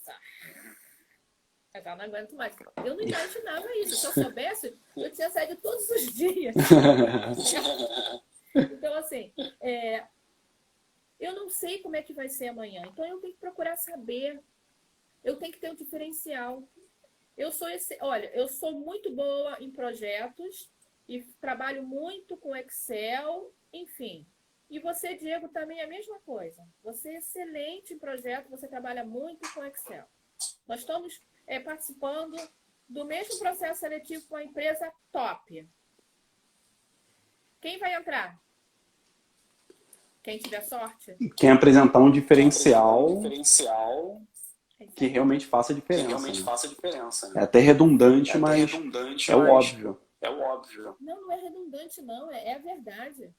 Eu 1.73 1.81
já 1.81 1.95
não 1.95 2.05
aguento 2.05 2.35
mais. 2.35 2.55
Eu 2.85 2.95
não 2.95 3.01
imaginava 3.01 3.75
isso. 3.77 3.95
Se 3.95 4.05
eu 4.05 4.23
soubesse, 4.23 4.77
eu 4.95 5.11
tinha 5.11 5.29
saído 5.31 5.55
todos 5.61 5.89
os 5.89 6.13
dias. 6.13 6.55
Então, 8.55 8.95
assim, 8.95 9.31
é, 9.61 10.07
eu 11.19 11.35
não 11.35 11.49
sei 11.49 11.77
como 11.79 11.95
é 11.95 12.01
que 12.01 12.15
vai 12.15 12.27
ser 12.27 12.47
amanhã. 12.47 12.81
Então, 12.87 13.05
eu 13.05 13.19
tenho 13.19 13.33
que 13.33 13.39
procurar 13.39 13.77
saber. 13.77 14.41
Eu 15.23 15.37
tenho 15.37 15.53
que 15.53 15.59
ter 15.59 15.69
um 15.69 15.75
diferencial. 15.75 16.67
Eu 17.37 17.51
sou 17.51 17.69
esse, 17.69 17.95
olha, 18.01 18.25
eu 18.33 18.47
sou 18.47 18.71
muito 18.71 19.11
boa 19.11 19.55
em 19.61 19.69
projetos 19.69 20.67
e 21.07 21.21
trabalho 21.39 21.83
muito 21.83 22.35
com 22.35 22.55
Excel, 22.55 23.53
enfim. 23.71 24.25
E 24.69 24.79
você, 24.79 25.15
Diego, 25.15 25.49
também 25.49 25.79
é 25.79 25.85
a 25.85 25.87
mesma 25.87 26.19
coisa. 26.19 26.63
Você 26.83 27.09
é 27.09 27.17
excelente 27.17 27.93
em 27.93 27.99
projeto, 27.99 28.49
você 28.49 28.67
trabalha 28.67 29.03
muito 29.03 29.51
com 29.53 29.63
Excel. 29.63 30.05
Nós 30.67 30.81
estamos 30.81 31.21
é, 31.47 31.59
participando 31.59 32.37
do 32.87 33.03
mesmo 33.05 33.39
processo 33.39 33.79
seletivo 33.79 34.27
com 34.27 34.35
a 34.35 34.43
empresa 34.43 34.91
top. 35.11 35.67
Quem 37.59 37.77
vai 37.79 37.95
entrar? 37.95 38.39
Quem 40.21 40.37
tiver 40.37 40.61
sorte? 40.61 41.15
Quem 41.35 41.49
apresentar 41.49 41.99
um 41.99 42.11
diferencial 42.11 43.15
Diferencial 43.17 44.21
que 44.95 45.07
realmente 45.07 45.45
faça 45.45 45.73
que 45.73 45.81
diferença. 45.81 46.07
realmente 46.07 46.39
né? 46.39 46.45
faça 46.45 46.67
diferença. 46.67 47.27
É 47.27 47.33
Né? 47.33 47.43
até 47.43 47.59
redundante, 47.59 48.29
É 48.29 48.33
até 48.33 48.39
mas 48.39 48.71
redundante, 48.71 49.31
é 49.31 49.35
o 49.35 49.39
mas 49.39 49.49
óbvio. 49.49 50.01
É 50.21 50.29
o 50.29 50.39
óbvio. 50.39 50.95
Não, 50.99 51.21
não 51.21 51.31
é 51.31 51.35
redundante, 51.37 52.01
não. 52.01 52.31
É, 52.31 52.49
é 52.49 52.55
a 52.55 52.59
verdade. 52.59 53.33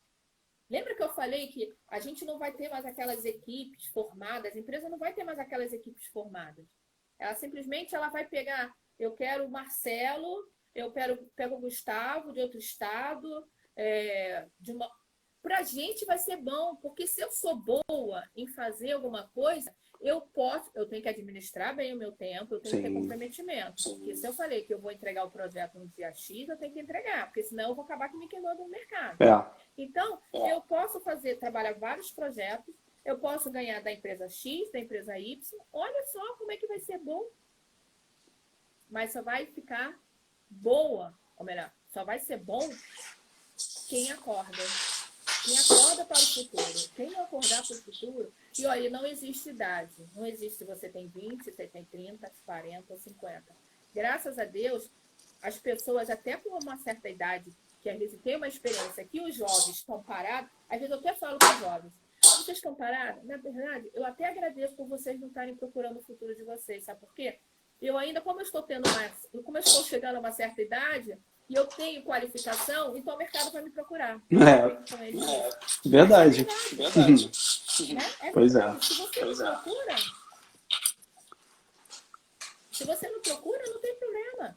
Lembra 0.71 0.95
que 0.95 1.03
eu 1.03 1.13
falei 1.13 1.49
que 1.49 1.75
a 1.89 1.99
gente 1.99 2.25
não 2.25 2.39
vai 2.39 2.53
ter 2.53 2.69
mais 2.69 2.85
aquelas 2.85 3.25
equipes 3.25 3.87
formadas, 3.87 4.55
a 4.55 4.59
empresa 4.59 4.89
não 4.89 4.99
vai 4.99 5.13
ter 5.13 5.25
mais 5.25 5.39
aquelas 5.39 5.73
equipes 5.73 6.07
formadas. 6.07 6.65
Ela 7.19 7.35
simplesmente 7.35 7.95
ela 7.95 8.09
vai 8.09 8.27
pegar, 8.27 8.73
eu 8.99 9.13
quero 9.13 9.47
o 9.47 9.51
Marcelo, 9.51 10.49
eu 10.75 10.93
quero 10.93 11.29
pego 11.35 11.57
o 11.57 11.61
Gustavo 11.61 12.33
de 12.33 12.41
outro 12.41 12.59
estado, 12.59 13.29
é, 13.77 14.47
de 14.61 14.73
uma 14.73 14.89
para 15.43 15.59
a 15.59 15.63
gente 15.63 16.05
vai 16.05 16.19
ser 16.19 16.37
bom, 16.37 16.77
porque 16.77 17.07
se 17.07 17.21
eu 17.21 17.31
sou 17.31 17.57
boa 17.57 18.25
em 18.37 18.47
fazer 18.47 18.93
alguma 18.93 19.29
coisa, 19.29 19.75
eu 20.01 20.23
posso, 20.23 20.71
eu 20.75 20.87
tenho 20.87 21.03
que 21.03 21.09
administrar 21.09 21.77
bem 21.77 21.93
o 21.93 21.97
meu 21.97 22.11
tempo, 22.13 22.55
eu 22.55 22.61
tenho 22.61 22.77
que 22.77 22.83
ter 22.83 22.89
Sim. 22.89 22.95
comprometimento. 22.95 23.83
Sim. 23.83 23.99
Porque 23.99 24.17
se 24.17 24.27
eu 24.27 24.33
falei 24.33 24.63
que 24.63 24.73
eu 24.73 24.81
vou 24.81 24.91
entregar 24.91 25.25
o 25.25 25.31
projeto 25.31 25.79
no 25.79 25.87
dia 25.89 26.13
X, 26.13 26.49
eu 26.49 26.57
tenho 26.57 26.73
que 26.73 26.81
entregar, 26.81 27.27
porque 27.27 27.43
senão 27.43 27.69
eu 27.69 27.75
vou 27.75 27.85
acabar 27.85 28.13
me 28.15 28.27
queimando 28.27 28.63
no 28.63 28.69
mercado. 28.69 29.21
É. 29.23 29.51
Então, 29.77 30.19
eu 30.33 30.61
posso 30.63 31.01
fazer, 31.01 31.37
trabalhar 31.37 31.75
vários 31.75 32.11
projetos, 32.11 32.75
eu 33.05 33.19
posso 33.19 33.51
ganhar 33.51 33.83
da 33.83 33.93
empresa 33.93 34.29
X, 34.29 34.71
da 34.73 34.79
empresa 34.79 35.19
Y. 35.19 35.39
Olha 35.73 36.07
só 36.07 36.35
como 36.37 36.53
é 36.53 36.57
que 36.57 36.67
vai 36.67 36.81
ser 36.81 36.99
bom. 36.99 37.27
Mas 38.89 39.13
só 39.13 39.23
vai 39.23 39.47
ficar 39.47 39.99
boa, 40.49 41.15
ou 41.37 41.45
melhor, 41.45 41.71
só 41.89 42.05
vai 42.05 42.19
ser 42.19 42.39
bom 42.39 42.69
quem 43.89 44.11
acorda. 44.11 44.63
Quem 45.45 45.59
acorda 45.59 46.05
para 46.05 46.17
o 46.17 46.21
futuro. 46.21 46.91
Quem 46.95 47.11
não 47.11 47.23
acordar 47.23 47.67
para 47.67 47.77
o 47.77 47.83
futuro. 47.83 48.33
E 48.59 48.67
olha, 48.67 48.91
não 48.91 49.07
existe 49.07 49.51
idade. 49.51 49.93
Não 50.15 50.27
existe 50.27 50.59
se 50.59 50.65
você 50.65 50.89
tem 50.89 51.09
20, 51.09 51.43
se 51.45 51.53
você 51.53 51.67
tem 51.67 51.85
30, 51.85 52.31
40 52.45 52.93
ou 52.93 52.99
50. 52.99 53.45
Graças 53.95 54.39
a 54.39 54.45
Deus, 54.45 54.91
as 55.43 55.59
pessoas, 55.59 56.11
até 56.11 56.37
com 56.37 56.59
uma 56.59 56.77
certa 56.79 57.09
idade, 57.09 57.51
que 57.81 57.89
às 57.89 57.99
vezes 57.99 58.21
tem 58.21 58.37
uma 58.37 58.49
experiência 58.49 59.05
que 59.05 59.21
os 59.21 59.35
jovens 59.35 59.77
estão 59.77 60.03
parados, 60.03 60.51
às 60.69 60.79
vezes 60.79 60.93
eu 60.93 60.99
até 60.99 61.15
falo 61.15 61.39
com 61.39 61.47
os 61.47 61.59
jovens, 61.61 61.93
"Ah, 62.25 62.37
vocês 62.37 62.59
estão 62.59 62.75
parados? 62.75 63.25
Na 63.25 63.39
verdade, 63.39 63.91
eu 63.95 64.05
até 64.05 64.27
agradeço 64.27 64.75
por 64.75 64.87
vocês 64.87 65.19
não 65.19 65.29
estarem 65.29 65.57
procurando 65.57 65.99
o 65.99 66.03
futuro 66.03 66.35
de 66.35 66.43
vocês, 66.43 66.85
sabe 66.85 67.01
por 67.01 67.15
quê? 67.15 67.39
Eu 67.81 67.97
ainda, 67.97 68.21
como 68.21 68.41
eu 68.41 68.45
estou 68.45 68.63
tendo 68.63 68.87
mais, 68.91 69.27
como 69.43 69.57
eu 69.57 69.63
estou 69.63 69.83
chegando 69.85 70.17
a 70.17 70.21
uma 70.21 70.33
certa 70.33 70.61
idade, 70.61 71.19
e 71.51 71.55
eu 71.57 71.67
tenho 71.67 72.01
qualificação, 72.05 72.97
então 72.97 73.17
o 73.17 73.19
mercado 73.19 73.51
vai 73.51 73.61
me 73.61 73.71
procurar. 73.71 74.21
É. 74.31 74.97
Com 74.97 75.03
eles. 75.03 75.21
Verdade. 75.85 76.47
Verdade. 76.73 77.31
Né? 77.93 78.03
É 78.21 78.31
Pois 78.31 78.55
é. 78.55 78.61
verdade. 78.61 78.85
Se 78.87 78.95
você 78.95 79.21
Pois 79.21 79.41
é. 79.41 79.45
não 79.45 79.57
procura, 79.57 79.97
se 82.71 82.85
você 82.85 83.09
não 83.11 83.21
procura, 83.21 83.63
não 83.67 83.81
tem 83.81 83.95
problema. 83.97 84.57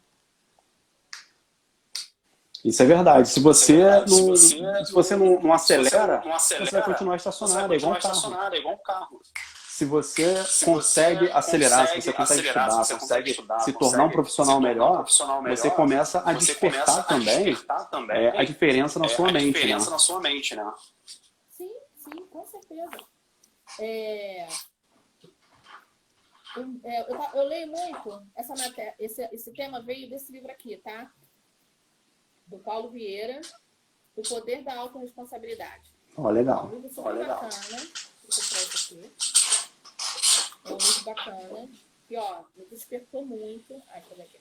Isso 2.64 2.84
é 2.84 2.86
verdade. 2.86 3.28
Se 3.28 3.40
você 3.40 3.74
verdade. 3.76 4.12
Se 4.12 4.22
não, 4.22 4.28
você 4.28 4.86
se 4.86 4.94
você 4.94 5.16
não, 5.16 5.42
não 5.42 5.58
Se 5.58 5.74
acelera, 5.74 6.22
não 6.24 6.34
acelera, 6.34 6.66
você 6.66 6.72
vai 6.76 6.86
continuar 6.86 7.18
você 7.20 7.30
vai 7.30 7.34
estacionado, 7.34 7.74
é 7.74 7.78
igual 7.78 7.94
continuar 7.96 7.98
um 7.98 8.02
carro. 8.02 8.16
estacionado, 8.16 8.56
é 8.56 8.60
igual 8.60 8.76
um 8.76 8.84
carro. 8.84 9.22
Se 9.84 9.90
você 9.90 10.44
Se 10.46 10.66
consegue 10.66 11.26
você 11.28 11.32
acelerar, 11.34 11.80
se 11.88 11.94
consegue 11.96 12.02
você 12.04 12.14
consegue 12.14 12.40
acelerar, 12.40 12.68
estudar, 12.70 12.84
se 12.86 12.94
você 12.94 13.00
consegue 13.00 13.32
estudar, 13.32 13.60
se 13.60 13.74
consegue 13.74 13.80
tornar 13.92 14.04
um 14.06 14.10
profissional 14.12 14.56
se 14.56 14.62
tornar 14.62 14.70
um 14.70 14.74
melhor, 14.74 14.96
profissional 14.98 15.42
melhor, 15.42 15.58
você 15.58 15.72
começa 15.72 16.20
a 16.20 16.34
você 16.34 16.40
despertar 16.40 16.86
começa 16.86 17.00
a 17.00 17.04
também 17.04 17.44
despertar 17.44 17.90
também 17.90 18.18
é, 18.18 18.38
a 18.40 18.44
diferença 18.46 19.00
na 19.00 19.06
é, 19.06 19.10
sua 19.10 19.30
a 19.30 19.32
mente. 19.34 19.46
diferença 19.54 19.86
Né? 19.86 19.92
na 19.92 20.00
sua 20.00 20.20
mente, 20.22 20.56
né? 20.56 20.74
Sim, 21.50 21.72
sim, 21.98 22.26
com 22.28 22.46
certeza. 22.48 22.98
É, 23.80 24.48
é, 26.84 27.02
eu, 27.12 27.18
ta- 27.18 27.32
eu 27.34 27.44
leio 27.44 27.68
muito 27.68 28.28
essa 28.36 28.54
matéria, 28.56 28.96
esse, 29.00 29.22
esse 29.34 29.52
tema 29.52 29.82
veio 29.82 30.10
desse 30.10 30.32
livro 30.32 30.52
aqui, 30.52 30.78
tá? 30.78 31.12
Do 32.48 32.58
Paulo 32.60 32.90
Vieira, 32.90 33.42
O 34.16 34.22
Poder 34.22 34.64
da 34.64 34.76
Autoresponsabilidade. 34.76 35.92
Ó, 36.16 36.30
É 36.30 36.34
legal. 36.34 36.68
um 36.68 36.76
livro 36.76 36.90
super 36.90 37.10
Ó, 37.10 37.12
legal. 37.12 37.42
bacana. 37.42 37.82
Deixa 38.24 38.56
eu 38.96 39.02
aqui. 39.02 39.43
É 40.66 40.70
livro 40.70 41.04
bacana. 41.04 41.70
E, 42.10 42.18
ó, 42.18 42.44
me 42.56 42.66
despertou 42.66 43.26
muito. 43.26 43.82
Ai, 43.90 44.04
cadê 44.08 44.24
aqui? 44.24 44.40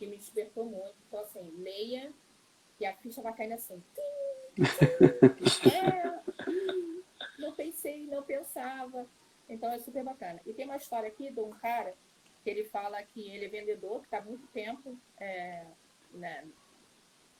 que 0.00 0.06
me 0.06 0.16
despertou 0.16 0.64
muito. 0.64 0.94
Então, 1.06 1.20
assim, 1.20 1.52
leia 1.58 2.10
e 2.80 2.86
a 2.86 2.96
ficha 2.96 3.20
vai 3.20 3.34
caindo 3.34 3.52
assim. 3.52 3.84
é, 5.70 7.38
não 7.38 7.52
pensei, 7.52 8.06
não 8.06 8.22
pensava. 8.22 9.06
Então 9.46 9.70
é 9.70 9.78
super 9.78 10.02
bacana. 10.02 10.40
E 10.46 10.54
tem 10.54 10.64
uma 10.64 10.78
história 10.78 11.06
aqui 11.06 11.30
de 11.30 11.38
um 11.38 11.50
cara 11.50 11.94
que 12.42 12.48
ele 12.48 12.64
fala 12.64 13.02
que 13.02 13.28
ele 13.30 13.44
é 13.44 13.48
vendedor, 13.48 14.00
que 14.00 14.06
está 14.06 14.18
há 14.18 14.22
muito 14.22 14.46
tempo 14.46 14.98
é, 15.18 15.66
né, 16.12 16.48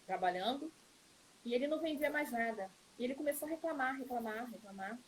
trabalhando, 0.06 0.70
e 1.42 1.54
ele 1.54 1.66
não 1.66 1.80
vendia 1.80 2.10
mais 2.10 2.30
nada. 2.30 2.70
E 2.98 3.04
ele 3.04 3.14
começou 3.14 3.48
a 3.48 3.50
reclamar, 3.50 3.96
reclamar, 3.96 4.50
reclamar. 4.50 4.98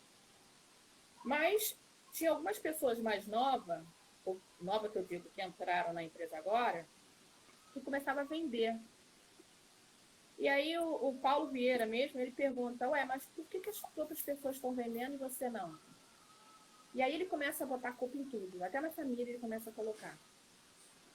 Mas 1.23 1.77
tinha 2.13 2.29
algumas 2.29 2.59
pessoas 2.59 2.99
mais 2.99 3.27
novas, 3.27 3.83
ou 4.23 4.39
nova 4.61 4.87
que 4.87 4.97
eu 4.97 5.03
digo, 5.03 5.29
que 5.31 5.41
entraram 5.41 5.91
na 5.91 6.03
empresa 6.03 6.37
agora, 6.37 6.87
que 7.73 7.81
começavam 7.81 8.21
a 8.21 8.25
vender. 8.25 8.79
E 10.37 10.47
aí 10.47 10.77
o, 10.77 11.09
o, 11.09 11.17
Paulo 11.19 11.49
Vieira 11.49 11.85
mesmo, 11.85 12.19
ele 12.19 12.31
pergunta, 12.31 12.87
ué, 12.87 13.03
mas 13.03 13.25
por 13.27 13.45
que, 13.47 13.59
que 13.59 13.69
as 13.69 13.81
outras 13.95 14.21
pessoas 14.21 14.55
estão 14.55 14.73
vendendo 14.73 15.15
e 15.15 15.17
você 15.17 15.49
não? 15.49 15.77
E 16.93 17.01
aí 17.01 17.13
ele 17.13 17.25
começa 17.25 17.63
a 17.63 17.67
botar 17.67 17.93
culpa 17.93 18.15
em 18.15 18.25
tudo, 18.25 18.63
até 18.63 18.79
na 18.79 18.91
família 18.91 19.23
ele 19.23 19.39
começa 19.39 19.71
a 19.71 19.73
colocar. 19.73 20.17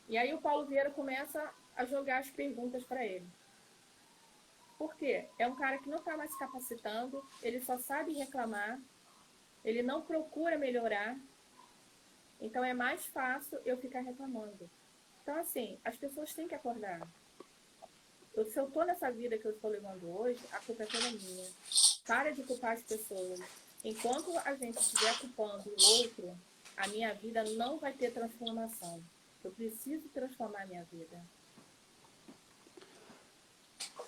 E 0.09 0.19
aí 0.19 0.35
o 0.35 0.41
Paulo 0.41 0.67
Vieira 0.67 0.91
começa 0.91 1.55
a 1.77 1.85
jogar 1.85 2.19
as 2.19 2.31
perguntas 2.31 2.85
para 2.85 3.05
ele. 3.05 3.29
Por 4.77 4.97
quê? 4.97 5.29
É 5.39 5.47
um 5.47 5.55
cara 5.55 5.79
que 5.79 5.89
não 5.89 5.99
está 5.99 6.17
mais 6.17 6.33
se 6.33 6.39
capacitando, 6.39 7.23
ele 7.43 7.61
só 7.61 7.79
sabe 7.79 8.13
reclamar, 8.15 8.81
ele 9.65 9.83
não 9.83 10.03
procura 10.03 10.59
melhorar, 10.59 11.19
então 12.41 12.65
é 12.65 12.73
mais 12.73 13.05
fácil 13.07 13.59
eu 13.65 13.77
ficar 13.77 14.01
reclamando. 14.01 14.71
Então, 15.23 15.37
assim, 15.37 15.79
as 15.85 15.97
pessoas 15.97 16.33
têm 16.33 16.49
que 16.49 16.55
acordar. 16.55 17.07
Eu, 18.35 18.45
se 18.45 18.59
eu 18.59 18.69
estou 18.69 18.85
nessa 18.85 19.11
vida 19.11 19.37
que 19.37 19.45
eu 19.45 19.51
estou 19.51 19.71
levando 19.71 20.09
hoje, 20.17 20.41
a 20.53 20.61
culpa 20.61 20.85
é 20.85 20.87
toda 20.87 21.11
minha. 21.11 21.51
Para 22.07 22.31
de 22.31 22.43
culpar 22.45 22.73
as 22.73 22.83
pessoas. 22.83 23.41
Enquanto 23.85 24.37
a 24.39 24.55
gente 24.55 24.79
estiver 24.79 25.19
culpando 25.19 25.69
o 25.69 25.99
outro, 25.99 26.39
a 26.77 26.87
minha 26.89 27.13
vida 27.15 27.43
não 27.55 27.79
vai 27.79 27.93
ter 27.93 28.13
transformação. 28.13 29.03
Eu 29.43 29.51
preciso 29.51 30.09
transformar 30.09 30.63
a 30.63 30.67
minha 30.67 30.85
vida. 30.85 31.21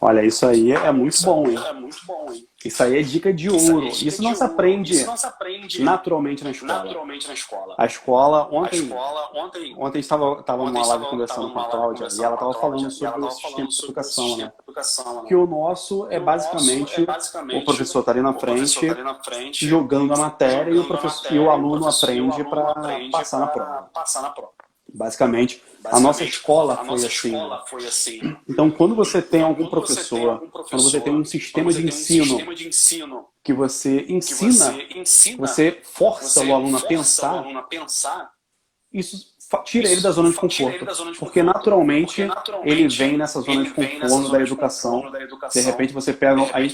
Olha, 0.00 0.24
isso 0.24 0.46
aí 0.46 0.72
é 0.72 0.90
muito 0.90 1.12
Isso 1.14 1.26
bom, 1.26 1.46
hein? 1.46 1.58
É 1.66 1.72
muito 1.72 1.98
bom, 2.06 2.26
hein? 2.32 2.46
Isso 2.64 2.82
aí 2.82 2.98
é 2.98 3.02
dica 3.02 3.32
de 3.32 3.48
Isso 3.48 3.66
aí 3.66 3.72
ouro. 3.72 3.86
é 3.86 3.90
dica 3.90 4.08
Isso 4.08 4.22
não 4.22 4.34
se 4.34 4.42
aprende 4.44 4.92
Isso 4.92 5.06
não 5.06 5.16
se 5.16 5.26
aprende 5.26 5.82
naturalmente 5.82 6.44
na 6.44 6.50
escola. 6.50 6.72
naturalmente 6.84 7.28
na 7.28 7.34
escola. 7.34 7.74
A 7.76 7.86
escola, 7.86 8.38
A 8.42 8.54
ontem, 8.54 8.76
escola, 8.76 9.30
ontem, 9.34 9.74
ontem 9.78 9.98
estava 9.98 10.40
estava 10.40 10.62
ontem 10.62 10.72
numa 10.72 10.86
live 10.86 11.06
conversando 11.06 11.52
com 11.52 11.58
a 11.60 11.64
Cláudia 11.64 12.08
e 12.10 12.22
ela 12.22 12.30
a 12.30 12.34
estava 12.34 12.52
falando 12.54 12.90
sobre 12.90 13.26
o 13.26 13.30
sistema 13.30 13.66
de 13.68 13.84
educação, 13.84 14.36
né? 14.36 14.44
de 14.44 14.62
educação, 14.62 15.22
né? 15.22 15.28
Que 15.28 15.34
o 15.34 15.46
nosso 15.46 16.06
é 16.10 16.20
basicamente 16.20 17.02
é 17.02 17.06
basicamente 17.06 17.62
o 17.62 17.64
professor 17.64 18.00
está 18.00 18.12
ali 18.12 18.22
na 18.22 18.34
frente 18.34 18.86
tá 18.86 18.92
ali 18.92 19.02
na 19.02 19.14
frente, 19.22 19.66
jogando 19.66 20.12
a 20.12 20.16
matéria 20.16 20.70
e 20.70 20.78
o, 20.78 20.82
jogando 20.82 20.94
a 20.94 20.98
professor, 20.98 21.22
matéria, 21.24 21.36
e 21.36 21.46
o 21.46 21.50
aluno 21.50 21.88
aprende 21.88 22.44
para 22.44 22.74
passar 23.10 23.40
na 23.40 23.46
prova. 23.46 23.90
Passar 23.92 24.22
na 24.22 24.30
prova. 24.30 24.59
Basicamente, 24.94 25.62
a 25.84 25.98
nossa 26.00 26.24
Basicamente, 26.24 26.32
escola 26.34 26.74
a 26.74 26.76
foi 26.78 26.86
nossa 26.86 27.06
assim. 27.06 27.28
escola 27.28 27.64
foi 27.66 27.86
assim. 27.86 28.36
Então, 28.48 28.70
quando 28.70 28.94
você 28.94 29.22
tem 29.22 29.42
algum 29.42 29.66
Quando 29.66 29.86
você 29.86 29.94
tem 29.94 30.04
professor, 30.04 30.30
algum 30.30 30.48
quando 30.48 30.82
você 30.82 31.00
tem 31.00 31.12
um 31.12 31.16
professor, 31.16 31.40
sistema 31.40 31.72
de 31.72 31.76
tem 31.76 31.84
um 31.84 31.88
ensino 31.88 32.24
sistema 32.24 32.54
de 32.54 32.68
ensino 32.68 33.26
que 33.42 33.52
você 33.52 34.02
que 34.02 34.12
ensina, 34.12 34.50
você 34.52 34.88
ensina, 34.94 35.36
você 35.38 35.80
força 35.82 36.44
o 36.44 36.54
aluno 36.54 36.76
a 36.76 36.80
força 36.80 36.88
pensar, 36.88 37.34
o 37.34 37.38
aluno 37.38 37.58
a 37.58 37.62
pensar, 37.62 38.30
isso 38.92 39.30
tira 39.64 39.88
ele 39.88 40.00
da 40.00 40.10
zona 40.10 40.30
de 40.30 40.36
conforto. 40.36 40.86
Porque 41.18 41.42
naturalmente 41.42 42.28
ele 42.64 42.88
vem 42.88 43.16
nessa 43.16 43.40
zona 43.40 43.64
de 43.64 43.70
conforto 43.70 44.30
da 44.30 44.40
educação. 44.40 45.10
De 45.52 45.60
repente 45.60 45.92
você 45.92 46.12
pega. 46.12 46.40
Aí, 46.52 46.72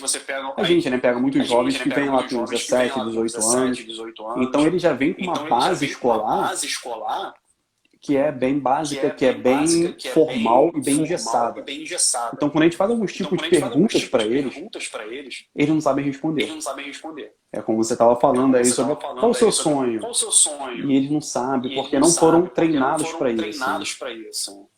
a 0.57 0.65
gente, 0.65 0.91
né? 0.91 0.99
Pega 0.99 1.19
muitos 1.19 1.47
jovens 1.49 1.75
né, 1.75 1.81
que 1.81 1.89
pega 1.89 2.01
vêm 2.03 2.11
lá 2.11 2.17
muitos 2.17 2.33
com 2.33 2.41
jovens 2.41 2.65
que 2.65 2.71
vêm 2.75 2.89
17, 2.89 2.99
lá 2.99 3.05
com 3.05 3.11
18 3.11 3.33
17, 3.33 3.57
anos. 3.57 3.79
18 3.79 4.27
anos. 4.27 4.47
Então 4.47 4.67
ele 4.67 4.79
já 4.79 4.93
vem 4.93 5.15
com 5.15 5.23
Então 5.23 5.35
uma 5.35 5.49
escolar 5.87 6.43
base 6.43 6.67
escolar 6.67 7.35
que 8.07 8.17
é 8.17 8.31
bem 8.31 8.59
básica, 8.59 9.11
que 9.11 9.25
é 9.27 9.33
bem 9.33 9.57
básica, 9.57 9.93
que 9.95 10.09
é 10.09 10.11
formal 10.13 10.69
e 10.69 10.73
bem 10.81 10.83
formal 10.85 11.05
engessada. 11.05 11.61
e 11.61 11.63
bem 11.65 11.83
engessada. 11.83 12.31
Então, 12.35 12.49
quando 12.49 12.63
a 12.63 12.67
gente 12.67 12.77
faz 12.77 12.91
alguns 12.91 13.11
Então, 13.13 13.27
tipos 13.27 13.39
quando 13.39 13.51
de 13.51 13.61
perguntas 13.61 14.09
para 14.09 14.23
de 14.23 14.29
eles, 14.35 14.55
eles, 15.25 15.45
eles 15.55 15.69
não 15.71 15.81
sabem 15.81 16.05
eles 16.05 16.15
responder. 16.15 16.47
não 16.47 16.61
sabem 16.61 16.87
responder. 16.87 17.35
É 17.53 17.61
como 17.61 17.83
você 17.83 17.95
estava 17.95 18.15
falando 18.17 18.55
aí 18.57 18.65
Você 18.65 18.71
sobre 18.73 18.95
tava 18.95 19.01
falando 19.01 19.21
qual 19.21 19.31
o 19.31 19.35
seu 19.35 19.49
aí 19.49 19.53
sobre 19.53 19.75
sonho. 19.77 20.01
Qual 20.01 20.11
o 20.13 20.15
seu 20.15 20.31
sonho? 20.33 20.91
E 20.91 20.97
eles 20.97 21.11
não 21.11 21.21
sabem, 21.21 21.75
porque 21.75 21.97
eles 21.97 22.09
não 22.09 22.15
foram 22.15 22.39
sabem, 22.39 22.49
porque 22.51 22.61
não 22.63 22.69
treinados 22.71 23.13
para 23.13 23.33
isso. 23.33 23.99
para 23.99 24.13
isso. 24.13 24.69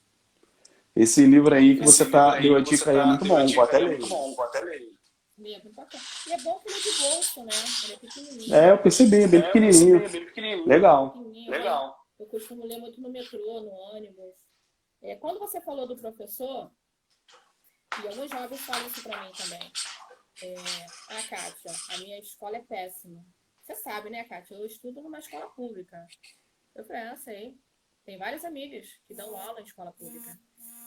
Esse 0.97 1.25
livro 1.27 1.55
aí 1.55 1.77
que 1.77 1.85
Esse 1.85 1.93
você 1.93 2.05
livro 2.05 2.19
tá, 2.19 2.39
deu 2.41 2.57
a 2.57 2.61
dica 2.61 2.91
aí 2.91 2.97
é 2.97 3.01
tá- 3.01 3.07
muito 3.07 3.25
aí 3.37 3.53
é 3.53 3.79
ler. 3.79 3.89
Muito 3.99 4.07
bom, 4.09 4.35
vou 4.35 4.45
até 4.45 4.61
ler. 4.61 4.89
Mesmo, 5.39 5.71
bacana. 5.73 6.03
E 6.27 6.33
é 6.33 6.39
bom 6.41 6.59
que 6.59 6.69
ele 6.69 6.79
é 6.79 6.83
de 6.83 6.99
bolso, 7.01 7.45
né? 7.45 7.53
Ele 7.85 7.93
é 7.93 7.97
pequenininho. 7.97 8.55
É, 8.55 8.71
eu 8.73 8.79
percebi, 8.79 9.17
é 9.23 9.29
bem 9.29 9.41
É, 9.41 9.43
pequenininho. 9.45 10.01
bem 10.01 10.25
pequenininho. 10.25 10.67
Legal. 10.67 11.11
pequenininho, 11.13 11.51
Legal. 11.53 11.98
Eu 12.19 12.27
costumo 12.27 12.65
ler 12.65 12.79
muito 12.79 13.01
no 13.01 13.11
metrô, 13.11 13.61
no 13.61 13.71
ônibus. 13.71 14.35
É, 15.01 15.17
quando 15.17 15.39
você 15.39 15.61
falou 15.61 15.87
do 15.87 15.97
professor, 15.97 16.73
e 18.03 18.09
alguns 18.09 18.31
jovens 18.31 18.61
falam 18.61 18.87
isso 18.87 19.03
para 19.03 19.25
mim 19.25 19.33
também. 19.33 19.73
É, 20.43 20.55
ah, 21.11 21.29
Kátia, 21.29 21.73
a 21.91 21.99
minha 21.99 22.19
escola 22.19 22.57
é 22.57 22.63
péssima. 22.63 23.25
Você 23.63 23.75
sabe, 23.77 24.11
né, 24.11 24.25
Kátia? 24.25 24.55
Eu 24.55 24.67
estudo 24.67 25.03
numa 25.03 25.19
escola 25.19 25.49
pública. 25.51 26.07
Eu 26.75 26.85
falei, 26.85 27.03
ah, 27.03 27.17
sei. 27.17 27.59
Tem 28.05 28.17
várias 28.19 28.45
amigas 28.45 28.87
que 29.07 29.15
dão 29.15 29.37
aula 29.37 29.61
em 29.61 29.65
escola 29.65 29.93
pública. 29.93 30.41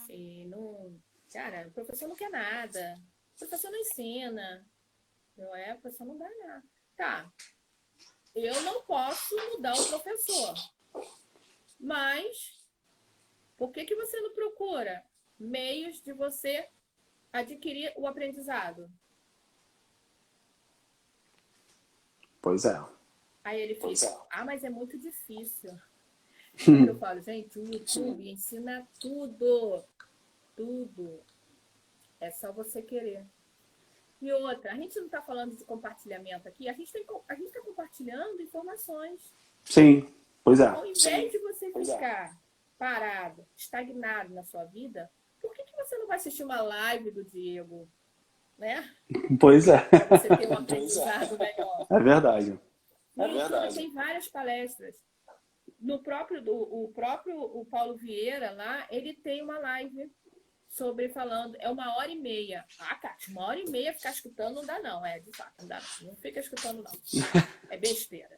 E 0.09 0.45
não. 0.45 0.99
Cara, 1.32 1.67
o 1.67 1.71
professor 1.71 2.07
não 2.07 2.15
quer 2.15 2.29
nada. 2.29 2.99
O 3.36 3.39
professor 3.39 3.71
não 3.71 3.79
ensina. 3.79 4.65
Não 5.38 5.55
é? 5.55 5.73
O 5.73 5.82
professor 5.82 6.05
não 6.05 6.17
dá 6.17 6.29
nada. 6.45 6.63
Tá. 6.97 7.34
Eu 8.34 8.61
não 8.61 8.84
posso 8.86 9.36
mudar 9.51 9.73
o 9.73 9.88
professor. 9.88 10.53
Mas 11.82 12.61
por 13.57 13.71
que, 13.71 13.84
que 13.86 13.95
você 13.95 14.21
não 14.21 14.34
procura 14.34 15.03
meios 15.39 15.99
de 16.01 16.13
você 16.13 16.69
adquirir 17.34 17.91
o 17.97 18.05
aprendizado? 18.05 18.89
Pois 22.39 22.65
é. 22.65 22.79
Aí 23.43 23.59
ele 23.59 23.75
fica, 23.75 24.05
é. 24.05 24.19
ah, 24.29 24.45
mas 24.45 24.63
é 24.63 24.69
muito 24.69 24.97
difícil. 24.97 25.71
Eu 26.88 26.97
falo, 26.99 27.19
gente, 27.21 27.57
o 27.57 27.63
YouTube 27.63 28.29
ensina 28.29 28.88
tudo. 28.99 29.84
Tudo. 30.55 31.19
É 32.19 32.29
só 32.29 32.51
você 32.51 32.84
querer. 32.84 33.25
E 34.21 34.32
outra, 34.32 34.73
a 34.73 34.75
gente 34.75 34.95
não 34.99 35.05
está 35.05 35.19
falando 35.23 35.55
de 35.55 35.63
compartilhamento 35.63 36.47
aqui, 36.47 36.69
a 36.69 36.73
gente 36.73 36.95
está 36.95 37.61
compartilhando 37.61 38.39
informações. 38.39 39.34
Sim, 39.63 40.07
pois 40.43 40.59
é. 40.59 40.67
Ao 40.67 40.86
invés 40.86 41.01
Sim. 41.01 41.29
de 41.29 41.39
você 41.39 41.51
Pois 41.51 41.51
é. 41.51 41.51
Ficar 41.86 42.41
parado, 42.77 43.45
estagnado 43.55 44.34
na 44.34 44.43
sua 44.43 44.65
vida, 44.65 45.09
por 45.39 45.53
que, 45.53 45.63
que 45.63 45.75
você 45.75 45.97
não 45.97 46.07
vai 46.07 46.17
assistir 46.17 46.43
uma 46.43 46.61
live 46.61 47.11
do 47.11 47.23
Diego? 47.23 47.89
Né? 48.57 48.89
Pois 49.39 49.67
é. 49.67 49.79
Para 49.79 50.17
você 50.17 50.27
ter 50.38 50.47
um 50.47 50.53
é. 50.53 50.57
aprendizado 50.57 51.38
melhor. 51.38 51.88
É 51.89 51.99
verdade. 51.99 52.59
No 53.15 53.23
É 53.23 53.27
verdade. 53.27 53.75
tem 53.75 53.91
várias 53.91 54.27
palestras. 54.27 54.95
No 55.79 56.01
próprio, 56.01 56.41
do, 56.43 56.53
o 56.53 56.91
próprio 56.93 57.39
o 57.39 57.65
Paulo 57.65 57.95
Vieira 57.95 58.51
lá, 58.51 58.88
ele 58.91 59.13
tem 59.13 59.41
uma 59.41 59.57
live 59.57 60.11
sobre 60.69 61.09
falando, 61.09 61.55
é 61.59 61.69
uma 61.69 61.97
hora 61.97 62.09
e 62.09 62.17
meia. 62.17 62.65
Ah, 62.79 62.95
Cátia, 62.95 63.32
uma 63.32 63.47
hora 63.47 63.59
e 63.59 63.69
meia 63.69 63.93
ficar 63.93 64.11
escutando 64.11 64.55
não 64.55 64.65
dá 64.65 64.79
não, 64.79 65.05
é, 65.05 65.19
de 65.19 65.36
fato, 65.36 65.53
não 65.59 65.67
dá 65.67 65.82
não. 65.82 66.09
Não 66.09 66.15
fica 66.17 66.39
escutando 66.39 66.84
não. 66.84 66.91
É 67.69 67.77
besteira. 67.77 68.38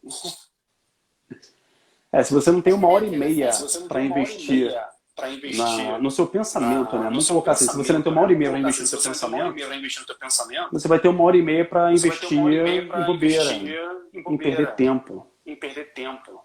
É, 2.14 2.24
se 2.24 2.32
você 2.34 2.51
não 2.51 2.61
tem 2.61 2.74
uma 2.74 2.88
hora 2.88 3.05
e 3.05 3.09
meia 3.18 3.49
para 3.88 4.01
investir 4.01 4.72
investir 5.30 5.57
na, 5.57 5.99
no 5.99 6.09
seu 6.11 6.28
pensamento, 6.28 6.93
na- 6.93 6.99
né? 7.03 7.09
Vamos 7.09 7.28
colocar 7.28 7.51
assim, 7.51 7.66
se 7.68 7.76
você 7.78 7.93
não 7.93 8.01
tem 8.01 8.11
uma 8.11 8.22
hora 8.22 8.32
e 8.34 8.36
meia 8.36 8.49
para 8.51 8.59
investir 8.59 8.84
no 8.84 8.88
seu 8.88 8.99
pensamento, 9.09 10.72
você 10.72 10.88
vai 10.88 10.99
ter 10.99 11.07
uma 11.07 11.24
hora 11.24 11.38
e 11.38 11.41
meia 11.41 11.66
para 11.68 11.91
investir 11.91 12.38
em 12.38 12.88
bobeira, 13.05 13.43
em 14.14 14.38
perder 14.38 14.76
tempo. 14.76 15.28
em 15.45 15.55
perder 15.55 15.93
tempo. 15.93 16.43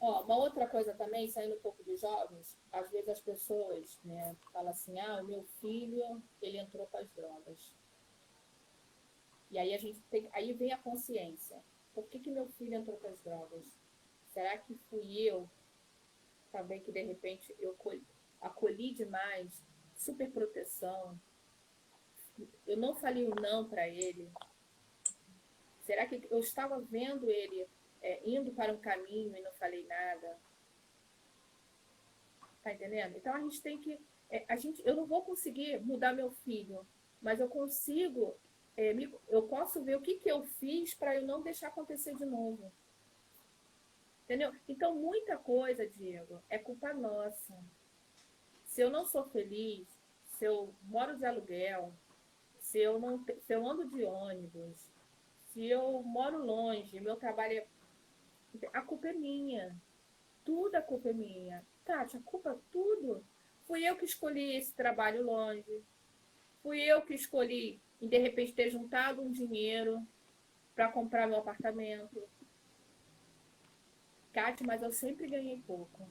Ó, 0.00 0.22
uma 0.24 0.36
outra 0.36 0.66
coisa 0.68 0.92
também, 0.94 1.28
saindo 1.28 1.54
um 1.54 1.60
pouco 1.60 1.82
dos 1.82 2.00
jovens, 2.00 2.56
às 2.72 2.90
vezes 2.90 3.08
as 3.08 3.20
pessoas 3.20 3.98
né, 4.04 4.36
falam 4.52 4.70
assim, 4.70 4.98
ah, 5.00 5.20
o 5.22 5.26
meu 5.26 5.44
filho, 5.60 6.22
ele 6.42 6.58
entrou 6.58 6.86
com 6.86 6.98
as 6.98 7.08
drogas. 7.12 7.74
E 9.50 9.58
aí 9.58 9.74
a 9.74 9.78
gente 9.78 10.00
tem, 10.10 10.28
aí 10.32 10.52
vem 10.52 10.72
a 10.72 10.78
consciência. 10.78 11.56
Por 11.96 12.06
que, 12.08 12.20
que 12.20 12.30
meu 12.30 12.46
filho 12.50 12.74
entrou 12.74 12.96
com 12.98 13.08
as 13.08 13.18
drogas? 13.20 13.64
Será 14.28 14.56
que 14.58 14.78
fui 14.90 15.22
eu 15.22 15.48
também 16.52 16.80
que 16.82 16.92
de 16.92 17.02
repente 17.02 17.56
eu 17.58 17.74
colhi- 17.74 18.06
acolhi 18.40 18.92
demais, 18.94 19.64
super 19.96 20.30
proteção? 20.30 21.18
Eu 22.66 22.76
não 22.76 22.94
falei 22.94 23.24
o 23.24 23.34
não 23.34 23.66
para 23.66 23.88
ele. 23.88 24.30
Será 25.84 26.06
que 26.06 26.28
eu 26.30 26.40
estava 26.40 26.78
vendo 26.82 27.30
ele 27.30 27.66
é, 28.02 28.20
indo 28.28 28.52
para 28.52 28.72
um 28.72 28.78
caminho 28.78 29.34
e 29.34 29.40
não 29.40 29.52
falei 29.52 29.84
nada. 29.86 30.38
Tá 32.62 32.72
entendendo? 32.74 33.16
Então 33.16 33.34
a 33.34 33.40
gente 33.40 33.62
tem 33.62 33.78
que. 33.80 33.98
é, 34.30 34.44
a 34.48 34.56
gente, 34.56 34.82
eu 34.86 34.94
não 34.94 35.06
vou 35.06 35.22
conseguir 35.24 35.80
mudar 35.80 36.12
meu 36.12 36.30
filho, 36.30 36.86
mas 37.22 37.40
eu 37.40 37.48
consigo. 37.48 38.36
É, 38.76 38.94
eu 39.28 39.42
posso 39.44 39.82
ver 39.82 39.96
o 39.96 40.02
que, 40.02 40.18
que 40.18 40.30
eu 40.30 40.44
fiz 40.44 40.94
para 40.94 41.16
eu 41.16 41.26
não 41.26 41.42
deixar 41.42 41.68
acontecer 41.68 42.14
de 42.14 42.24
novo. 42.24 42.72
Entendeu? 44.24 44.52
Então, 44.68 44.94
muita 44.94 45.38
coisa, 45.38 45.88
Diego, 45.88 46.42
é 46.50 46.58
culpa 46.58 46.92
nossa. 46.92 47.54
Se 48.64 48.80
eu 48.80 48.90
não 48.90 49.04
sou 49.06 49.24
feliz, 49.30 49.88
se 50.36 50.44
eu 50.44 50.74
moro 50.82 51.16
de 51.16 51.24
aluguel, 51.24 51.94
se 52.58 52.78
eu, 52.80 52.98
não, 52.98 53.24
se 53.24 53.52
eu 53.52 53.66
ando 53.66 53.88
de 53.88 54.04
ônibus, 54.04 54.90
se 55.46 55.64
eu 55.66 56.02
moro 56.02 56.44
longe, 56.44 57.00
meu 57.00 57.16
trabalho 57.16 57.58
é. 57.58 57.66
A 58.72 58.82
culpa 58.82 59.08
é 59.08 59.12
minha. 59.12 59.74
Tudo 60.44 60.74
a 60.74 60.82
culpa 60.82 61.10
é 61.10 61.12
minha. 61.12 61.64
Tati, 61.84 62.16
a 62.16 62.22
culpa 62.22 62.50
é 62.50 62.58
tudo. 62.72 63.24
Fui 63.64 63.84
eu 63.88 63.96
que 63.96 64.04
escolhi 64.04 64.56
esse 64.56 64.74
trabalho 64.74 65.24
longe. 65.24 65.82
Fui 66.66 66.80
eu 66.80 67.00
que 67.00 67.14
escolhi, 67.14 67.80
e 68.00 68.08
de 68.08 68.18
repente, 68.18 68.52
ter 68.52 68.70
juntado 68.70 69.22
um 69.22 69.30
dinheiro 69.30 70.04
para 70.74 70.88
comprar 70.88 71.28
meu 71.28 71.38
apartamento. 71.38 72.20
Kátia, 74.32 74.66
mas 74.66 74.82
eu 74.82 74.90
sempre 74.90 75.28
ganhei 75.28 75.62
pouco. 75.64 76.10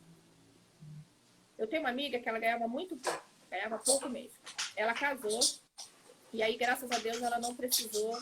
Eu 1.58 1.68
tenho 1.68 1.82
uma 1.84 1.90
amiga 1.90 2.18
que 2.20 2.30
ela 2.30 2.40
ganhava 2.40 2.70
muito 2.70 2.96
pouco, 2.96 3.22
ganhava 3.52 3.78
pouco 3.80 4.08
mesmo. 4.08 4.38
Ela 4.78 4.94
casou, 4.94 5.42
e 6.32 6.42
aí, 6.42 6.56
graças 6.56 6.90
a 6.90 7.00
Deus, 7.00 7.22
ela 7.22 7.38
não 7.38 7.54
precisou 7.54 8.18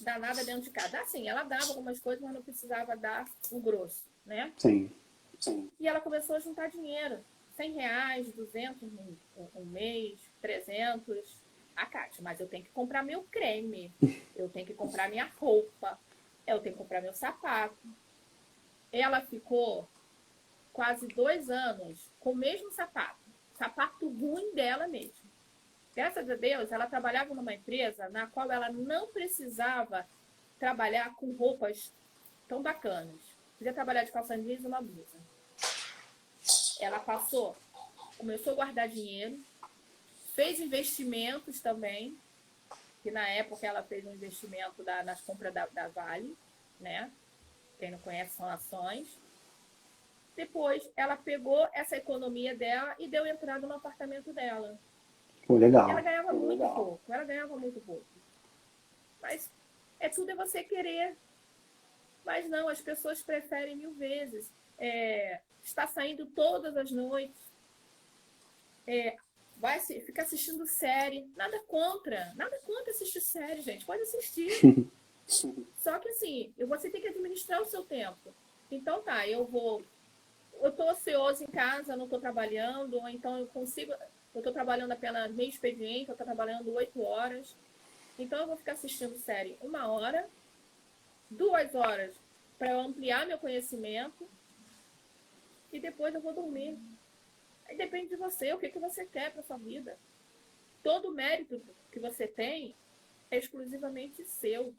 dar 0.00 0.18
nada 0.18 0.44
dentro 0.44 0.62
de 0.62 0.70
casa. 0.70 0.98
Assim, 0.98 1.28
ela 1.28 1.44
dava 1.44 1.68
algumas 1.68 2.00
coisas, 2.00 2.20
mas 2.20 2.34
não 2.34 2.42
precisava 2.42 2.96
dar 2.96 3.30
o 3.48 3.60
grosso, 3.60 4.02
né? 4.24 4.52
Sim. 4.58 4.90
Sim. 5.38 5.70
E 5.78 5.86
ela 5.86 6.00
começou 6.00 6.34
a 6.34 6.40
juntar 6.40 6.68
dinheiro. 6.68 7.24
100 7.54 7.74
reais, 7.74 8.32
200 8.32 8.82
um, 8.82 9.16
um 9.54 9.64
mês, 9.66 10.18
300. 10.42 11.45
A 11.76 11.84
Kátia, 11.84 12.22
mas 12.22 12.40
eu 12.40 12.48
tenho 12.48 12.64
que 12.64 12.70
comprar 12.70 13.02
meu 13.02 13.22
creme. 13.24 13.92
Eu 14.34 14.48
tenho 14.48 14.66
que 14.66 14.74
comprar 14.74 15.10
minha 15.10 15.30
roupa. 15.38 15.98
Eu 16.46 16.60
tenho 16.60 16.74
que 16.74 16.82
comprar 16.82 17.02
meu 17.02 17.12
sapato. 17.12 17.76
Ela 18.90 19.20
ficou 19.20 19.86
quase 20.72 21.06
dois 21.08 21.50
anos 21.50 22.10
com 22.18 22.32
o 22.32 22.36
mesmo 22.36 22.70
sapato. 22.70 23.20
Sapato 23.54 24.08
ruim 24.08 24.54
dela 24.54 24.88
mesmo. 24.88 25.26
Graças 25.94 26.28
a 26.28 26.34
Deus, 26.34 26.72
ela 26.72 26.86
trabalhava 26.86 27.34
numa 27.34 27.54
empresa 27.54 28.08
na 28.10 28.26
qual 28.26 28.50
ela 28.50 28.70
não 28.70 29.08
precisava 29.08 30.06
trabalhar 30.58 31.14
com 31.16 31.32
roupas 31.32 31.92
tão 32.46 32.62
bacanas. 32.62 33.20
Podia 33.58 33.72
trabalhar 33.72 34.04
de 34.04 34.12
calça 34.12 34.36
jeans 34.36 34.62
e 34.62 34.66
uma 34.66 34.82
blusa. 34.82 35.18
Ela 36.80 37.00
passou, 37.00 37.56
começou 38.18 38.52
a 38.52 38.56
guardar 38.56 38.88
dinheiro, 38.88 39.42
fez 40.36 40.60
investimentos 40.60 41.60
também, 41.60 42.16
que 43.02 43.10
na 43.10 43.26
época 43.26 43.66
ela 43.66 43.82
fez 43.82 44.04
um 44.04 44.12
investimento 44.14 44.84
da- 44.84 45.02
nas 45.02 45.20
compras 45.22 45.52
da, 45.52 45.66
da 45.66 45.88
Vale, 45.88 46.36
né? 46.78 47.10
Quem 47.78 47.90
não 47.90 47.98
conhece 47.98 48.36
são 48.36 48.46
ações. 48.46 49.18
Depois, 50.36 50.88
ela 50.94 51.16
pegou 51.16 51.66
essa 51.72 51.96
economia 51.96 52.54
dela 52.54 52.94
e 52.98 53.08
deu 53.08 53.26
entrada 53.26 53.66
no 53.66 53.74
apartamento 53.74 54.32
dela. 54.34 54.78
Pô, 55.46 55.56
legal. 55.56 55.88
Ela 55.88 56.02
ganhava 56.02 56.32
muito 56.34 56.68
pouco, 56.74 57.12
ela 57.12 57.24
ganhava 57.24 57.56
muito 57.56 57.80
pouco. 57.80 58.04
Mas 59.22 59.50
é 59.98 60.10
tudo 60.10 60.30
é 60.32 60.34
você 60.34 60.62
querer. 60.62 61.16
Mas 62.24 62.46
não, 62.50 62.68
as 62.68 62.82
pessoas 62.82 63.22
preferem 63.22 63.76
mil 63.76 63.94
vezes. 63.94 64.52
É, 64.78 65.40
está 65.62 65.86
saindo 65.86 66.26
todas 66.26 66.76
as 66.76 66.90
noites. 66.90 67.40
É, 68.86 69.16
vai 69.56 69.80
se, 69.80 70.00
fica 70.00 70.22
assistindo 70.22 70.66
série. 70.66 71.28
Nada 71.36 71.58
contra. 71.66 72.32
Nada 72.34 72.58
contra 72.64 72.90
assistir 72.90 73.20
série, 73.20 73.62
gente. 73.62 73.84
Pode 73.84 74.02
assistir. 74.02 74.50
Só 75.26 75.98
que 75.98 76.08
assim, 76.10 76.52
você 76.66 76.88
tem 76.88 77.00
que 77.00 77.08
administrar 77.08 77.60
o 77.60 77.66
seu 77.66 77.84
tempo. 77.84 78.32
Então 78.70 79.02
tá, 79.02 79.26
eu 79.26 79.44
vou. 79.44 79.82
Eu 80.60 80.70
estou 80.70 80.90
ocioso 80.90 81.44
em 81.44 81.48
casa, 81.48 81.96
não 81.96 82.04
estou 82.04 82.20
trabalhando, 82.20 82.94
ou 82.94 83.08
então 83.08 83.38
eu 83.38 83.46
consigo. 83.46 83.92
Eu 84.34 84.40
estou 84.40 84.52
trabalhando 84.52 84.92
apenas 84.92 85.32
meio 85.32 85.48
expediente, 85.48 86.08
eu 86.08 86.12
estou 86.12 86.26
trabalhando 86.26 86.72
oito 86.74 87.02
horas. 87.02 87.56
Então 88.18 88.40
eu 88.40 88.46
vou 88.46 88.56
ficar 88.56 88.72
assistindo 88.72 89.16
série 89.16 89.58
uma 89.60 89.88
hora, 89.88 90.28
duas 91.30 91.74
horas 91.74 92.14
para 92.58 92.70
eu 92.70 92.80
ampliar 92.80 93.26
meu 93.26 93.38
conhecimento 93.38 94.28
e 95.72 95.80
depois 95.80 96.14
eu 96.14 96.20
vou 96.20 96.32
dormir. 96.32 96.78
Aí 97.68 97.76
depende 97.76 98.08
de 98.08 98.16
você, 98.16 98.52
o 98.52 98.58
que, 98.58 98.68
que 98.68 98.78
você 98.78 99.04
quer 99.04 99.32
para 99.32 99.42
sua 99.42 99.56
vida. 99.56 99.98
Todo 100.82 101.08
o 101.08 101.12
mérito 101.12 101.60
que 101.90 101.98
você 101.98 102.26
tem 102.26 102.76
é 103.30 103.38
exclusivamente 103.38 104.24
seu. 104.24 104.74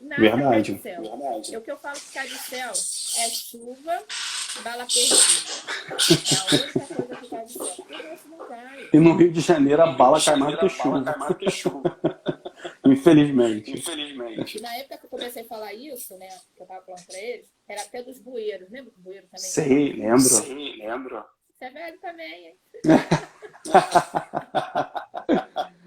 Nada 0.00 0.20
Verdade. 0.20 0.50
cai 0.50 0.62
do 0.62 0.82
céu. 0.82 1.02
Verdade. 1.02 1.54
É 1.54 1.58
o 1.58 1.62
que 1.62 1.70
eu 1.70 1.78
falo 1.78 1.98
que 1.98 2.12
cai 2.12 2.28
do 2.28 2.36
céu 2.36 2.72
é 3.18 3.28
chuva, 3.30 4.04
bala 4.62 4.86
perdida. 4.86 5.14
É 6.30 6.56
a 6.56 6.62
única 6.62 6.80
coisa 6.80 7.11
o. 7.44 8.92
E 8.92 9.00
no 9.00 9.16
Rio 9.16 9.32
de 9.32 9.40
Janeiro 9.40 9.82
a 9.82 9.92
bala 9.92 10.22
cai 10.22 10.36
mais 10.36 10.58
que 10.58 10.68
chuva. 10.68 11.02
Infelizmente. 12.86 13.72
Infelizmente. 13.72 14.58
E 14.58 14.60
na 14.60 14.76
época 14.76 14.98
que 14.98 15.06
eu 15.06 15.10
comecei 15.10 15.42
a 15.42 15.46
falar 15.46 15.72
isso, 15.72 16.16
né, 16.18 16.28
que 16.56 16.62
eu 16.62 16.66
tava 16.66 16.84
falando 16.84 17.06
pra 17.06 17.18
eles, 17.18 17.50
era 17.68 17.82
até 17.82 18.02
dos 18.02 18.18
bueiros. 18.18 18.70
Lembra 18.70 18.92
que 18.92 19.00
bueiro 19.00 19.26
também? 19.26 19.50
Sei, 19.50 19.92
lembro. 19.92 20.20
Sim, 20.20 20.76
lembro. 20.76 21.24
Você 21.58 21.64
é 21.64 21.70
velho 21.70 21.98
também, 22.00 22.46
hein? 22.46 22.56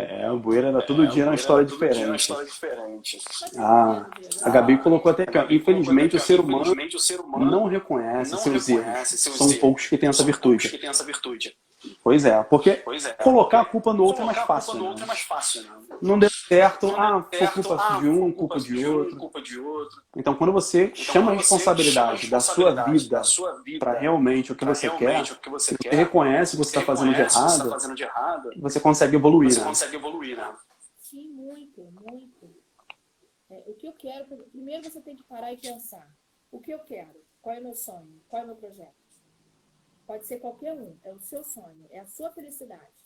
É, 0.00 0.30
o 0.30 0.38
bueiro 0.38 0.68
era 0.68 0.80
todo 0.80 1.08
dia 1.08 1.24
uma 1.24 1.34
história 1.34 1.64
dia 1.66 1.76
uma 1.76 1.88
diferente. 1.88 2.20
história 2.20 2.46
diferente. 2.46 3.18
Ah, 3.58 4.06
é 4.44 4.46
A 4.46 4.50
Gabi 4.50 4.78
colocou 4.78 5.10
até 5.10 5.24
aqui. 5.24 5.54
Infelizmente 5.56 6.14
o 6.14 6.20
ser 6.20 6.38
humano 6.38 6.72
não 7.50 7.66
reconhece 7.66 8.30
não 8.30 8.38
seus 8.38 8.68
reconhece 8.68 9.14
erros. 9.14 9.20
seus 9.20 9.36
São 9.36 9.48
erros. 9.48 9.58
poucos 9.58 9.86
que 9.88 9.98
têm 9.98 10.08
essa 10.08 10.22
São 10.22 10.32
poucos 10.32 10.66
que 10.66 10.78
têm 10.78 10.88
essa 10.88 11.04
virtude. 11.04 11.56
Pois 12.02 12.24
é, 12.24 12.42
porque 12.42 12.72
Pois 12.84 13.04
é. 13.06 13.12
colocar 13.14 13.60
a 13.60 13.64
culpa 13.64 13.92
no 13.92 14.02
outro 14.02 14.22
é 14.22 14.26
mais 14.26 14.38
a 14.38 14.46
fácil. 14.46 14.72
culpa 14.72 14.78
no 14.78 14.84
né? 14.84 14.90
outro 14.90 15.04
é 15.04 15.06
mais 15.06 15.20
fácil, 15.20 15.62
né? 15.62 15.70
Não 16.02 16.18
deu 16.18 16.28
certo, 16.30 16.88
Não 16.88 17.00
ah, 17.00 17.12
deu 17.12 17.22
foi 17.22 17.38
certo, 17.38 17.54
culpa 17.54 17.76
ah, 17.80 18.00
de 18.00 18.08
um, 18.08 18.32
culpa 18.32 18.58
de 18.58 18.86
outro. 18.86 19.16
culpa 19.16 19.40
de 19.42 19.60
outro. 19.60 20.02
Então, 20.16 20.34
quando 20.34 20.52
você 20.52 20.84
Então, 20.86 20.96
chama 21.04 21.32
a 21.32 21.34
quando 21.34 21.44
você 21.44 21.54
responsabilidade 21.54 22.26
chama 22.26 22.28
a 22.28 22.30
da 22.30 22.40
sua 22.40 22.54
responsabilidade 22.70 22.98
vida 22.98 23.16
da 23.16 23.22
sua 23.24 23.62
vida 23.62 23.78
para 23.78 23.98
realmente 23.98 24.50
o 24.52 24.56
que 24.56 24.64
você 24.64 24.90
quer, 24.90 25.22
o 25.22 25.36
que 25.36 25.48
você 25.50 25.70
você 25.72 25.78
quer, 25.78 25.94
reconhece 25.94 26.54
o 26.54 26.58
que 26.58 26.64
você 26.64 26.70
está 26.78 26.82
fazendo 26.82 27.14
de 27.14 27.22
você 27.24 27.38
errado, 27.38 27.58
tá 27.64 27.70
fazendo 27.70 27.94
de 27.94 28.02
errado, 28.02 28.50
você 28.58 28.80
consegue 28.80 29.16
evoluir, 29.16 29.52
você 29.52 29.60
né? 29.60 29.66
consegue 29.66 29.96
evoluir, 29.96 30.36
né? 30.36 30.52
Sim, 30.98 31.28
muito, 31.30 31.80
muito. 31.92 32.56
É, 33.50 33.62
o 33.66 33.74
que 33.74 33.86
eu 33.86 33.92
quero, 33.92 34.26
primeiro 34.50 34.82
você 34.90 35.00
tem 35.00 35.14
que 35.16 35.22
parar 35.24 35.52
e 35.52 35.56
pensar. 35.56 36.06
O 36.50 36.60
que 36.60 36.72
eu 36.72 36.80
quero? 36.80 37.14
Qual 37.40 37.54
é 37.54 37.60
o 37.60 37.62
meu 37.62 37.74
sonho? 37.74 38.20
Qual 38.28 38.42
é 38.42 38.44
o 38.44 38.48
meu 38.48 38.56
projeto? 38.56 38.94
Pode 40.08 40.26
ser 40.26 40.38
qualquer 40.38 40.72
um, 40.72 40.98
é 41.04 41.12
o 41.12 41.20
seu 41.20 41.44
sonho, 41.44 41.86
é 41.90 41.98
a 41.98 42.06
sua 42.06 42.32
felicidade. 42.32 43.04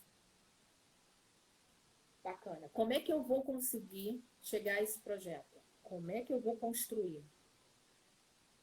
Bacana. 2.22 2.68
Como 2.72 2.92
é 2.92 3.00
que 3.00 3.12
eu 3.12 3.24
vou 3.24 3.42
conseguir 3.42 4.22
chegar 4.40 4.76
a 4.76 4.82
esse 4.82 5.00
projeto? 5.00 5.60
Como 5.82 6.12
é 6.12 6.22
que 6.22 6.32
eu 6.32 6.40
vou 6.40 6.56
construir? 6.56 7.24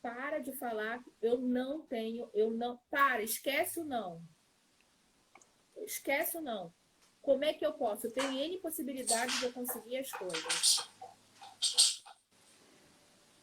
Para 0.02 0.40
de 0.40 0.54
falar, 0.54 1.04
eu 1.22 1.38
não 1.38 1.82
tenho, 1.82 2.30
eu 2.34 2.50
não. 2.50 2.78
Para, 2.90 3.22
esquece 3.22 3.78
o 3.82 3.84
não. 3.84 4.24
Esquece 5.76 6.38
o 6.38 6.42
não. 6.42 6.74
Como 7.22 7.44
é 7.44 7.54
que 7.54 7.66
eu 7.66 7.74
posso? 7.74 8.08
Eu 8.08 8.14
tenho 8.14 8.40
N 8.40 8.58
possibilidades 8.60 9.38
de 9.38 9.48
eu 9.48 9.52
conseguir 9.52 9.98
as 9.98 10.12
coisas. 10.12 10.90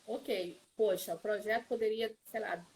Ok, 0.07 0.59
poxa, 0.75 1.15
o 1.15 1.19
projeto 1.19 1.69
poderia, 1.69 2.17
sei 2.25 2.41
lá, 2.41 2.67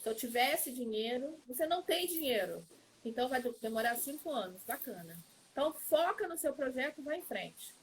se 0.00 0.08
eu 0.08 0.14
tivesse 0.14 0.72
dinheiro, 0.72 1.38
você 1.46 1.66
não 1.66 1.82
tem 1.82 2.06
dinheiro. 2.06 2.66
Então 3.04 3.28
vai 3.28 3.42
demorar 3.60 3.96
cinco 3.96 4.30
anos, 4.30 4.64
bacana. 4.64 5.16
Então 5.52 5.72
foca 5.74 6.26
no 6.26 6.36
seu 6.36 6.54
projeto, 6.54 7.02
vai 7.02 7.18
em 7.18 7.22
frente. 7.22 7.74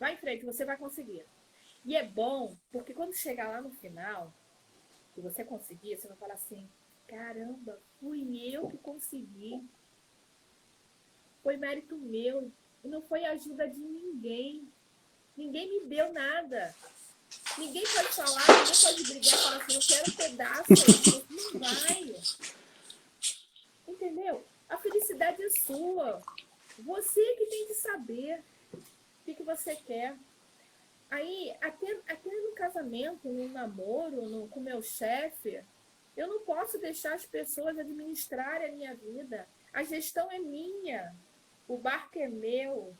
Vai 0.00 0.14
em 0.14 0.16
frente, 0.16 0.44
você 0.44 0.64
vai 0.64 0.76
conseguir. 0.76 1.24
E 1.84 1.96
é 1.96 2.06
bom, 2.06 2.56
porque 2.70 2.94
quando 2.94 3.14
chegar 3.14 3.48
lá 3.48 3.60
no 3.60 3.70
final, 3.72 4.32
que 5.14 5.20
você 5.20 5.44
conseguir, 5.44 5.96
você 5.96 6.08
vai 6.08 6.16
falar 6.16 6.34
assim, 6.34 6.68
caramba, 7.06 7.78
fui 8.00 8.54
eu 8.54 8.68
que 8.68 8.78
consegui. 8.78 9.62
Foi 11.42 11.56
mérito 11.56 11.96
meu. 11.96 12.50
E 12.82 12.88
não 12.88 13.02
foi 13.02 13.24
ajuda 13.24 13.68
de 13.68 13.80
ninguém. 13.80 14.68
Ninguém 15.36 15.68
me 15.68 15.88
deu 15.88 16.12
nada. 16.12 16.74
Ninguém 17.58 17.82
pode 17.82 18.08
falar, 18.08 18.46
ninguém 18.48 18.80
pode 18.82 19.02
brigar 19.04 19.38
falar 19.38 19.56
assim, 19.56 19.74
eu 19.74 19.80
quero 19.80 20.10
um 20.10 20.14
pedaço. 20.16 21.26
Não 21.54 21.60
vai. 21.60 22.22
Entendeu? 23.88 24.44
A 24.68 24.78
felicidade 24.78 25.42
é 25.42 25.50
sua. 25.50 26.22
Você 26.78 27.34
que 27.36 27.46
tem 27.46 27.66
que 27.66 27.74
saber 27.74 28.42
o 28.72 29.24
que, 29.24 29.34
que 29.34 29.42
você 29.42 29.76
quer. 29.76 30.16
Aí, 31.10 31.54
até, 31.60 32.00
até 32.08 32.30
no 32.30 32.52
casamento, 32.52 33.28
no 33.28 33.48
namoro, 33.48 34.22
no, 34.28 34.48
com 34.48 34.60
meu 34.60 34.82
chefe, 34.82 35.62
eu 36.16 36.26
não 36.26 36.40
posso 36.40 36.78
deixar 36.78 37.14
as 37.14 37.26
pessoas 37.26 37.78
administrarem 37.78 38.68
a 38.68 38.72
minha 38.72 38.94
vida. 38.94 39.46
A 39.72 39.82
gestão 39.82 40.30
é 40.32 40.38
minha. 40.38 41.14
O 41.68 41.76
barco 41.76 42.18
é 42.18 42.28
meu. 42.28 42.96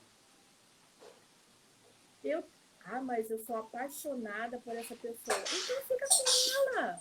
Eu, 2.22 2.44
ah, 2.84 3.00
mas 3.00 3.30
eu 3.30 3.38
sou 3.38 3.56
apaixonada 3.56 4.58
por 4.58 4.74
essa 4.76 4.94
pessoa. 4.94 5.38
Então 5.38 5.82
fica 5.88 6.06
com 6.08 6.78
ela. 6.78 7.00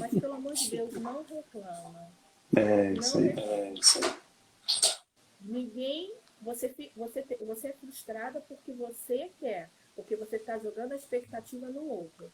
Mas 0.00 0.20
pelo 0.20 0.34
amor 0.34 0.52
de 0.54 0.70
Deus, 0.70 0.92
não 0.94 1.22
reclama. 1.22 2.12
É, 2.56 2.92
isso 2.92 3.20
Não 3.20 3.28
aí. 3.28 3.34
reclama. 3.34 3.52
É, 3.52 3.72
isso 3.74 4.04
aí. 4.04 4.98
Ninguém. 5.40 6.14
Você, 6.40 6.72
você, 6.96 7.24
você 7.40 7.68
é 7.68 7.72
frustrada 7.72 8.40
porque 8.40 8.72
você 8.72 9.30
quer. 9.40 9.70
Porque 9.96 10.14
você 10.14 10.36
está 10.36 10.58
jogando 10.58 10.92
a 10.92 10.96
expectativa 10.96 11.68
no 11.68 11.88
outro. 11.88 12.32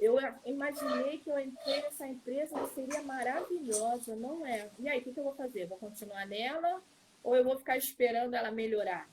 Eu 0.00 0.16
imaginei 0.44 1.18
que 1.18 1.28
eu 1.28 1.38
entrei 1.38 1.82
nessa 1.82 2.06
empresa 2.06 2.58
que 2.60 2.74
seria 2.74 3.02
maravilhosa, 3.02 4.14
não 4.14 4.46
é? 4.46 4.70
E 4.78 4.88
aí, 4.88 5.00
o 5.00 5.02
que, 5.02 5.12
que 5.12 5.18
eu 5.18 5.24
vou 5.24 5.34
fazer? 5.34 5.66
Vou 5.66 5.76
continuar 5.76 6.24
nela 6.26 6.80
ou 7.22 7.34
eu 7.34 7.42
vou 7.42 7.58
ficar 7.58 7.76
esperando 7.76 8.34
ela 8.34 8.50
melhorar? 8.50 9.08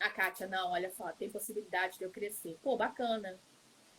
A 0.00 0.10
Kátia, 0.10 0.46
não, 0.46 0.72
olha 0.72 0.90
só, 0.96 1.10
tem 1.12 1.30
possibilidade 1.30 1.98
de 1.98 2.04
eu 2.04 2.10
crescer. 2.10 2.58
Pô, 2.62 2.76
bacana. 2.76 3.38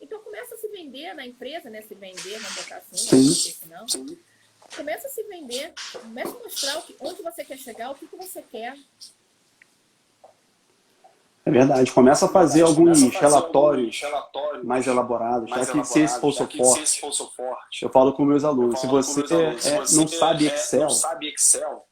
Então 0.00 0.20
começa 0.20 0.54
a 0.54 0.58
se 0.58 0.68
vender 0.68 1.14
na 1.14 1.26
empresa, 1.26 1.70
né? 1.70 1.82
Se 1.82 1.94
vender, 1.94 2.38
vamos 2.38 2.56
botar 2.56 2.76
assim, 2.76 2.96
Sim. 2.96 3.16
né? 3.16 3.34
Porque 3.34 3.52
senão. 3.52 3.88
Sim. 3.88 4.18
Começa 4.74 5.06
a 5.06 5.10
se 5.10 5.22
vender, 5.24 5.72
começa 5.92 6.36
a 6.36 6.42
mostrar 6.42 6.78
o 6.78 6.82
que, 6.82 6.96
onde 7.00 7.22
você 7.22 7.44
quer 7.44 7.56
chegar, 7.56 7.90
o 7.90 7.94
que, 7.94 8.06
que 8.06 8.16
você 8.16 8.42
quer. 8.42 8.76
É 11.44 11.50
verdade. 11.50 11.92
Começa 11.92 12.26
a 12.26 12.28
fazer 12.28 12.62
alguns 12.62 13.00
a 13.00 13.06
fazer 13.06 13.18
relatórios 13.18 14.02
alguns 14.02 14.12
relatórios 14.12 14.64
mais 14.64 14.86
elaborados, 14.88 15.48
mais 15.48 15.68
já 15.68 15.72
que 15.72 15.84
se 15.84 16.08
se 16.08 16.20
forte. 16.58 16.82
esse 16.82 17.00
for 17.00 17.12
seu 17.12 17.28
forte. 17.28 17.82
Eu 17.84 17.88
falo 17.88 18.12
com 18.12 18.24
meus 18.24 18.42
Eu 18.42 18.50
alunos, 18.50 18.80
se 18.80 18.86
você, 18.88 19.20
meus 19.20 19.32
alunos, 19.32 19.62
se 19.62 19.68
é, 19.68 19.76
você 19.78 19.96
não 19.96 20.08
sabe 20.08 20.48
é, 20.48 20.54
Excel, 20.54 20.80
não 20.80 20.90
sabe 20.90 21.28
Excel, 21.28 21.86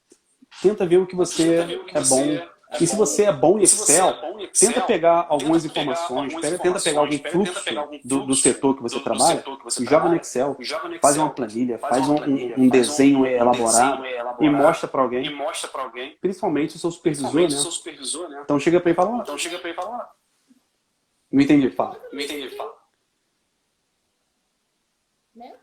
tenta 0.61 0.85
ver 0.85 0.97
o 0.97 1.07
que 1.07 1.15
você 1.15 1.61
o 1.77 1.85
que 1.85 1.97
é 1.97 2.01
você 2.01 2.15
bom. 2.15 2.21
é 2.21 2.39
se 2.39 2.47
bom. 2.47 2.54
É 2.75 2.83
E 2.83 2.87
se 2.87 2.97
você 2.97 3.25
é 3.25 3.33
bom 3.33 3.59
em 3.59 3.63
Excel, 3.63 4.15
tenta 4.59 4.81
pegar 4.83 5.27
algumas 5.29 5.63
tenta 5.63 5.75
pegar 5.75 5.93
informações, 5.93 6.33
algumas 6.33 6.41
pega- 6.43 6.59
tenta 6.63 6.81
pegar 6.81 7.01
algum 7.01 7.15
informações, 7.15 7.55
fluxo 7.55 8.01
do, 8.05 8.27
do 8.27 8.35
setor 8.35 8.77
que 8.77 8.83
você 8.83 9.01
trabalha 9.01 9.45
e 9.81 9.85
joga 9.85 10.09
no 10.09 10.17
Excel, 10.17 10.57
faz 11.01 11.17
uma 11.17 11.31
planilha, 11.31 11.79
faz 11.79 12.09
um, 12.09 12.17
um 12.57 12.69
desenho 12.69 13.27
elaborado 13.27 14.05
e 14.41 14.51
mostra 14.51 14.89
para 14.89 15.03
alguém, 15.03 16.17
principalmente 16.21 16.77
o 16.77 16.79
seu 16.79 16.91
supervisor, 16.91 17.31
principalmente 17.31 17.53
né? 17.53 17.59
o 17.59 17.63
seu 17.63 17.71
supervisor, 17.71 18.29
né? 18.29 18.41
Então 18.45 18.59
chega 18.59 18.81
para 18.81 18.91
ele 18.91 18.95
e 18.95 19.03
fala, 19.03 19.23
Então 19.23 19.39
fala, 19.75 20.11
não 21.31 21.41
entendi, 21.41 21.71
fala. 21.71 22.01
não 22.13 22.21
entendi, 22.21 22.49
fala. 22.57 22.75
Né? 25.35 25.57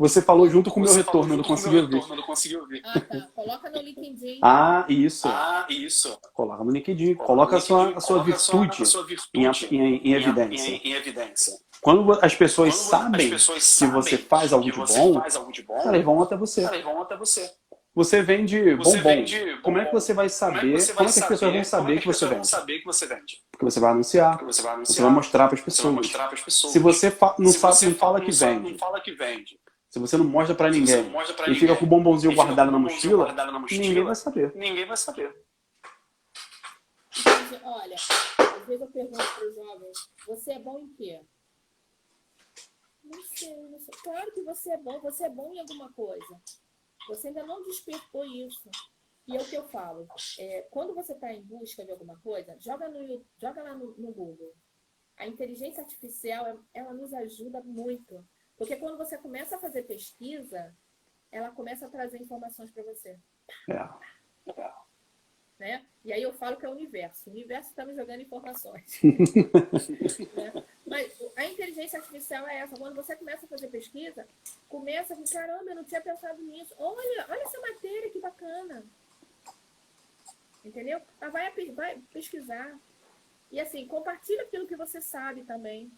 Você 0.00 0.22
falou 0.22 0.48
junto 0.48 0.70
com 0.70 0.80
o 0.80 0.82
meu 0.82 0.90
Você 0.90 1.00
retorno, 1.02 1.34
eu 1.34 1.36
não 1.36 1.44
consegui 1.44 1.76
ouvir. 1.76 1.92
retorno, 1.96 2.14
eu 2.14 2.16
não 2.16 2.26
consegui 2.26 2.56
ouvir. 2.56 2.82
Ah, 2.86 3.00
tá. 3.00 3.28
Coloca 3.34 3.70
no 3.70 3.82
LinkedIn. 3.82 4.40
Ah, 4.42 4.86
isso. 4.88 5.28
Ah, 5.28 5.66
isso. 5.68 6.18
Coloca 6.32 6.64
no 6.64 6.70
LinkedIn, 6.70 7.14
coloca 7.16 7.58
a 7.58 7.60
sua, 7.60 7.90
a 7.94 8.00
sua 8.00 8.22
Coloca 8.24 8.24
virtude 8.24 8.82
a 8.82 8.86
sua 8.86 9.02
em, 9.02 9.06
virtude 9.06 9.38
em- 9.76 9.78
em 9.78 10.00
em- 10.08 10.14
evidência. 10.14 10.70
em- 10.70 10.80
em 10.84 10.92
evidência. 10.94 11.52
Quando 11.82 12.12
as 12.22 12.34
pessoas 12.34 12.74
Quando 12.74 12.88
sabem 13.02 13.26
as 13.26 13.30
pessoas 13.30 13.58
que 13.58 13.64
sabem 13.64 13.94
você 13.94 14.16
faz 14.16 14.52
algo 14.54 14.64
que 14.64 14.70
de 14.72 14.78
você 14.78 14.98
bom, 14.98 15.20
faz 15.20 15.36
algo 15.36 15.52
de 15.52 15.62
bom, 15.64 15.78
elas 15.84 16.02
vão 16.02 16.22
até 16.22 16.34
você. 16.36 16.62
elas 16.62 16.82
vão 16.82 17.02
até 17.02 17.16
você. 17.18 17.50
Você 17.92 18.22
vende 18.22 18.74
Você 18.76 18.96
bombom. 18.98 19.02
vende 19.10 19.58
Como 19.62 19.76
é 19.76 19.80
que 19.80 19.86
bombom. 19.90 20.00
você 20.00 20.14
vai 20.14 20.26
Como 20.28 20.38
saber? 20.38 20.58
é 20.58 20.60
que 20.76 20.80
você 20.80 20.92
Como 20.94 21.08
é 21.08 21.12
que 21.12 21.18
as 21.18 21.26
pessoas 21.28 21.52
vão 21.52 21.64
saber 21.64 21.82
como 21.82 21.90
é 21.90 21.92
que 21.92 21.98
as 21.98 22.04
você 22.04 22.10
pessoas 22.12 22.30
vão 22.30 22.36
vende? 22.38 22.48
saber 22.48 22.78
que 22.78 22.84
você 22.86 23.06
vende? 23.06 23.42
Porque 23.50 23.64
você 23.64 23.80
vai 23.80 23.90
anunciar, 23.90 24.30
Porque 24.38 24.44
você 24.46 24.62
vai 24.62 24.74
anunciar. 24.74 24.94
você 24.96 25.02
vai 25.02 25.10
mostrar 25.10 25.48
para 25.48 25.54
as 25.56 25.60
você 25.60 25.64
pessoas. 25.64 25.94
mostrar 25.94 26.24
para 26.26 26.34
as 26.34 26.40
pessoas. 26.42 26.72
Se 26.72 26.78
você 26.78 27.10
fa- 27.10 27.34
não 27.38 27.50
Se 27.50 27.58
sabe, 27.58 27.74
você 27.76 27.86
não 27.88 27.94
fala 27.96 28.18
não 28.18 28.24
que 28.26 28.32
sabe, 28.32 28.54
vende, 28.54 28.70
Não 28.72 28.78
fala 28.78 29.00
que 29.00 29.12
vende. 29.12 29.59
Se 29.90 29.98
você 29.98 30.16
não 30.16 30.24
mostra 30.24 30.54
para 30.54 30.70
ninguém 30.70 31.02
mostra 31.10 31.34
pra 31.34 31.46
e 31.46 31.48
ninguém, 31.48 31.60
fica 31.60 31.76
com 31.76 31.84
o 31.84 31.88
bombonzinho 31.88 32.30
e 32.30 32.34
fica 32.34 32.44
guardado 32.44 32.66
com 32.68 32.72
na 32.72 32.78
o 32.78 32.80
bombonzinho 32.80 33.10
mochila, 33.10 33.24
guardado 33.24 33.52
na 33.52 33.58
mochila, 33.58 33.80
ninguém 33.82 34.04
vai 34.04 34.14
saber. 34.14 34.54
Ninguém 34.54 34.86
vai 34.86 34.96
saber. 34.96 35.44
Olha, 37.64 37.96
às 37.96 38.66
vezes 38.66 38.80
eu 38.80 38.90
pergunto 38.90 39.18
para 39.18 39.48
os 39.48 39.54
jovens, 39.54 39.98
você 40.26 40.52
é 40.52 40.58
bom 40.60 40.78
em 40.78 40.94
quê? 40.94 41.20
Não 43.02 43.20
sei, 43.34 43.68
não 43.68 43.80
sei. 43.80 43.94
Claro 44.04 44.32
que 44.32 44.42
você 44.42 44.70
é 44.70 44.78
bom, 44.78 45.00
você 45.00 45.24
é 45.24 45.28
bom 45.28 45.52
em 45.52 45.58
alguma 45.58 45.92
coisa. 45.92 46.40
Você 47.08 47.28
ainda 47.28 47.44
não 47.44 47.60
despertou 47.64 48.24
isso. 48.24 48.70
E 49.26 49.36
é 49.36 49.40
o 49.40 49.44
que 49.44 49.56
eu 49.56 49.68
falo. 49.68 50.06
é, 50.38 50.62
quando 50.70 50.94
você 50.94 51.12
está 51.12 51.32
em 51.32 51.42
busca 51.42 51.84
de 51.84 51.90
alguma 51.90 52.18
coisa, 52.20 52.56
joga, 52.60 52.88
no, 52.88 53.24
joga 53.38 53.62
lá 53.62 53.74
no, 53.74 53.96
no 53.96 54.12
Google. 54.12 54.54
A 55.16 55.26
inteligência 55.26 55.82
artificial, 55.82 56.60
ela 56.72 56.94
nos 56.94 57.12
ajuda 57.12 57.60
muito. 57.62 58.24
Porque 58.60 58.76
quando 58.76 58.98
você 58.98 59.16
começa 59.16 59.56
a 59.56 59.58
fazer 59.58 59.84
pesquisa, 59.84 60.76
ela 61.32 61.50
começa 61.50 61.86
a 61.86 61.88
trazer 61.88 62.18
informações 62.20 62.70
para 62.70 62.82
você 62.82 63.18
É. 63.66 63.88
né? 65.58 65.86
E 66.04 66.12
aí 66.12 66.22
eu 66.22 66.32
falo 66.34 66.58
que 66.58 66.66
é 66.66 66.68
o 66.68 66.72
universo. 66.72 67.30
O 67.30 67.32
universo 67.32 67.70
está 67.70 67.86
me 67.86 67.94
jogando 67.94 68.20
informações. 68.20 69.00
Né? 70.36 70.64
Mas 70.86 71.10
a 71.36 71.44
inteligência 71.46 71.98
artificial 71.98 72.46
é 72.48 72.58
essa. 72.58 72.76
Quando 72.76 72.96
você 72.96 73.16
começa 73.16 73.46
a 73.46 73.48
fazer 73.48 73.68
pesquisa, 73.68 74.28
começa 74.68 75.16
com, 75.16 75.24
caramba, 75.24 75.70
eu 75.70 75.76
não 75.76 75.84
tinha 75.84 76.00
pensado 76.02 76.42
nisso. 76.42 76.74
Olha, 76.76 77.26
olha 77.30 77.42
essa 77.42 77.60
matéria, 77.60 78.10
que 78.10 78.20
bacana. 78.20 78.84
Entendeu? 80.62 81.00
Mas 81.18 81.32
vai, 81.32 81.46
a 81.46 81.50
pe- 81.52 81.72
vai 81.72 81.98
pesquisar. 82.12 82.78
E 83.50 83.58
assim, 83.58 83.86
compartilha 83.86 84.42
aquilo 84.42 84.66
que 84.66 84.76
você 84.76 85.00
sabe 85.00 85.44
também. 85.44 85.90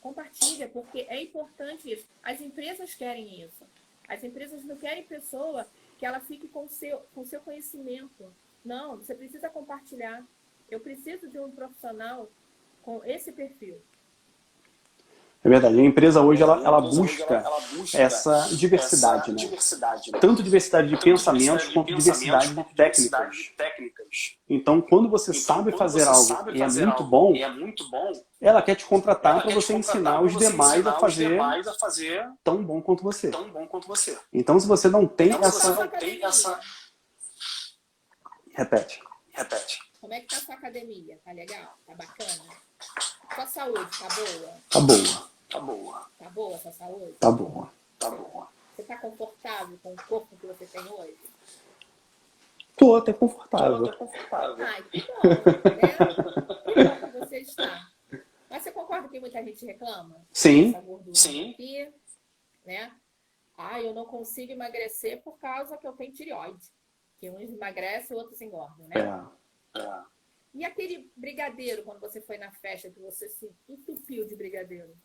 Compartilha, 0.00 0.68
porque 0.68 1.00
é 1.08 1.22
importante 1.22 1.92
isso. 1.92 2.08
As 2.22 2.40
empresas 2.40 2.94
querem 2.94 3.42
isso. 3.42 3.64
As 4.08 4.24
empresas 4.24 4.64
não 4.64 4.76
querem 4.76 5.04
pessoa 5.04 5.66
que 5.98 6.06
ela 6.06 6.20
fique 6.20 6.48
com 6.48 6.64
o 6.64 6.68
seu, 6.68 6.98
com 7.14 7.20
o 7.20 7.26
seu 7.26 7.40
conhecimento. 7.40 8.34
Não, 8.64 8.96
você 8.96 9.14
precisa 9.14 9.48
compartilhar. 9.50 10.26
Eu 10.68 10.80
preciso 10.80 11.28
de 11.28 11.38
um 11.38 11.50
profissional 11.50 12.30
com 12.82 13.04
esse 13.04 13.30
perfil. 13.30 13.80
É 15.42 15.48
verdade. 15.48 15.80
A 15.80 15.82
empresa 15.84 16.20
hoje 16.20 16.42
ela, 16.42 16.62
ela 16.62 16.80
busca 16.82 17.42
essa 17.94 18.46
diversidade, 18.50 19.22
essa 19.22 19.28
né? 19.32 19.34
diversidade, 19.36 20.12
né? 20.12 20.18
Tanto 20.20 20.42
diversidade 20.42 20.88
de 20.88 20.94
Tanto 20.96 21.04
pensamentos 21.04 21.68
quanto 21.68 21.86
de 21.86 21.94
diversidade 21.94 22.48
de 22.48 22.54
técnicas. 22.74 22.74
diversidade 22.74 23.36
de 23.36 23.50
técnicas. 23.56 24.36
Então, 24.46 24.82
quando 24.82 25.08
você 25.08 25.30
Então, 25.30 25.42
sabe 25.42 25.70
quando 25.70 25.78
fazer 25.78 26.00
você 26.00 26.08
algo 26.08 26.24
sabe 26.24 26.52
e 26.52 26.56
é 26.56 26.64
fazer 26.64 26.84
muito 26.84 26.98
algo 26.98 27.10
bom, 27.10 27.34
e 27.34 27.42
é 27.42 27.48
muito 27.48 27.88
bom, 27.90 28.12
ela 28.38 28.60
quer 28.60 28.74
te 28.74 28.84
contratar 28.84 29.42
para 29.42 29.54
você 29.54 29.72
ensinar 29.72 30.20
os 30.20 30.34
você 30.34 30.48
demais 30.50 30.72
ensinar 30.74 30.90
a 30.90 30.94
os 30.96 31.00
fazer 31.00 31.28
demais 31.28 31.68
a 31.68 31.74
fazer 31.74 32.28
tão 32.44 32.62
bom 32.62 32.82
quanto 32.82 33.02
você. 33.02 33.30
tão 33.30 33.50
bom 33.50 33.66
quanto 33.66 33.88
você. 33.88 34.18
Então, 34.30 34.60
se 34.60 34.66
você 34.66 34.88
não 34.90 35.06
tem 35.06 35.28
Então, 35.30 35.40
essa. 35.42 35.72
você 35.72 35.80
não 35.80 35.88
tem 35.88 36.22
essa... 36.22 36.60
Repete. 38.52 39.00
Repete. 39.32 39.78
Como 40.02 40.12
é 40.12 40.20
que 40.20 40.26
tá 40.26 40.36
a 40.36 40.40
sua 40.40 40.54
academia? 40.56 41.18
Tá 41.24 41.32
legal? 41.32 41.78
Tá 41.86 41.94
bacana? 41.94 42.42
Sua 43.34 43.46
saúde 43.46 43.90
tá 43.98 44.08
boa? 44.14 44.54
Tá 44.70 44.80
boa, 44.80 45.30
Tá 45.48 45.60
boa. 45.60 46.10
Tá 46.18 46.30
boa 46.30 46.54
a 46.56 46.58
sua 46.58 46.72
saúde? 46.72 47.12
tá 47.18 47.30
boa. 47.30 47.70
Tá 47.98 48.10
boa. 48.10 48.48
Você 48.76 48.82
tá 48.84 48.96
confortável 48.98 49.78
com 49.82 49.92
o 49.92 49.96
corpo 50.08 50.36
que 50.36 50.46
você 50.46 50.66
tem 50.66 50.80
hoje? 50.88 51.18
Tô 52.76 52.96
até 52.96 53.12
Tá 53.12 53.18
confortável. 53.18 53.86
até 53.86 53.96
confortável. 53.96 54.66
Ai, 54.66 54.82
que 54.84 55.00
bom, 55.02 55.28
né? 55.76 56.64
Que 56.74 56.84
bom 56.84 57.10
que 57.12 57.18
você 57.18 57.38
está. 57.40 57.90
Mas 58.48 58.62
você 58.62 58.72
concorda 58.72 59.08
que 59.08 59.20
muita 59.20 59.42
gente 59.44 59.64
reclama? 59.66 60.16
Sim, 60.32 60.74
Sim. 61.14 61.50
aqui, 61.52 61.92
né? 62.64 62.92
Ah, 63.56 63.80
eu 63.80 63.92
não 63.92 64.06
consigo 64.06 64.52
emagrecer 64.52 65.22
por 65.22 65.38
causa 65.38 65.76
que 65.76 65.86
eu 65.86 65.92
tenho 65.92 66.12
tireoide. 66.12 66.64
Que 67.20 67.28
uns 67.30 67.52
emagrecem 67.52 68.16
e 68.16 68.18
outros 68.18 68.40
engordam, 68.40 68.88
né? 68.88 68.94
é. 69.74 69.78
É. 69.80 70.02
E 70.52 70.64
aquele 70.64 71.10
brigadeiro, 71.16 71.82
quando 71.84 72.00
você 72.00 72.20
foi 72.20 72.36
na 72.36 72.50
festa, 72.50 72.90
que 72.90 72.98
você 73.00 73.28
se 73.28 73.48
entupiu 73.68 74.26
de 74.26 74.34
brigadeiro? 74.34 74.96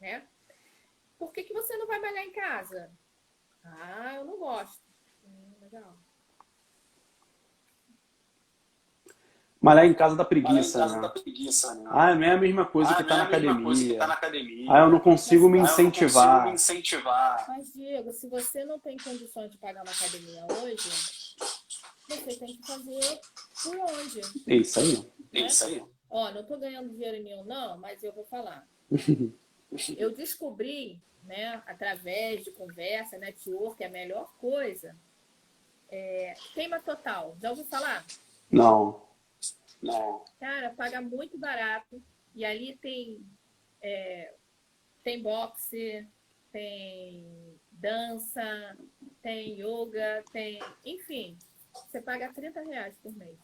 Né? 0.00 0.26
Por 1.18 1.32
que, 1.32 1.42
que 1.42 1.52
você 1.52 1.76
não 1.76 1.86
vai 1.86 1.98
malhar 2.00 2.24
em 2.24 2.32
casa? 2.32 2.92
Ah, 3.64 4.14
eu 4.16 4.24
não 4.24 4.38
gosto. 4.38 4.80
Hum, 5.24 5.54
legal. 5.60 5.96
Malhar 9.60 9.86
em 9.86 9.94
casa 9.94 10.14
da 10.14 10.24
preguiça, 10.24 10.78
casa 10.78 10.96
né? 10.96 11.02
da 11.02 11.08
preguiça, 11.08 11.74
né? 11.74 11.84
Ah, 11.88 12.14
não 12.14 12.22
é 12.22 12.30
a 12.32 12.38
mesma 12.38 12.64
coisa 12.64 12.92
Ah, 12.92 12.96
que 12.96 13.04
tá 13.04 13.16
é 13.16 13.20
a 13.22 13.28
mesma 13.28 13.62
coisa 13.62 13.80
que 13.82 13.86
academia. 13.86 13.98
tá 13.98 14.06
na 14.06 14.14
academia. 14.14 14.72
Ah, 14.72 14.78
eu 14.80 14.90
não 14.90 15.00
consigo 15.00 15.48
me 15.48 15.58
Ah, 15.58 15.62
eu 15.62 15.64
não 15.64 15.68
consigo 15.70 15.88
incentivar. 15.90 16.44
me 16.44 16.52
incentivar. 16.52 17.44
Mas, 17.48 17.72
Diego, 17.72 18.12
se 18.12 18.28
você 18.28 18.64
não 18.64 18.78
tem 18.78 18.96
condições 18.98 19.50
de 19.50 19.58
pagar 19.58 19.82
uma 19.82 19.90
academia 19.90 20.46
hoje, 20.62 21.25
você 22.08 22.36
tem 22.36 22.56
que 22.56 22.66
fazer 22.66 23.20
por 23.62 23.76
onde? 23.78 24.20
É 24.46 24.56
isso 24.56 24.80
aí. 24.80 25.10
É 25.32 25.40
isso 25.40 25.64
aí. 25.64 25.82
Ó, 26.08 26.30
não 26.30 26.42
estou 26.42 26.58
ganhando 26.58 26.90
dinheiro 26.90 27.22
nenhum, 27.22 27.44
não, 27.44 27.78
mas 27.78 28.02
eu 28.02 28.12
vou 28.12 28.24
falar. 28.24 28.66
Eu 29.98 30.12
descobri, 30.14 31.02
né, 31.24 31.62
através 31.66 32.44
de 32.44 32.52
conversa, 32.52 33.18
network, 33.18 33.82
a 33.82 33.88
melhor 33.90 34.32
coisa 34.38 34.96
É, 35.88 36.34
queima 36.54 36.80
total. 36.80 37.36
Já 37.42 37.50
ouviu 37.50 37.64
falar? 37.66 38.04
Não. 38.50 39.06
Não. 39.82 40.24
Cara, 40.40 40.70
paga 40.70 41.00
muito 41.00 41.36
barato. 41.36 42.02
E 42.34 42.44
ali 42.44 42.76
tem, 42.76 43.24
é, 43.82 44.32
tem 45.02 45.22
boxe, 45.22 46.06
tem 46.52 47.60
dança, 47.70 48.76
tem 49.22 49.60
yoga, 49.60 50.24
tem. 50.32 50.58
Enfim, 50.84 51.36
você 51.88 52.00
paga 52.00 52.32
30 52.32 52.60
reais 52.62 52.96
por 53.02 53.12
mês. 53.14 53.38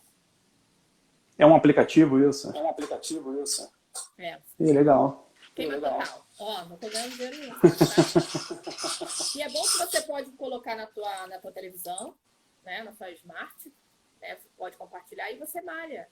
É 1.38 1.46
um 1.46 1.54
aplicativo 1.54 2.18
isso? 2.20 2.56
É 2.56 2.60
um 2.60 2.68
aplicativo 2.68 3.42
isso? 3.42 3.70
É. 4.18 4.40
Ih, 4.58 4.72
legal. 4.72 5.30
Queima 5.54 5.74
Legal. 5.74 5.98
total. 5.98 6.26
Ó, 6.38 6.64
não 6.64 6.78
tô 6.78 6.88
ganhando 6.88 7.12
dinheiro 7.12 7.38
nenhum. 7.38 7.54
Tá? 7.54 7.68
e 9.36 9.42
é 9.42 9.48
bom 9.50 9.62
que 9.62 9.78
você 9.78 10.00
pode 10.02 10.30
colocar 10.32 10.74
na 10.74 10.86
tua, 10.86 11.26
na 11.26 11.38
tua 11.38 11.52
televisão, 11.52 12.16
né? 12.64 12.82
Na 12.82 12.92
sua 12.92 13.10
smart, 13.10 13.72
né? 14.20 14.36
Você 14.36 14.48
pode 14.56 14.76
compartilhar 14.78 15.30
e 15.30 15.36
você 15.36 15.60
malha. 15.60 16.08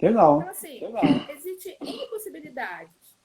Legal. 0.00 0.38
Então, 0.38 0.50
assim, 0.50 0.80
Legal. 0.80 1.02
existe 1.30 1.76
N 1.80 2.08
possibilidades. 2.08 3.18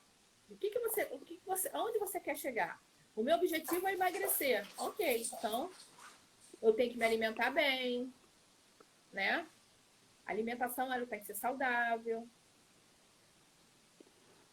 O 0.50 0.58
que, 0.58 0.70
que 0.70 0.80
você, 0.80 1.04
o 1.12 1.20
que 1.20 1.38
que 1.38 1.46
você, 1.46 1.70
aonde 1.72 2.00
você 2.00 2.20
quer 2.20 2.36
chegar? 2.36 2.82
O 3.16 3.24
meu 3.24 3.38
objetivo 3.38 3.88
é 3.88 3.94
emagrecer. 3.94 4.68
Ok, 4.78 5.30
então 5.32 5.70
eu 6.64 6.74
tenho 6.74 6.92
que 6.92 6.98
me 6.98 7.06
alimentar 7.06 7.52
bem, 7.52 8.12
né? 9.12 9.46
A 10.26 10.32
alimentação 10.32 10.92
ela 10.92 11.06
tem 11.06 11.20
que 11.20 11.26
ser 11.28 11.36
saudável. 11.36 12.28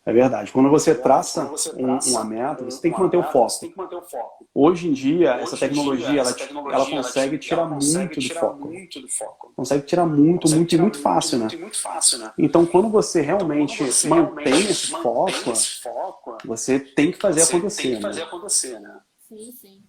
É 0.04 0.12
verdade. 0.12 0.50
Quando 0.50 0.70
você 0.70 0.94
traça 0.94 1.42
Quando 1.42 1.50
você 1.58 1.70
um- 1.76 1.86
traça 1.86 2.10
uma 2.10 2.24
meta, 2.24 2.64
você 2.64 2.80
tem 2.80 2.90
que 2.90 2.96
uma 2.96 3.04
manter 3.04 3.16
o 3.18 3.20
meta, 3.20 3.32
foco. 3.32 3.50
Você 3.50 3.60
tem 3.60 3.70
que 3.70 3.76
manter 3.78 3.96
o 3.96 4.02
foco. 4.02 4.48
Hoje 4.54 4.88
em 4.88 4.92
dia, 4.92 5.32
essa 5.34 5.54
Hoje 5.54 5.64
em 5.64 5.68
tecnologia, 5.68 6.06
dia, 6.06 6.20
ela, 6.20 6.22
essa 6.22 6.34
te- 6.34 6.42
tecnologia, 6.42 6.74
ela 6.76 6.90
consegue 6.90 7.38
tirar 7.38 7.60
ela 7.62 7.74
consegue 7.74 7.98
muito 8.06 8.14
do 8.14 8.20
tirar 8.26 8.40
foco. 8.40 8.66
muito 8.66 9.00
do 9.00 9.08
foco. 9.08 9.52
Consegue 9.54 9.86
tirar 9.86 10.06
muito, 10.06 10.40
Consegue 10.40 10.56
muito 10.58 10.68
e 10.68 10.70
tirar 10.70 10.82
muito 10.82 10.98
fácil, 10.98 11.38
né? 11.38 11.44
muito, 11.44 11.54
e 11.54 11.58
muito 11.60 11.78
fácil, 11.78 12.18
né? 12.18 12.32
Então, 12.38 12.66
quando 12.66 12.88
você 12.88 13.20
Então, 13.20 13.26
realmente 13.36 13.76
quando 13.76 13.92
você 13.92 14.08
mantém 14.08 14.24
realmente 14.24 14.70
esse 14.72 14.90
mantém 14.90 15.02
foco, 15.02 15.50
esse 15.52 15.82
foco, 15.82 16.38
você 16.46 16.80
tem 16.80 17.12
que 17.12 17.18
fazer 17.18 17.44
você 17.44 17.56
acontecer. 17.56 17.82
tem 17.82 17.90
que 17.90 17.96
né? 17.96 18.08
fazer 18.08 18.22
acontecer, 18.22 18.80
né? 18.80 19.00
Sim, 19.28 19.52
sim. 19.52 19.84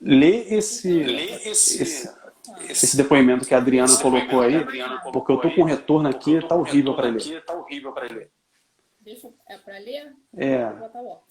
Lê 0.00 0.54
esse, 0.54 0.92
Ler 1.02 1.46
esse, 1.46 1.82
esse, 1.82 2.08
esse 2.68 2.96
depoimento 2.96 3.46
que 3.46 3.54
a 3.54 3.58
Adriana 3.58 3.96
colocou 4.00 4.40
aí, 4.42 4.56
a 4.56 4.60
Adriana 4.60 5.00
colocou 5.00 5.12
porque 5.12 5.32
eu 5.32 5.40
tô 5.40 5.48
aí, 5.48 5.54
com 5.54 5.62
retorno 5.64 6.10
porque 6.10 6.30
aqui, 6.30 6.32
eu 6.34 6.48
tá 6.48 6.54
horrível 6.54 6.94
retorno 6.94 6.96
para 6.96 7.10
ler. 7.10 7.16
aqui, 7.16 7.46
Tá 7.46 7.54
horrível 7.54 7.92
para 7.92 8.04
ler. 8.14 8.30
deixa, 9.00 9.28
é 9.48 9.58
para 9.58 9.78
ler? 9.78 10.12
É, 10.36 10.60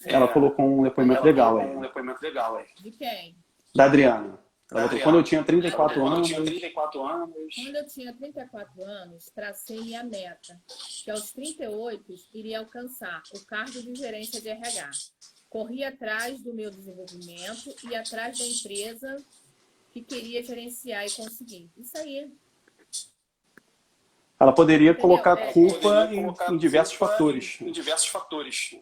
ela 0.05 0.27
colocou 0.27 0.65
um 0.65 0.83
depoimento 0.83 1.19
Ela 1.19 1.25
legal 1.25 1.53
colocou 1.53 1.73
Um 1.73 1.77
aí, 1.77 1.81
depoimento 1.87 2.21
legal 2.21 2.55
aí. 2.57 2.65
De 2.81 2.91
quem? 2.91 3.37
da 3.75 3.85
Adriana. 3.85 4.39
Ela 4.71 4.89
quando 4.99 5.17
eu 5.17 5.23
tinha 5.23 5.43
34 5.43 6.01
Quando 6.01 6.11
eu 6.11 6.15
anos, 6.15 6.27
tinha 6.27 6.43
34 6.43 7.03
anos, 7.03 7.35
Quando 7.55 7.75
eu 7.75 7.87
tinha 7.87 8.13
34 8.13 8.83
anos, 8.83 9.25
tracei 9.25 9.79
minha 9.79 10.03
meta, 10.03 10.59
que 11.03 11.11
aos 11.11 11.31
38 11.31 12.13
iria 12.33 12.59
alcançar 12.59 13.21
o 13.35 13.45
cargo 13.45 13.79
de 13.79 13.93
gerência 13.93 14.41
de 14.41 14.49
RH. 14.49 14.89
Corri 15.55 15.85
atrás 15.85 16.41
do 16.41 16.53
meu 16.53 16.69
desenvolvimento 16.69 17.73
e 17.89 17.95
atrás 17.95 18.37
da 18.37 18.45
empresa 18.45 19.23
que 19.93 20.01
queria 20.01 20.43
gerenciar 20.43 21.05
e 21.05 21.11
conseguir. 21.11 21.71
Isso 21.77 21.97
aí. 21.97 22.29
ela 24.37 24.51
poderia 24.51 24.91
Entendeu? 24.91 25.01
colocar 25.01 25.39
É, 25.39 25.53
culpa 25.53 25.79
poderia 25.79 26.19
em, 26.19 26.23
colocar 26.23 26.51
em 26.53 26.57
diversos 26.57 26.97
culpa 26.97 27.13
fatores. 27.13 27.57
Em 27.61 27.71
diversos 27.71 28.09
fatores. 28.09 28.77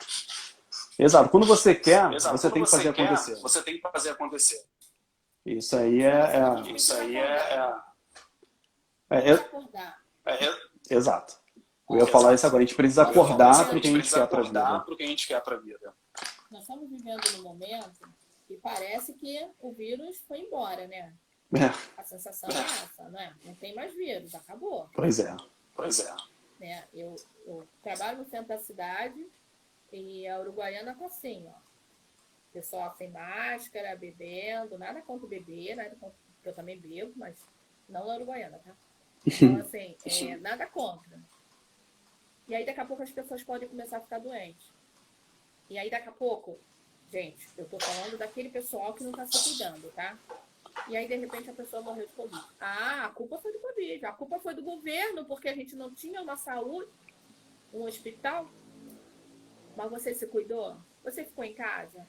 Exato. 0.98 1.30
Quando 1.30 1.46
você 1.46 1.76
quer, 1.76 2.12
Exato. 2.12 2.36
você 2.40 2.48
Quando 2.50 2.54
tem 2.56 2.64
que 2.64 2.72
fazer 2.72 2.92
quer, 2.92 3.04
acontecer. 3.04 3.36
Você 3.36 3.62
tem 3.62 3.76
que 3.76 3.82
fazer 3.82 4.10
acontecer. 4.10 4.66
Isso 5.46 5.78
aí 5.78 6.02
é, 6.02 6.08
é- 6.08 6.72
Isso 6.72 6.94
aí 6.96 7.16
é. 7.16 7.20
é, 7.20 7.74
é- 9.12 9.30
é- 9.32 9.34
é, 10.26 10.46
é 10.46 10.58
exato. 10.90 11.36
Eu 11.88 11.98
ia 11.98 12.08
falar 12.08 12.34
isso 12.34 12.48
agora. 12.48 12.64
A 12.64 12.66
gente 12.66 12.76
precisa 12.76 13.04
acordar 13.04 13.62
a 13.62 13.66
para 13.66 13.78
o 13.78 13.80
que 13.80 13.88
a 13.90 13.92
gente 13.92 15.28
quer 15.28 15.40
para 15.40 15.56
a 15.56 15.60
vida. 15.60 15.94
Nós 16.54 16.62
estamos 16.62 16.88
vivendo 16.88 17.20
num 17.36 17.42
momento 17.42 18.00
que 18.48 18.56
parece 18.58 19.14
que 19.14 19.50
o 19.60 19.72
vírus 19.74 20.20
foi 20.28 20.42
embora, 20.42 20.88
né? 20.88 21.12
É, 21.52 22.00
A 22.00 22.04
sensação 22.04 22.48
é 22.50 22.62
essa, 22.62 23.10
não 23.10 23.20
é? 23.20 23.34
Não 23.44 23.56
tem 23.56 23.74
mais 23.74 23.92
vírus, 23.96 24.36
acabou. 24.36 24.88
pois 24.94 25.20
é. 25.20 25.36
Pois 25.74 26.00
é. 26.00 26.16
né? 26.60 26.88
Eu, 26.94 27.16
eu 27.48 27.68
trabalho 27.82 28.20
no 28.20 28.26
centro 28.26 28.50
da 28.50 28.60
cidade 28.60 29.28
e 29.92 30.28
a 30.28 30.40
uruguaiana 30.40 30.94
tá 30.94 31.06
assim, 31.06 31.48
ó. 31.48 31.60
Pessoal 32.52 32.96
sem 32.96 33.10
máscara, 33.10 33.96
bebendo, 33.96 34.78
nada 34.78 35.02
contra 35.02 35.28
bebê, 35.28 35.74
nada 35.74 35.96
contra, 35.96 36.16
eu 36.44 36.54
também 36.54 36.80
bebo, 36.80 37.14
mas 37.16 37.36
não 37.90 38.06
na 38.06 38.16
uruguaiana, 38.16 38.60
tá? 38.60 38.76
Então, 39.26 39.58
assim, 39.58 39.98
é, 40.30 40.38
nada 40.38 40.68
contra. 40.68 41.20
E 42.48 42.54
aí, 42.54 42.64
daqui 42.64 42.80
a 42.80 42.86
pouco, 42.86 43.02
as 43.02 43.12
pessoas 43.12 43.42
podem 43.44 43.68
começar 43.68 43.98
a 43.98 44.02
ficar 44.02 44.20
doentes. 44.20 44.72
E 45.70 45.78
aí, 45.78 45.90
daqui 45.90 46.10
a 46.10 46.12
pouco, 46.12 46.60
gente, 47.12 47.48
eu 47.58 47.66
tô 47.66 47.80
falando 47.80 48.18
daquele 48.18 48.50
pessoal 48.50 48.94
que 48.94 49.04
não 49.04 49.12
tá 49.12 49.26
se 49.26 49.50
cuidando, 49.50 49.92
tá? 49.94 50.18
E 50.88 50.98
aí, 50.98 51.08
de 51.08 51.16
repente, 51.16 51.50
a 51.50 51.54
pessoa 51.54 51.82
morreu 51.82 52.08
de 52.08 52.14
Covid. 52.14 52.44
Ah, 52.60 53.06
a 53.06 53.10
culpa 53.10 53.38
foi 53.38 53.54
do 53.54 53.60
Covid. 53.60 54.06
A 54.06 54.12
culpa 54.12 54.40
foi 54.40 54.54
do 54.54 54.64
governo, 54.64 55.26
porque 55.26 55.48
a 55.48 55.56
gente 55.56 55.76
não 55.76 55.94
tinha 55.94 56.22
uma 56.22 56.36
saúde, 56.36 56.92
um 57.74 57.84
hospital. 57.84 58.48
Mas 59.76 59.90
você 59.90 60.14
se 60.14 60.28
cuidou? 60.28 60.78
Você 61.04 61.24
ficou 61.24 61.44
em 61.44 61.54
casa? 61.54 62.08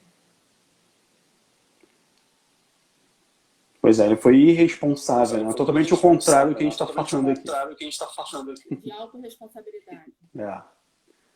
Pois 3.81 3.99
é, 3.99 4.07
ele 4.07 4.17
foi 4.17 4.35
irresponsável, 4.37 5.43
né? 5.43 5.53
Totalmente 5.53 5.93
o 5.93 6.01
contrário 6.01 6.53
do 6.53 6.57
que 6.57 6.63
a 6.63 6.65
gente 6.65 6.73
está 6.73 6.87
falando 6.87 7.27
o 7.27 7.31
aqui. 7.31 7.41
contrário 7.41 7.69
do 7.69 7.75
que 7.75 7.83
a 7.83 7.87
gente 7.87 7.93
está 7.93 8.07
falando 8.07 8.51
aqui. 8.51 8.75
De 8.77 8.91
autorresponsabilidade. 8.91 10.13
É. 10.35 10.63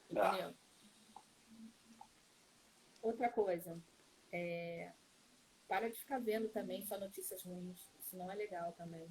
Entendeu? 0.09 0.53
Outra 3.01 3.29
coisa. 3.29 3.77
é, 4.31 4.91
Para 5.67 5.89
de 5.89 5.97
ficar 5.99 6.19
vendo 6.19 6.49
também 6.49 6.83
só 6.85 6.97
notícias 6.97 7.43
ruins. 7.43 7.79
Isso 7.99 8.17
não 8.17 8.29
é 8.31 8.35
legal 8.35 8.71
também. 8.73 9.07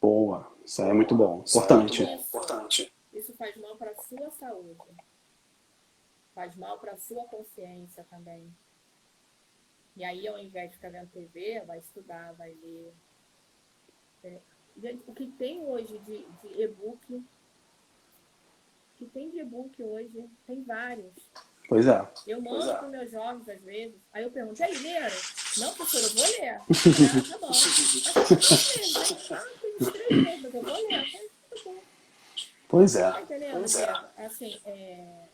Boa. 0.00 0.52
Isso 0.64 0.82
aí 0.82 0.90
é 0.90 0.92
muito 0.94 1.14
bom. 1.14 1.42
Isso 1.44 1.58
é 1.58 1.62
Importante. 1.64 2.04
bom, 2.04 2.14
Importante. 2.14 2.92
Isso 3.12 3.34
faz 3.36 3.56
mal 3.56 3.76
para 3.76 3.90
a 3.90 4.02
sua 4.02 4.30
saúde. 4.30 4.80
Faz 6.34 6.56
mal 6.56 6.78
para 6.80 6.92
a 6.92 6.96
sua 6.96 7.24
consciência 7.28 8.04
também. 8.10 8.52
E 9.94 10.02
aí, 10.04 10.26
ao 10.26 10.38
invés 10.38 10.70
de 10.70 10.76
ficar 10.76 10.88
vendo 10.90 11.10
TV, 11.10 11.60
vai 11.66 11.78
estudar, 11.78 12.32
vai 12.32 12.54
ler. 12.54 12.94
É, 14.24 14.40
gente, 14.78 15.04
O 15.06 15.14
que 15.14 15.26
tem 15.32 15.62
hoje 15.66 15.98
de, 15.98 16.24
de 16.24 16.62
e-book, 16.62 17.14
o 17.14 17.24
que 18.96 19.06
tem 19.06 19.30
de 19.30 19.40
e-book 19.40 19.82
hoje, 19.82 20.28
tem 20.46 20.62
vários. 20.64 21.12
Pois 21.72 21.86
é. 21.88 22.06
Eu 22.26 22.38
mando 22.42 22.70
é. 22.70 22.74
para 22.74 22.86
meus 22.88 23.10
jovens 23.10 23.48
às 23.48 23.62
vezes. 23.62 23.96
Aí 24.12 24.22
eu 24.24 24.30
pergunto, 24.30 24.60
e 24.60 24.62
aí, 24.64 24.76
leram? 24.76 25.16
Não, 25.56 25.72
professor, 25.72 26.02
eu 26.02 26.10
vou 26.10 26.26
ler. 26.26 26.60
Ah, 27.24 27.30
tá 27.30 27.38
bom. 27.38 27.48
Mas? 27.48 27.66
Ah, 29.30 30.38
mas 30.42 30.54
eu 30.54 30.62
vou 30.62 30.74
ler. 30.74 31.04
Tá. 31.64 31.70
Pois 32.68 32.94
é. 32.96 33.10
Tá? 33.10 33.22
Pois 33.52 33.76
é. 33.76 33.90
Assim, 34.18 34.60
é, 34.66 35.24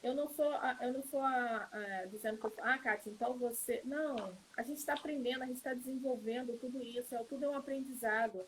eu 0.00 0.14
não 0.14 0.28
sou, 0.28 0.48
a- 0.52 0.78
eu 0.80 0.92
não 0.92 1.02
sou 1.02 1.20
a- 1.20 1.68
a- 1.72 2.04
dizendo 2.06 2.38
que 2.38 2.46
eu, 2.46 2.52
ah, 2.62 2.78
Kátia, 2.78 3.10
então 3.10 3.36
você. 3.36 3.80
Não, 3.84 4.14
a 4.56 4.62
gente 4.62 4.78
está 4.78 4.94
aprendendo, 4.94 5.42
a 5.42 5.46
gente 5.46 5.56
está 5.56 5.74
desenvolvendo 5.74 6.56
tudo 6.60 6.80
isso, 6.80 7.14
é, 7.16 7.18
tudo 7.24 7.44
é 7.44 7.48
um 7.48 7.56
aprendizado. 7.56 8.42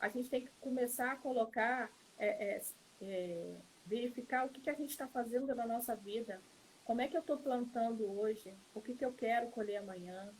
A 0.00 0.08
gente 0.08 0.28
tem 0.28 0.40
que 0.44 0.50
começar 0.60 1.12
a 1.12 1.16
colocar, 1.16 1.88
é, 2.18 2.56
é, 2.56 2.62
é, 3.00 3.54
verificar 3.84 4.46
o 4.46 4.48
que, 4.48 4.60
que 4.60 4.70
a 4.70 4.74
gente 4.74 4.90
está 4.90 5.06
fazendo 5.08 5.54
na 5.54 5.66
nossa 5.66 5.94
vida. 5.94 6.40
Como 6.84 7.00
é 7.00 7.08
que 7.08 7.16
eu 7.16 7.20
estou 7.20 7.36
plantando 7.36 8.10
hoje? 8.18 8.54
O 8.74 8.80
que, 8.80 8.94
que 8.94 9.04
eu 9.04 9.12
quero 9.12 9.48
colher 9.48 9.76
amanhã? 9.76 10.32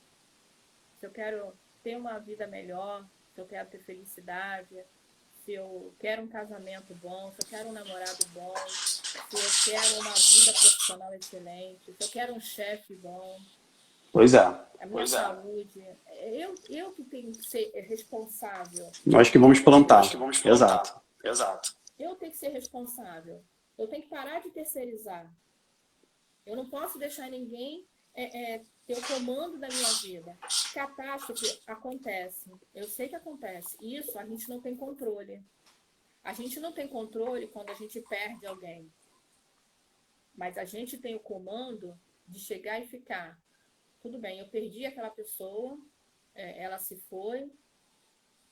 Se 0.99 1.07
eu 1.07 1.11
quero 1.11 1.53
ter 1.83 1.97
uma 1.97 2.19
vida 2.19 2.47
melhor, 2.47 3.05
se 3.35 3.41
eu 3.41 3.47
quero 3.47 3.69
ter 3.69 3.79
felicidade, 3.81 4.77
se 5.45 5.53
eu 5.53 5.93
quero 5.99 6.23
um 6.23 6.29
casamento 6.29 6.95
bom, 6.95 7.33
se 7.33 7.45
eu 7.45 7.49
quero 7.49 7.69
um 7.69 7.73
namorado 7.73 8.25
bom, 8.33 8.55
se 8.67 9.71
eu 9.71 9.75
quero 9.75 10.01
uma 10.01 10.11
vida 10.15 10.53
profissional 10.53 11.15
excelente, 11.15 11.85
se 11.93 11.97
eu 12.01 12.09
quero 12.09 12.35
um 12.35 12.41
chefe 12.41 12.95
bom, 12.95 13.39
Pois 14.13 14.35
é. 14.35 14.41
a 14.41 14.53
minha 14.81 14.89
Pois 14.91 15.13
é. 15.15 15.17
saúde. 15.17 15.85
Eu, 16.21 16.55
eu 16.69 16.93
que 16.93 17.03
tenho 17.03 17.33
que 17.33 17.47
ser 17.47 17.71
responsável. 17.89 18.93
Nós 19.07 19.31
que 19.31 19.39
vamos 19.39 19.59
plantar. 19.59 20.01
Acho 20.01 20.11
que 20.11 20.17
vamos 20.19 20.39
plantar. 20.39 20.55
Exato. 20.55 21.01
Exato. 21.25 21.75
Eu 22.03 22.17
tenho 22.17 22.33
que 22.33 22.39
ser 22.39 22.49
responsável. 22.49 23.45
Eu 23.79 23.87
tenho 23.87 24.03
que 24.03 24.09
parar 24.09 24.41
de 24.41 24.51
terceirizar. 24.51 25.33
Eu 26.45 26.57
não 26.57 26.69
posso 26.69 26.99
deixar 26.99 27.31
ninguém 27.31 27.87
é, 28.13 28.55
é, 28.55 28.65
ter 28.85 28.99
o 28.99 29.07
comando 29.07 29.57
da 29.59 29.69
minha 29.69 29.93
vida. 30.03 30.37
Catástrofe 30.75 31.63
acontece. 31.67 32.51
Eu 32.75 32.89
sei 32.89 33.09
que 33.09 33.15
acontece. 33.15 33.77
Isso 33.81 34.19
a 34.19 34.27
gente 34.27 34.49
não 34.49 34.61
tem 34.61 34.77
controle. 34.77 35.45
A 36.25 36.33
gente 36.33 36.59
não 36.59 36.73
tem 36.73 36.89
controle 36.89 37.47
quando 37.47 37.71
a 37.71 37.75
gente 37.75 38.01
perde 38.03 38.47
alguém. 38.47 38.93
Mas 40.35 40.59
a 40.59 40.65
gente 40.65 40.99
tem 40.99 41.15
o 41.15 41.21
comando 41.21 41.97
de 42.27 42.41
chegar 42.41 42.81
e 42.81 42.89
ficar. 42.89 43.41
Tudo 44.01 44.19
bem, 44.19 44.41
eu 44.41 44.49
perdi 44.49 44.85
aquela 44.85 45.11
pessoa, 45.11 45.79
é, 46.35 46.65
ela 46.65 46.79
se 46.79 46.97
foi, 46.97 47.49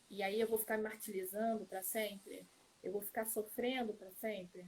e 0.08 0.22
aí 0.22 0.40
eu 0.40 0.46
vou 0.46 0.58
ficar 0.58 0.80
martirizando 0.80 1.66
para 1.66 1.82
sempre? 1.82 2.46
Eu 2.82 2.92
vou 2.92 3.02
ficar 3.02 3.26
sofrendo 3.26 3.92
para 3.94 4.10
sempre? 4.12 4.66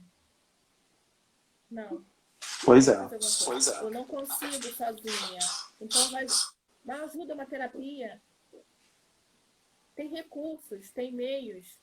Não. 1.69 2.05
Pois 2.63 2.87
é. 2.87 2.95
Pois 3.45 3.67
é. 3.67 3.81
Eu 3.81 3.91
não 3.91 4.05
consigo 4.05 4.63
sozinha. 4.75 5.39
Então 5.81 6.11
vai, 6.11 6.25
vai 6.85 6.99
ajuda 7.01 7.33
uma 7.33 7.45
terapia. 7.45 8.21
Tem 9.95 10.09
recursos, 10.09 10.91
tem 10.91 11.11
meios. 11.11 11.79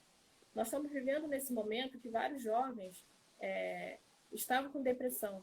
Nós 0.54 0.66
estamos 0.68 0.90
vivendo 0.90 1.28
nesse 1.28 1.52
momento 1.52 1.98
que 1.98 2.08
vários 2.08 2.42
jovens 2.42 3.04
é, 3.38 3.98
estavam 4.32 4.70
com 4.70 4.82
depressão. 4.82 5.42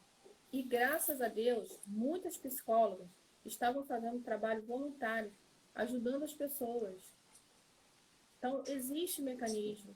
E 0.52 0.64
graças 0.64 1.22
a 1.22 1.28
Deus, 1.28 1.80
muitas 1.86 2.38
psicólogas 2.38 3.08
estavam 3.46 3.86
fazendo 3.86 4.24
trabalho 4.24 4.66
voluntário, 4.66 5.32
ajudando 5.76 6.24
as 6.24 6.34
pessoas. 6.34 7.02
Então, 8.38 8.64
existe 8.68 9.22
mecanismo. 9.22 9.96